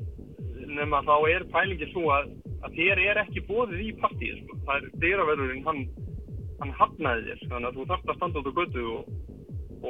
nema 0.76 1.02
þá 1.06 1.14
er 1.32 1.46
pælingi 1.52 1.88
svo 1.92 2.08
að, 2.14 2.30
að 2.66 2.78
þér 2.78 3.02
er 3.06 3.22
ekki 3.24 3.44
bóðið 3.48 3.84
í 3.86 3.90
partíið 4.00 4.40
sko. 4.42 4.58
það 4.66 4.78
er 4.78 4.88
dyraverðurinn 5.04 5.66
hann, 5.66 5.82
hann 6.62 6.74
hafnaði 6.80 7.28
þér 7.28 7.44
þannig 7.52 7.70
að 7.70 7.78
þú 7.78 7.86
þarft 7.92 8.12
að 8.12 8.18
standa 8.20 8.42
út 8.42 8.50
á 8.50 8.58
götu 8.60 8.86
og, 8.96 9.12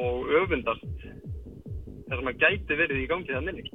og 0.03 0.33
öfundast 0.43 0.87
það 2.12 2.18
sem 2.18 2.30
að 2.33 2.45
gæti 2.45 2.78
verið 2.83 3.03
í 3.03 3.09
gangi 3.11 3.33
það 3.33 3.47
minni 3.49 3.66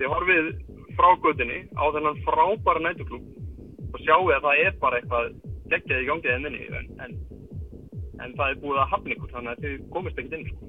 þið 0.00 0.12
horfið 0.14 0.50
frá 0.96 1.10
götunni 1.24 1.60
á 1.76 1.84
þennan 1.94 2.20
frábæra 2.26 2.84
nætuklub 2.86 3.24
og 3.90 4.02
sjáu 4.04 4.30
að 4.30 4.46
það 4.46 4.64
er 4.64 4.76
bara 4.80 5.00
eitthvað 5.00 5.32
geggjað 5.70 6.02
í 6.02 6.08
gangi 6.08 6.30
það 6.30 6.44
minni 6.46 6.68
en, 6.80 6.90
en, 7.04 7.16
en 8.24 8.36
það 8.38 8.46
er 8.48 8.60
búið 8.64 8.82
að 8.82 8.92
hafna 8.94 9.16
ykkur 9.16 9.34
þannig 9.34 9.52
að 9.52 9.64
þið 9.64 9.88
komist 9.94 10.20
ekkert 10.20 10.38
inn 10.38 10.48
sko. 10.50 10.68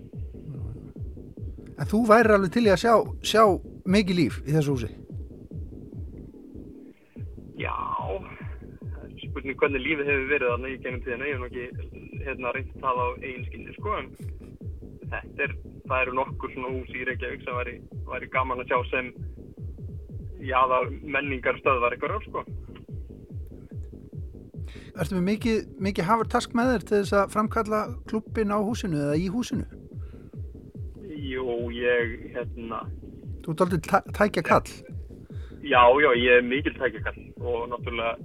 En 1.81 1.89
þú 1.89 2.01
væri 2.11 2.35
alveg 2.35 2.53
til 2.53 2.65
í 2.67 2.73
að 2.73 2.81
sjá, 2.83 2.95
sjá 3.25 3.43
mikið 3.85 4.17
líf 4.17 4.41
í 4.45 4.55
þessu 4.55 4.75
húsi. 4.75 4.91
Já, 7.61 7.75
spurning 9.21 9.57
hvernig 9.61 9.83
lífið 9.85 10.09
hefur 10.09 10.29
verið 10.31 10.51
þarna 10.51 10.71
í 10.71 10.77
gennum 10.83 11.03
tíðina, 11.05 11.27
ég 11.29 11.35
hef 11.35 11.41
nú 11.41 11.49
ekki 11.49 12.25
hérna 12.25 12.53
reynt 12.55 12.71
það 12.81 13.01
á 13.01 13.07
eigin 13.21 13.45
skinni, 13.49 13.75
sko, 13.77 13.97
en 13.99 14.07
þetta 15.11 15.45
er, 15.45 15.53
það 15.89 16.01
eru 16.05 16.15
nokkur 16.17 16.55
svona 16.55 16.73
hús 16.75 16.95
í 16.95 17.05
Reykjavík 17.09 17.45
sem 17.45 17.59
væri, 17.59 17.75
væri 18.09 18.31
gaman 18.33 18.63
að 18.63 18.71
sjá 18.71 18.79
sem 18.91 19.11
jáða 20.41 20.81
menningar 21.03 21.59
stöðvar 21.61 21.95
eitthvað, 21.95 22.25
sko. 22.29 22.45
Ertu 24.99 25.15
með 25.15 25.27
mikið, 25.29 25.59
mikið 25.87 26.09
hafur 26.09 26.31
task 26.31 26.55
með 26.57 26.73
þér 26.73 26.87
til 26.87 26.97
þess 26.97 27.15
að 27.19 27.35
framkalla 27.35 27.83
klubbin 28.09 28.51
á 28.51 28.59
húsinu 28.59 28.99
eða 29.05 29.19
í 29.19 29.29
húsinu? 29.31 29.67
Jú, 31.21 31.45
ég, 31.71 32.17
hérna, 32.33 32.81
Þú 33.41 33.53
ert 33.53 33.63
aldrei 33.65 33.81
tæ 33.87 33.97
tækja 34.17 34.43
kall. 34.49 34.69
já, 35.61 35.81
já, 36.03 36.09
ég 36.17 36.37
er 36.37 36.41
mikil 36.45 36.73
tækjakall 36.77 37.19
og 37.41 37.69
náttúrulega 37.69 38.15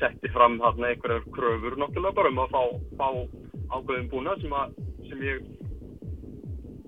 setti 0.00 0.28
fram 0.32 0.58
þarna 0.60 0.92
einhverjar 0.92 1.24
kröfur 1.34 1.76
náttúrulega 1.80 2.16
bara 2.16 2.32
um 2.32 2.40
að 2.44 2.54
fá, 2.54 2.62
fá 3.00 3.08
ákveðin 3.76 4.08
búna 4.12 4.36
sem, 4.40 4.52
að, 4.52 4.72
sem 5.08 5.24
ég 5.26 5.42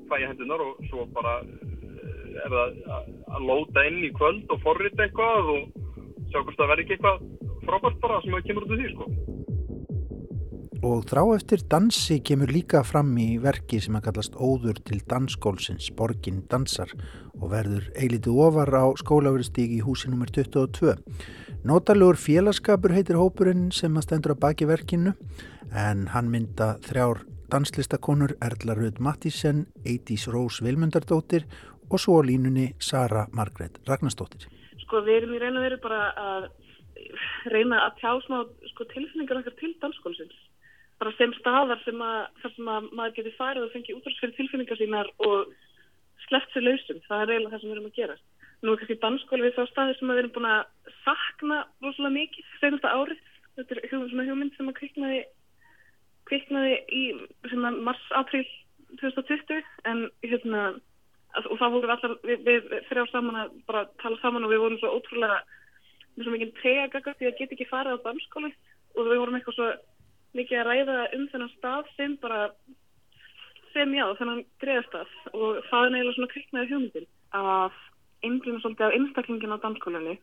fæ 0.09 0.17
í 0.21 0.29
hendunar 0.29 0.65
og 0.65 0.81
svo 0.89 1.05
bara 1.17 1.35
eh, 1.43 2.41
er 2.45 2.57
það 2.57 2.81
að, 2.97 3.47
lóta 3.49 3.85
inn 3.89 4.01
í 4.09 4.13
kvöld 4.17 4.51
og 4.53 4.65
forrita 4.65 5.07
eitthvað 5.07 5.53
og 5.57 5.63
sjá 6.33 6.41
hvort 6.41 6.59
það 6.59 6.73
verði 6.73 6.87
ekki 6.87 6.97
eitthvað 6.97 7.23
frábært 7.67 8.01
bara 8.03 8.21
sem 8.25 8.37
að 8.37 8.49
kemur 8.49 8.67
út 8.67 8.75
af 8.75 8.81
því 8.81 8.93
sko. 8.95 9.11
Og 10.83 11.05
þrá 11.07 11.21
eftir 11.37 11.61
dansi 11.71 12.17
kemur 12.27 12.51
líka 12.51 12.81
fram 12.83 13.13
í 13.23 13.37
verki 13.39 13.79
sem 13.79 13.95
að 13.95 14.09
kallast 14.09 14.35
Óður 14.35 14.81
til 14.83 14.97
dansskólsins, 15.07 15.93
Borgin 15.95 16.41
dansar 16.51 16.91
og 17.39 17.53
verður 17.53 17.87
eilítið 17.95 18.41
ofar 18.43 18.75
á 18.75 18.91
skólaverðstík 18.99 19.77
í 19.77 19.79
húsi 19.87 20.11
nr. 20.11 20.27
22. 20.35 20.97
Nótalegur 21.63 22.19
félagskapur 22.19 22.97
heitir 22.97 23.21
hópurinn 23.21 23.71
sem 23.71 23.95
að 23.95 24.09
stendur 24.09 24.35
að 24.35 24.43
baki 24.43 24.67
verkinu 24.67 25.15
en 25.71 26.09
hann 26.11 26.35
mynda 26.35 26.73
þrjár 26.83 27.23
danslistakonur 27.55 28.35
Erla 28.43 28.75
Röð 28.75 28.99
Mattísen, 28.99 29.69
Eidís 29.87 30.27
Rós 30.27 30.59
Vilmundardóttir 30.67 31.47
og 31.93 32.01
svo 32.03 32.25
línunni 32.27 32.73
Sara 32.83 33.29
Margrét 33.31 33.79
Ragnarsdóttir. 33.87 34.51
sko 34.83 35.07
við 35.07 35.23
erum 35.23 35.37
í 35.39 35.47
og 35.47 35.63
veru 35.63 35.79
bara 35.79 36.11
að 36.19 36.51
reyna 37.55 37.87
að 37.87 38.01
tjá 38.03 38.11
smá 38.27 38.43
sko, 38.73 38.85
tilfinningar 38.91 39.45
okkar 39.45 39.55
til 39.63 39.79
dansskólsins 39.79 40.35
bara 41.03 41.13
sem 41.19 41.35
staðar 41.41 41.81
sem 41.83 41.99
að, 42.07 42.21
sem 42.45 42.71
að 42.71 42.89
maður 42.95 43.17
geti 43.19 43.35
farið 43.35 43.67
og 43.67 43.75
fengið 43.75 43.99
útráðs 43.99 44.21
fyrir 44.23 44.37
tilfinningar 44.37 44.79
sínar 44.79 45.11
og 45.27 45.51
sleppt 46.29 46.55
sér 46.55 46.67
lausum. 46.69 47.03
Það 47.09 47.23
er 47.25 47.33
eiginlega 47.33 47.53
það 47.53 47.63
sem 47.63 47.71
við 47.71 47.77
erum 47.77 47.89
að 47.91 47.99
gera. 47.99 48.17
Nú 48.63 48.73
er 48.73 48.81
kannski 48.81 48.99
dansskóli 49.03 49.47
við 49.49 49.57
þá 49.57 49.63
staðir 49.73 49.99
sem 49.99 50.13
við 50.13 50.21
erum 50.23 50.35
búin 50.37 50.51
að 50.53 50.93
sakna 51.03 51.59
rosalega 51.83 52.17
mikið 52.19 52.53
senasta 52.61 52.93
árið. 52.95 53.23
Þetta 53.57 53.79
er 53.81 53.89
svona 53.91 54.29
hugmynd 54.29 54.55
sem 54.57 54.71
að 54.71 54.79
kviknaði 54.79 55.23
kviknaði 56.31 56.77
í 56.95 57.03
svona 57.51 57.73
mars-april 57.89 58.45
2020 59.01 59.67
en 59.91 60.05
hérna 60.23 60.63
og 61.43 61.57
það 61.59 61.75
voru 61.75 61.89
við 61.89 61.95
allar 61.97 62.15
við, 62.23 62.45
við, 62.47 62.69
við 62.71 62.87
þrjá 62.91 63.05
saman 63.11 63.41
að 63.43 63.55
bara 63.69 63.83
tala 64.03 64.21
saman 64.21 64.47
og 64.47 64.53
við 64.53 64.63
vorum 64.63 64.79
svo 64.81 64.93
ótrúlega 64.99 65.41
með 66.15 66.27
svo 66.27 66.35
mikið 66.35 66.53
trega 66.61 67.03
því 67.09 67.29
að 67.29 67.39
geta 67.41 67.57
ekki 67.57 67.69
farið 67.71 67.99
á 67.99 68.05
dansskóli 68.07 68.53
og 68.93 69.09
við 69.09 69.21
vorum 69.23 69.39
eitthvað 69.39 69.59
svo 69.59 69.69
mikið 70.37 70.61
að 70.61 70.69
ræða 70.69 70.99
um 71.17 71.27
þennan 71.33 71.55
stað 71.57 71.91
sem 71.97 72.17
bara 72.23 72.43
sem 73.73 73.95
já, 73.97 74.05
þennan 74.19 74.45
greiðastað. 74.61 75.17
Og 75.33 75.63
það 75.71 75.87
er 75.87 75.95
neila 75.97 76.15
svona 76.17 76.33
kviknaði 76.33 76.71
hugmyndin 76.73 77.09
að 77.33 77.81
einblina 78.23 78.61
svolítið 78.63 78.87
af 78.87 78.97
einstaklingin 78.97 79.55
á 79.57 79.63
dansskólinni 79.63 80.17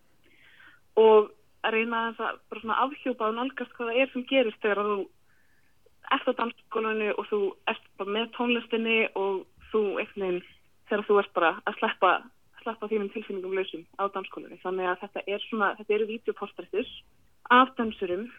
og 1.00 1.32
að 1.66 1.76
reyna 1.76 2.04
þess 2.10 2.26
að 2.26 2.42
bara 2.50 2.62
svona 2.64 2.82
afhjúpa 2.86 3.30
og 3.30 3.38
nálgast 3.38 3.74
hvað 3.76 3.90
það 3.92 4.02
er 4.02 4.12
sem 4.14 4.26
gerist 4.30 4.62
þegar 4.64 4.90
þú 4.90 4.98
ert 6.16 6.30
á 6.30 6.34
dansskólinni 6.40 7.10
og 7.16 7.30
þú 7.30 7.40
ert 7.74 7.88
bara 8.00 8.16
með 8.18 8.28
tónlistinni 8.38 9.00
og 9.20 9.42
þú 9.72 9.84
veginn 10.00 10.42
þegar 10.90 11.06
þú 11.08 11.20
ert 11.22 11.34
bara 11.36 11.52
að 11.66 11.80
sleppa 11.82 12.14
sleppa 12.64 12.90
þínum 12.92 13.12
tilfinningum 13.14 13.56
lausum 13.56 13.86
á 14.00 14.04
dansskólinni 14.14 14.60
þannig 14.64 14.92
að 14.92 15.02
þetta 15.04 15.26
er 15.28 15.46
svona, 15.48 15.74
þetta 15.80 15.96
eru 15.96 16.10
videoportrættir 16.14 16.94
af 17.56 17.76
dansurum 17.78 18.30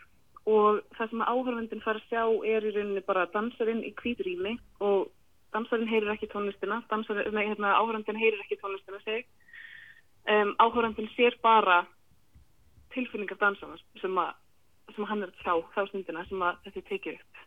og 0.48 0.80
það 0.96 1.10
sem 1.10 1.24
áhörfundin 1.26 1.84
fara 1.84 2.00
að 2.00 2.08
sjá 2.08 2.22
er 2.48 2.64
í 2.64 2.74
rauninni 2.74 3.02
bara 3.06 3.28
dansarinn 3.34 3.82
í 3.84 3.92
kvíturými 3.98 4.56
og 4.80 5.10
dansarinn 5.52 5.90
heyrir 5.90 6.14
ekki 6.14 6.30
tónlistina 6.32 6.80
dansarinn, 6.90 7.36
hérna, 7.36 7.76
áhörfundin 7.76 8.20
heyrir 8.20 8.40
ekki 8.44 8.60
tónlistina 8.62 9.00
seg 9.04 9.26
um, 10.28 10.54
áhörfundin 10.58 11.10
sér 11.16 11.36
bara 11.42 11.84
tilfinningar 12.94 13.38
dansarnas 13.40 13.82
sem, 14.00 14.18
sem 14.94 15.06
hann 15.06 15.22
er 15.22 15.32
að 15.32 15.42
sjá 15.44 15.54
þá 15.74 15.82
stundina 15.88 16.24
sem 16.28 16.44
þetta 16.64 16.84
tekið 16.88 17.18
upp. 17.20 17.42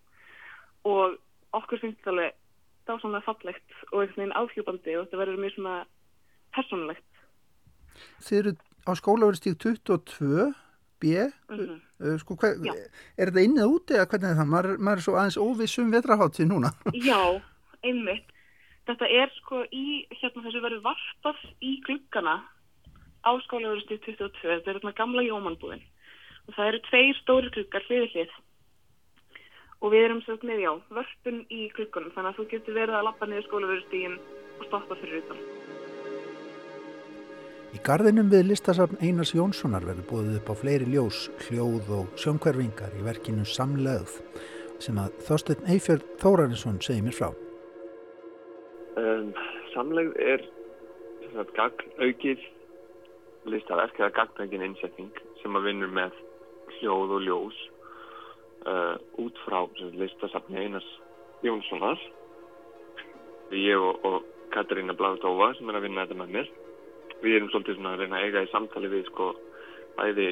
Og 0.89 1.17
okkur 1.59 1.81
finnst 1.81 1.99
þetta 2.01 2.13
alveg 2.13 2.37
dásamlega 2.87 3.27
fallegt 3.27 3.77
og 3.91 4.01
einhvern 4.01 4.19
veginn 4.19 4.37
áhjúpandi 4.39 4.97
og 4.97 5.05
þetta 5.07 5.21
verður 5.21 5.41
mjög 5.43 5.55
svona 5.57 5.75
persónulegt. 6.55 7.09
Þið 8.25 8.39
eru 8.39 8.55
á 8.87 8.91
skólaverðstík 8.99 9.59
22 9.63 10.51
B. 11.03 11.05
Mhm. 11.51 11.59
uh, 11.59 11.79
sko, 12.21 12.37
hver, 12.39 12.59
er 13.17 13.31
þetta 13.31 13.43
innið 13.47 13.73
úti 13.75 13.97
eða 13.97 14.07
hvernig 14.11 14.29
er 14.29 14.39
það? 14.39 14.51
Maður, 14.53 14.77
maður 14.79 15.01
er 15.01 15.05
svo 15.05 15.17
aðeins 15.17 15.39
óvissum 15.41 15.91
vetraháttið 15.93 16.49
núna. 16.51 16.71
Já, 17.09 17.19
einmitt. 17.85 18.29
Þetta 18.83 19.09
er 19.15 19.31
sko 19.37 19.61
í, 19.71 20.03
hérna 20.19 20.43
þessu 20.43 20.63
verður 20.63 20.83
varpað 20.83 21.43
í 21.63 21.77
gluggana 21.87 22.35
á 23.23 23.31
skólaverðustu 23.45 23.99
22. 24.03 24.43
Þetta 24.43 24.71
er 24.73 24.79
hérna 24.79 24.95
gamla 24.97 25.23
jómanbúðin. 25.23 25.83
Og 26.49 26.57
það 26.57 26.71
eru 26.73 26.81
tveir 26.89 27.19
stóri 27.21 27.53
gluggar 27.55 27.87
hliði 27.87 28.11
hlið. 28.11 28.37
Og 29.83 29.91
við 29.91 30.05
erum 30.09 30.23
svo 30.23 30.35
með, 30.43 30.63
já, 30.65 30.71
vörpun 30.99 31.43
í 31.47 31.65
gluggunum. 31.75 32.11
Þannig 32.15 32.33
að 32.33 32.39
þú 32.41 32.49
getur 32.51 32.79
verið 32.81 32.99
að 32.99 33.07
lappa 33.07 33.31
niður 33.31 33.47
skólaverðustígin 33.47 34.19
og 34.59 34.67
stoppa 34.67 34.99
fyrir 34.99 35.23
utan. 35.23 35.62
Í 37.73 37.79
garðinum 37.81 38.27
við 38.29 38.51
listasafn 38.51 38.99
Einars 39.01 39.31
Jónssonar 39.33 39.85
verður 39.87 40.05
búið 40.09 40.35
upp 40.37 40.51
á 40.53 40.55
fleiri 40.61 40.85
ljós, 40.93 41.23
hljóð 41.47 41.87
og 41.97 42.19
sjónkverfingar 42.21 42.93
í 42.99 43.05
verkinu 43.05 43.45
Samlegð 43.49 44.19
sem 44.83 44.99
að 45.01 45.15
Þorsteinn 45.25 45.69
Eifjörð 45.73 46.05
Þórarinsson 46.21 46.77
segir 46.85 47.05
mér 47.05 47.17
frá. 47.17 47.31
Um, 49.01 49.31
samlegð 49.73 50.13
er 50.21 50.45
aukið 51.97 52.43
listaverk 53.49 53.97
eða 53.97 54.13
gagnaugin 54.19 54.67
innsetning 54.69 55.09
sem 55.41 55.57
að 55.57 55.69
vinnur 55.71 55.93
með 55.97 56.19
hljóð 56.77 57.15
og 57.17 57.25
ljós 57.25 57.61
uh, 58.69 58.95
út 59.23 59.39
frá 59.47 59.63
listasafni 59.97 60.61
Einars 60.67 60.89
Jónssonar. 61.41 61.97
Ég 63.53 63.81
og, 63.81 64.05
og 64.05 64.21
Katarína 64.53 64.93
Bláðdófa 64.97 65.55
sem 65.57 65.73
er 65.73 65.79
að 65.79 65.87
vinna 65.87 66.05
þetta 66.05 66.21
með 66.21 66.37
mér. 66.37 66.53
Við 67.23 67.37
erum 67.37 67.51
svolítið 67.51 67.77
svona 67.77 67.93
að 67.93 68.03
reyna 68.03 68.19
að 68.19 68.27
eiga 68.27 68.43
í 68.43 68.51
samtali 68.51 68.91
við 68.91 69.05
sko 69.07 69.29
bæði 69.97 70.29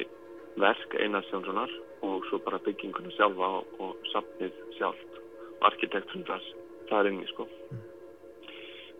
verk 0.60 0.96
Einars 1.00 1.30
Jónssonar 1.32 1.72
og 2.04 2.26
svo 2.28 2.40
bara 2.44 2.60
bygginguna 2.66 3.12
sjálfa 3.16 3.48
og, 3.58 3.76
og 3.80 4.10
safnið 4.12 4.58
sjálft 4.76 5.20
og 5.60 5.68
arkitekturinn 5.70 6.26
þess 6.28 6.50
þar 6.90 7.08
inni 7.08 7.28
sko. 7.30 7.46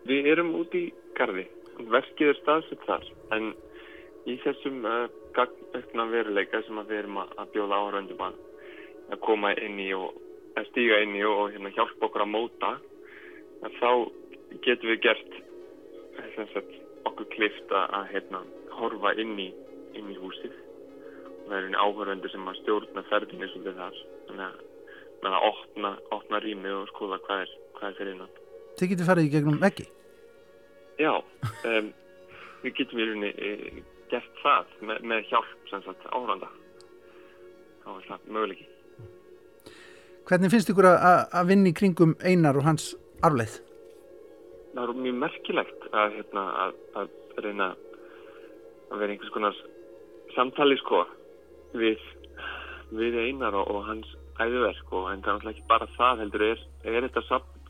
Við 0.09 0.31
erum 0.33 0.55
út 0.59 0.73
í 0.75 0.87
garði. 1.17 1.45
Verkið 1.93 2.31
er 2.31 2.39
staðsett 2.41 2.87
þar 2.87 3.05
en 3.35 3.51
í 4.29 4.37
þessum 4.43 4.83
uh, 4.87 5.05
gagnaukna 5.35 6.07
veruleika 6.11 6.61
sem 6.65 6.79
að 6.79 6.91
við 6.91 7.03
erum 7.03 7.21
að, 7.23 7.33
að 7.41 7.53
bjóða 7.55 7.79
áhöröndum 7.81 8.25
að, 8.27 8.37
að 9.11 9.23
koma 9.25 9.53
inn 9.59 9.79
í 9.81 9.89
og 9.97 10.19
að 10.59 10.69
stíga 10.71 11.01
inn 11.03 11.15
í 11.17 11.23
og, 11.27 11.39
og 11.43 11.55
hérna, 11.55 11.73
hjálpa 11.75 12.07
okkur 12.07 12.25
að 12.25 12.33
móta 12.33 12.71
að 13.63 13.77
þá 13.79 13.89
getum 14.65 14.91
við 14.91 15.01
gert 15.07 15.37
eh, 15.39 16.29
sem 16.35 16.49
sagt, 16.53 16.75
okkur 17.09 17.29
klift 17.33 17.71
að, 17.73 17.85
hérna, 18.13 18.43
horfa 18.77 19.13
inn 19.21 19.33
í, 19.39 19.49
inn 19.97 20.11
í 20.11 20.17
húsið. 20.19 20.53
Og 21.43 21.49
það 21.49 21.57
eru 21.59 21.71
áhöröndur 21.85 22.31
sem 22.31 22.47
að 22.47 22.59
stjórna 22.61 23.03
ferðinni 23.09 23.49
svolítið 23.51 23.81
þar. 23.81 23.97
Þannig 24.29 24.45
að, 24.47 24.61
að 25.39 25.47
opna, 25.49 25.91
opna 26.15 26.39
rými 26.43 26.71
og 26.77 26.87
skoða 26.93 27.19
hvað 27.27 27.45
er, 27.45 27.53
hvað 27.77 27.89
er 27.89 27.97
fyrir 27.99 28.15
innan. 28.15 28.33
Þið 28.79 28.93
getur 28.93 29.09
farið 29.11 29.27
í 29.27 29.33
gegnum 29.35 29.59
veggi. 29.61 29.87
Já, 31.01 31.13
um, 31.69 31.89
við 32.63 32.75
getum 32.79 33.01
í 33.01 33.07
rauninni 33.09 33.31
e, 33.33 33.83
gert 34.11 34.43
það 34.43 34.73
með, 34.85 35.01
með 35.09 35.25
hjálp 35.31 35.53
áhöranda 36.13 36.49
þá 37.83 37.89
er 37.97 38.07
það 38.07 38.27
möguleiki. 38.35 38.67
Hvernig 40.23 40.53
finnst 40.53 40.69
ykkur 40.71 40.87
að- 40.87 41.01
að 41.35 41.49
í 41.67 41.73
kringum 41.75 42.13
Einar 42.23 42.57
og 42.57 42.63
hans 42.63 42.93
arfleið? 43.21 43.57
Það 44.73 44.83
er 44.83 45.01
mjög 45.05 45.19
merkilegt 45.21 45.87
að, 45.91 46.17
hérna, 46.17 46.43
að, 46.65 46.75
að 47.01 47.43
reyna 47.45 47.69
að 48.91 49.03
vera 49.03 49.15
einhvers 49.15 49.33
konar 49.33 49.61
samtali 50.35 50.77
sko 50.81 51.03
við, 51.77 52.01
við 52.93 53.19
einar 53.27 53.57
og, 53.57 53.69
og 53.73 53.87
hans 53.89 54.09
æðuverk 54.41 54.93
og 54.97 55.11
en 55.11 55.21
það 55.25 55.43
er 55.43 55.53
ekki 55.53 55.67
bara 55.69 55.89
það 55.97 56.23
heldur 56.23 56.47
er, 56.49 56.65
er 56.89 57.05
þetta 57.07 57.25
safn 57.27 57.61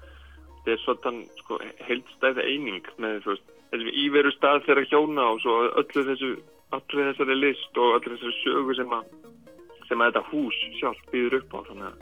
þetta 0.63 0.71
er 0.71 0.83
svona 0.85 1.13
sko, 1.41 1.59
heildstæð 1.89 2.41
eining 2.45 2.87
með 3.03 3.27
veist, 3.27 3.53
íveru 3.73 4.31
stað 4.35 4.63
þeirra 4.67 4.87
hjóna 4.87 5.29
og 5.33 5.41
svo 5.43 5.59
öllu 5.81 6.05
þessu 6.07 6.33
öllu 6.73 7.05
þessari 7.09 7.37
list 7.37 7.77
og 7.77 7.97
öllu 7.99 8.15
þessari 8.15 8.35
sögu 8.41 8.75
sem 8.77 8.95
að, 8.95 9.09
sem 9.89 10.01
að 10.01 10.11
þetta 10.11 10.23
hús 10.31 10.59
sjálf 10.79 11.01
býður 11.11 11.39
upp 11.41 11.53
á. 11.53 11.59
Þannig 11.69 11.87
að 11.89 11.97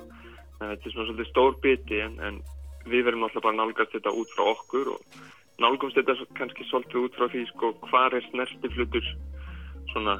þetta 0.62 0.90
er 0.90 0.94
svona 0.94 1.08
svolítið 1.10 1.30
stór 1.32 1.58
biti 1.66 2.02
en, 2.06 2.18
en 2.28 2.40
við 2.86 3.06
verðum 3.08 3.26
náttúrulega 3.26 3.48
bara 3.48 3.60
nálgast 3.60 3.96
þetta 3.96 4.14
út 4.22 4.36
frá 4.36 4.44
okkur 4.52 4.92
og 4.96 5.20
nálgumst 5.62 5.98
þetta 6.00 6.28
kannski 6.40 6.68
svolítið 6.70 7.06
út 7.06 7.18
frá 7.18 7.28
því 7.32 7.46
sko 7.52 7.74
hvar 7.90 8.16
er 8.18 8.28
snertiflutur 8.30 9.10
svona 9.92 10.18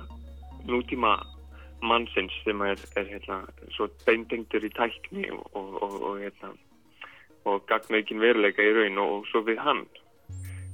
nútíma 0.70 1.16
mannsins 1.82 2.34
sem 2.46 2.62
er, 2.62 2.78
er 2.96 3.08
hérna, 3.10 3.42
svo 3.74 3.90
beintengtur 4.06 4.66
í 4.66 4.70
tækni 4.78 5.30
og, 5.34 5.44
og, 5.58 5.72
og, 5.82 5.96
og, 6.10 6.20
hérna, 6.22 6.52
og 7.50 7.66
gagnaukin 7.70 8.22
veruleika 8.22 8.66
í 8.66 8.74
raun 8.76 9.02
og, 9.02 9.26
svo 9.32 9.42
við 9.48 9.62
hann. 9.66 9.86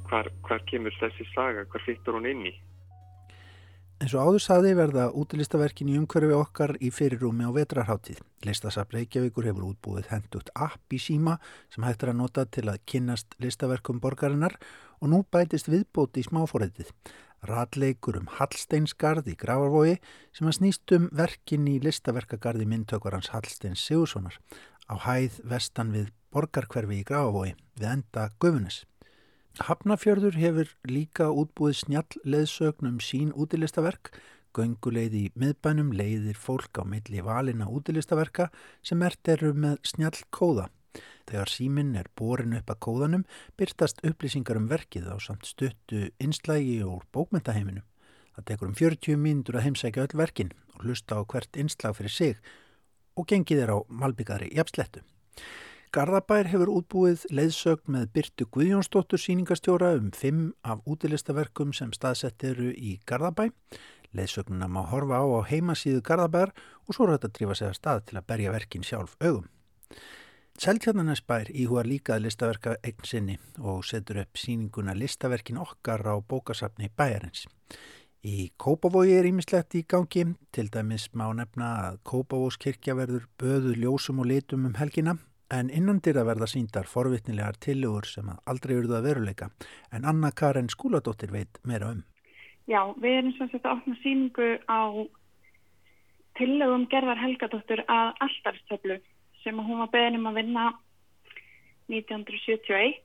Hvar, 0.08 0.28
hvar 0.48 0.64
kemur 0.68 0.96
þessi 1.00 1.26
saga, 1.34 1.66
hvar 1.72 1.84
fyttur 1.84 2.16
hún 2.16 2.28
inn 2.28 2.46
í 2.48 2.54
En 3.98 4.10
svo 4.12 4.22
áður 4.22 4.44
saði 4.44 4.72
verða 4.78 5.08
útilistaverkin 5.18 5.90
í 5.90 5.96
umhverfi 5.98 6.36
okkar 6.38 6.76
í 6.86 6.92
fyrirrúmi 6.94 7.48
á 7.50 7.52
vetrarháttíð. 7.56 8.20
Listasafn 8.46 8.94
Reykjavíkur 8.94 9.48
hefur 9.50 9.72
útbúið 9.72 10.12
hendugt 10.12 10.52
app 10.54 10.94
í 10.94 11.00
síma 11.02 11.40
sem 11.74 11.86
hægt 11.88 12.06
er 12.06 12.12
að 12.12 12.20
nota 12.20 12.44
til 12.46 12.68
að 12.70 12.84
kynnast 12.86 13.34
listaverkum 13.42 13.98
borgarinnar 14.04 14.54
og 15.02 15.10
nú 15.10 15.24
bætist 15.34 15.72
viðbóti 15.74 16.22
í 16.22 16.28
smáfórætið. 16.30 16.92
Ratleikur 17.50 18.20
um 18.22 18.30
Hallsteinsgarð 18.38 19.32
í 19.34 19.36
Gravarvogi 19.42 19.96
sem 20.30 20.46
að 20.46 20.60
snýst 20.60 20.94
um 20.94 21.10
verkin 21.18 21.66
í 21.70 21.80
listaverkagarði 21.82 22.70
myndtökvarans 22.70 23.32
Hallsteins 23.34 23.82
Sigurssonar 23.82 24.38
á 24.90 24.96
hæð 25.10 25.42
vestan 25.42 25.90
við 25.96 26.14
borgarkverfi 26.30 27.02
í 27.02 27.08
Gravarvogi 27.08 27.58
við 27.82 27.90
enda 27.96 28.30
Gufunes. 28.38 28.84
Hafnafjörður 29.58 30.36
hefur 30.38 30.70
líka 30.86 31.32
útbúið 31.34 31.80
snjall 31.80 32.20
leðsögn 32.30 32.92
um 32.92 32.98
sín 33.02 33.32
útilistaverk, 33.34 34.12
gönguleið 34.54 35.16
í 35.18 35.24
miðbænum 35.34 35.90
leiðir 35.98 36.38
fólk 36.38 36.78
á 36.78 36.84
milli 36.86 37.24
valina 37.26 37.66
útilistaverka 37.66 38.52
sem 38.86 39.02
mert 39.02 39.32
eru 39.34 39.56
með 39.58 39.80
snjall 39.82 40.20
kóða. 40.30 40.68
Þegar 41.28 41.52
síminn 41.52 41.96
er 41.98 42.10
borin 42.14 42.54
upp 42.60 42.70
að 42.70 42.82
kóðanum 42.86 43.26
byrtast 43.58 44.04
upplýsingar 44.06 44.62
um 44.62 44.70
verkið 44.70 45.10
á 45.10 45.18
samt 45.18 45.50
stuttu 45.50 46.06
einslægi 46.22 46.80
og 46.86 47.08
bókmyndaheiminum. 47.16 47.86
Það 48.38 48.50
tekur 48.52 48.70
um 48.70 48.78
40 48.78 49.22
mínútur 49.22 49.58
að 49.58 49.70
heimsækja 49.72 50.06
öll 50.06 50.20
verkin 50.22 50.54
og 50.76 50.86
hlusta 50.86 51.18
á 51.18 51.22
hvert 51.26 51.58
einslag 51.58 51.98
fyrir 51.98 52.14
sig 52.14 52.38
og 53.18 53.26
gengið 53.26 53.66
er 53.66 53.74
á 53.74 53.78
malbyggari 53.90 54.54
jafnslettu. 54.54 55.02
Garðabær 55.96 56.50
hefur 56.52 56.68
útbúið 56.68 57.22
leiðsögn 57.32 57.94
með 57.96 58.10
Byrtu 58.18 58.46
Guðjónsdóttur 58.52 59.22
síningastjóra 59.24 59.94
um 59.96 60.10
fimm 60.12 60.50
af 60.68 60.82
útilistaverkum 60.84 61.70
sem 61.72 61.94
staðsett 61.96 62.44
eru 62.44 62.74
í 62.76 62.98
Garðabæ. 63.08 63.54
Leiðsögnuna 64.12 64.68
má 64.68 64.82
horfa 64.92 65.22
á 65.24 65.26
á 65.32 65.40
heimasíðu 65.48 66.02
Garðabær 66.04 66.52
og 66.52 66.92
svo 66.92 67.08
þetta 67.08 67.30
að 67.30 67.36
drífa 67.38 67.56
sig 67.56 67.70
að 67.70 67.78
stað 67.78 68.02
til 68.10 68.18
að 68.20 68.28
berja 68.28 68.56
verkin 68.56 68.84
sjálf 68.84 69.14
augum. 69.24 69.46
Seltjarnanesbær 70.60 71.54
íhugar 71.56 71.88
líka 71.88 72.20
listaverka 72.20 72.76
eign 72.84 73.08
sinni 73.08 73.38
og 73.62 73.86
setur 73.88 74.20
upp 74.26 74.42
síninguna 74.42 74.98
listaverkin 74.98 75.62
okkar 75.64 76.04
á 76.04 76.20
bókasafni 76.20 76.92
bæjarins. 77.00 77.46
Í 78.28 78.52
Kópavogi 78.60 79.16
er 79.16 79.30
ímislegt 79.30 79.80
í 79.80 79.86
gangi, 79.88 80.26
til 80.52 80.68
dæmis 80.68 81.08
má 81.16 81.30
nefna 81.32 81.72
að 81.88 82.04
Kópavóskirkja 82.04 82.98
verður 82.98 83.30
böðu 83.40 83.78
ljósum 83.78 84.20
og 84.20 84.32
litum 84.34 84.68
um 84.68 84.76
helgina 84.76 85.16
en 85.54 85.70
innan 85.72 86.02
dyr 86.04 86.20
að 86.22 86.30
verða 86.32 86.48
síndar 86.52 86.88
forvitnilegar 86.92 87.58
tillögur 87.64 88.08
sem 88.10 88.30
aldrei 88.46 88.76
eruðu 88.76 88.98
að 88.98 89.08
veruleika. 89.08 89.50
En 89.96 90.06
Anna 90.06 90.32
Karen 90.32 90.70
Skúladóttir 90.70 91.32
veit 91.32 91.60
meira 91.64 91.92
um. 91.96 92.04
Já, 92.68 92.82
við 93.00 93.14
erum 93.22 93.36
sem 93.38 93.50
sagt 93.52 93.66
að 93.66 93.78
opna 93.78 93.96
síningu 94.02 94.50
á 94.68 94.92
tillögum 96.38 96.88
Gerðar 96.92 97.22
Helgadóttur 97.22 97.84
að 97.88 98.14
alltarstöflu 98.26 99.00
sem 99.44 99.60
hún 99.64 99.80
var 99.86 99.92
beðin 99.94 100.20
um 100.20 100.28
að 100.30 100.40
vinna 100.42 100.66
1971 101.88 103.00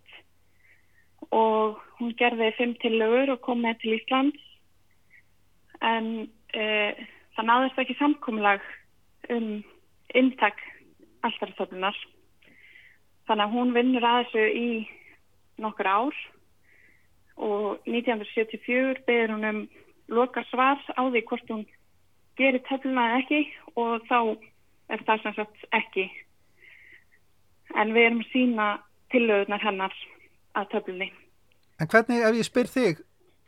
og 1.30 1.78
hún 2.01 2.16
gerði 2.18 2.51
fimm 2.59 2.74
tillögur 2.82 3.36
og 3.36 3.45
kom 3.47 3.62
með 3.62 3.78
til 3.84 3.95
Íslands. 4.01 4.43
En 5.82 6.09
e, 6.55 6.64
það 7.36 7.49
náðist 7.49 7.78
ekki 7.78 7.97
samkomlag 8.01 8.66
um 9.30 9.62
inntak 10.18 10.59
alltarstöflunar 11.22 11.97
þannig 13.28 13.44
að 13.46 13.54
hún 13.56 13.74
vinnur 13.76 14.06
að 14.06 14.18
þessu 14.24 14.44
í 14.58 14.68
nokkur 15.62 15.88
ár 15.88 16.18
og 17.42 17.88
1974 17.88 19.04
beður 19.06 19.34
hún 19.36 19.48
um 19.50 19.62
loka 20.12 20.44
svar 20.50 20.80
á 20.96 21.02
því 21.02 21.22
hvort 21.28 21.52
hún 21.52 21.64
gerir 22.36 22.62
töfluna 22.68 23.08
eða 23.10 23.20
ekki 23.22 23.40
og 23.78 24.06
þá 24.08 24.18
er 24.92 25.04
það 25.06 25.24
sem 25.24 25.36
sagt 25.38 25.66
ekki. 25.78 26.06
En 27.78 27.94
við 27.96 28.08
erum 28.08 28.22
að 28.24 28.32
sína 28.32 28.68
tillögurnar 29.12 29.64
hennar 29.64 29.94
að 30.58 30.70
töflunni. 30.74 31.08
En 31.80 31.88
hvernig, 31.88 32.20
ef 32.20 32.36
ég 32.36 32.46
spyr 32.46 32.68
þig, 32.68 33.00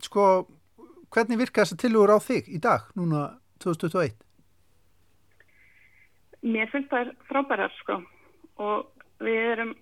sko, 0.03 0.47
hvernig 1.13 1.41
virka 1.41 1.65
þessar 1.65 1.81
tillögur 1.83 2.17
á 2.17 2.19
þig 2.25 2.49
í 2.49 2.61
dag, 2.63 2.89
núna 2.97 3.27
2021? 3.63 4.17
Mér 6.45 6.69
finnst 6.73 6.91
það 6.93 7.15
frábærar 7.29 7.73
sko 7.81 8.01
og 8.61 8.94
við 9.23 9.41
erum, 9.53 9.75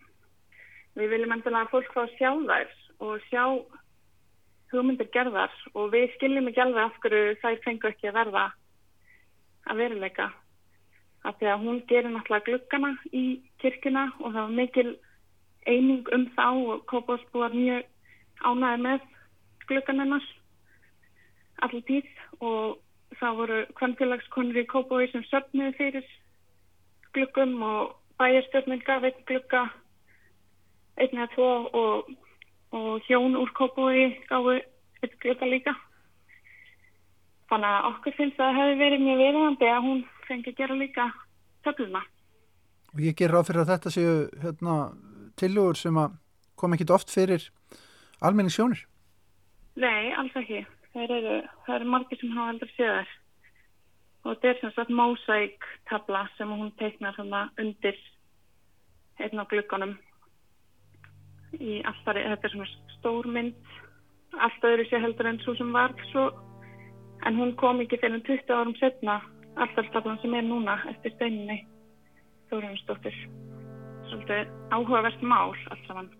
við 0.99 1.15
viljum 1.15 1.37
endilega 1.37 1.67
að 1.67 1.73
fólk 1.73 1.95
fá 1.95 2.03
að 2.05 2.17
sjá 2.19 2.31
þær 2.51 2.75
og 3.03 3.25
sjá 3.29 3.45
hugmyndir 4.73 5.11
gerðar 5.13 5.55
og 5.75 5.93
við 5.93 6.11
skiljum 6.17 6.49
ekki 6.49 6.65
alveg 6.65 6.85
af 6.85 7.01
hverju 7.05 7.39
þær 7.43 7.63
fengu 7.65 7.91
ekki 7.91 8.11
að 8.11 8.19
verða 8.21 8.45
að 9.69 9.83
veruleika. 9.83 10.29
Af 11.23 11.39
því 11.39 11.51
að 11.53 11.65
hún 11.65 11.81
gerir 11.91 12.11
náttúrulega 12.11 12.47
gluggana 12.49 12.93
í 13.15 13.25
kirkuna 13.63 14.09
og 14.19 14.33
það 14.33 14.41
var 14.43 14.55
mikil 14.59 14.89
eining 15.71 16.09
um 16.15 16.25
þá 16.37 16.47
og 16.75 16.87
Kópásbúar 16.91 17.55
mjög 17.55 17.85
ánæði 18.43 18.81
með 18.87 19.05
gluggan 19.69 20.03
hennar. 20.03 20.25
allir 21.63 21.85
tíð 21.87 22.09
og 22.43 22.79
það 23.21 23.37
voru 23.39 23.59
kvannfélagskonur 23.79 24.59
í 24.59 24.67
Kópói 24.67 25.07
sem 25.13 25.23
söfnuði 25.31 25.77
fyrir 25.79 26.07
gluggum 27.15 27.63
og 27.63 27.93
bæjarstjórnin 28.23 28.85
gaf 28.87 29.07
einn 29.09 29.25
glugga 29.29 29.63
einn 31.01 31.19
eða 31.19 31.31
tvo 31.35 31.49
og, 31.83 32.13
og 32.77 33.09
hjón 33.09 33.37
úr 33.41 33.51
Kópói 33.57 34.13
gafu 34.29 34.57
einn 34.57 35.19
glugga 35.23 35.49
líka. 35.49 35.75
Þannig 37.51 37.69
að 37.69 37.89
okkur 37.91 38.17
finnst 38.17 38.41
að 38.41 38.49
það 38.49 38.59
hefði 38.61 38.77
verið 38.81 39.05
mjög 39.05 39.23
viðhandi 39.23 39.69
að 39.69 39.87
hún 39.87 40.03
fengi 40.29 40.53
að 40.53 40.61
gera 40.61 40.79
líka 40.79 41.09
töfluna. 41.67 42.03
Og 42.93 43.03
ég 43.05 43.17
ger 43.17 43.33
ráð 43.33 43.49
fyrir 43.49 43.65
að 43.65 43.73
þetta 43.73 43.93
séu 43.93 44.15
hérna, 44.45 44.77
tilugur 45.41 45.79
sem 45.81 45.99
að 46.01 46.17
kom 46.61 46.77
ekkit 46.77 46.93
oft 46.95 47.13
fyrir 47.13 47.49
almenningssjónir. 48.23 48.85
Nei, 49.83 50.13
alls 50.17 50.37
ekki. 50.39 50.63
Það 50.93 51.15
eru, 51.17 51.37
það 51.67 51.77
eru 51.79 51.93
margir 51.93 52.21
sem 52.21 52.33
hafa 52.37 52.53
aldrei 52.53 52.73
séð 52.77 52.95
þær. 52.99 53.13
Og 54.23 54.37
þetta 54.37 54.49
er 54.49 54.59
sem 54.61 54.73
sagt 54.77 54.93
mósæk 54.95 55.67
tabla 55.91 56.27
sem 56.37 56.51
hún 56.51 56.71
teiknar 56.79 57.19
undir 57.23 57.99
einn 59.19 59.43
á 59.43 59.45
glugganum. 59.51 59.97
Í 61.59 61.83
alltaf, 61.85 62.17
þetta 62.17 62.49
er 62.49 62.55
svona 62.55 62.69
stór 62.97 63.29
mynd, 63.29 63.59
allt 64.39 64.65
öðru 64.65 64.87
sé 64.89 65.03
heldur 65.03 65.29
en 65.29 65.43
svo 65.43 65.57
sem 65.59 65.75
var 65.75 65.93
svo, 66.13 66.31
en 67.27 67.37
hún 67.37 67.53
kom 67.61 67.83
ekki 67.83 68.01
fyrir 68.01 68.23
20 68.31 68.55
árum 68.57 68.79
setna, 68.81 69.21
alltaf 69.57 69.91
tablan 69.93 70.23
sem 70.23 70.35
er 70.39 70.47
núna 70.47 70.79
eftir 70.95 71.15
steininni 71.19 71.61
Þórunsdóttir. 72.53 73.15
Svolítið 74.11 74.51
áhugavert 74.77 75.23
mál 75.25 75.55
allt 75.71 75.87
saman. 75.89 76.11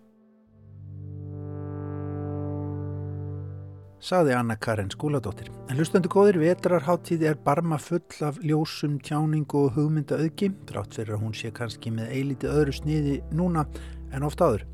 Saði 4.03 4.33
Anna 4.35 4.57
Karin 4.59 4.89
Skúladóttir. 4.91 5.47
En 5.71 5.79
hlustendu 5.79 6.09
góðir 6.11 6.35
vetrarháttíð 6.41 7.21
er 7.29 7.37
barma 7.39 7.77
full 7.79 8.25
af 8.27 8.41
ljósum, 8.43 8.97
tjáningu 8.99 9.61
og 9.61 9.77
hugmynda 9.77 10.17
auðgi, 10.19 10.49
drátt 10.67 10.97
fyrir 10.97 11.15
að 11.15 11.23
hún 11.23 11.37
sé 11.39 11.53
kannski 11.55 11.93
með 11.95 12.11
eilítið 12.17 12.57
öðru 12.57 12.75
sniði 12.75 13.17
núna 13.31 13.63
en 14.11 14.27
oft 14.27 14.43
áður. 14.43 14.65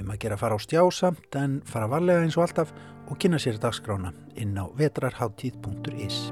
Um 0.00 0.08
að 0.14 0.22
gera 0.24 0.40
fara 0.40 0.56
á 0.56 0.64
stjásamt 0.64 1.36
en 1.36 1.58
fara 1.68 1.90
varlega 1.92 2.24
eins 2.24 2.40
og 2.40 2.46
alltaf 2.46 2.72
og 3.10 3.20
kynna 3.20 3.42
sér 3.42 3.60
dagskrána 3.60 4.14
inn 4.40 4.56
á 4.56 4.64
vetrarháttíð.is. 4.80 6.30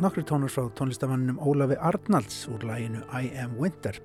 Nokkri 0.00 0.22
tónur 0.24 0.48
frá 0.48 0.62
tónlistamanninum 0.72 1.36
Ólafi 1.44 1.76
Arnalds 1.76 2.46
úr 2.48 2.62
læginu 2.64 3.02
I 3.12 3.28
Am 3.36 3.58
Winter. 3.60 3.98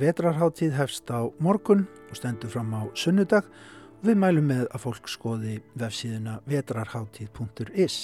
Vetrarháttíð 0.00 0.72
hefst 0.72 1.10
á 1.12 1.28
morgun 1.38 1.82
og 2.08 2.16
stendur 2.16 2.48
fram 2.48 2.72
á 2.72 2.88
sunnudag 2.96 3.44
og 3.44 4.06
við 4.08 4.16
mælum 4.22 4.48
með 4.48 4.62
að 4.70 4.84
fólk 4.86 5.10
skoði 5.12 5.58
vefsíðuna 5.76 6.38
vetrarháttíð.is. 6.48 7.98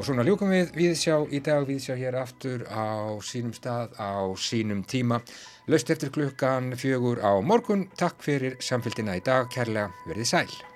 Og 0.00 0.08
svona 0.08 0.24
ljúkum 0.24 0.48
við 0.54 0.72
viðsjá 0.80 1.18
í 1.28 1.42
dag, 1.44 1.68
viðsjá 1.68 1.98
hér 2.00 2.16
aftur 2.22 2.64
á 2.72 3.20
sínum 3.20 3.52
stað, 3.52 3.92
á 4.00 4.32
sínum 4.40 4.80
tíma. 4.80 5.20
Laust 5.68 5.92
eftir 5.92 6.08
klukkan 6.08 6.72
fjögur 6.72 7.20
á 7.20 7.36
morgun. 7.44 7.90
Takk 8.00 8.24
fyrir 8.24 8.56
samfélgina 8.64 9.20
í 9.20 9.24
dag, 9.28 9.52
kærlega 9.52 9.92
verið 10.08 10.32
sæl. 10.32 10.69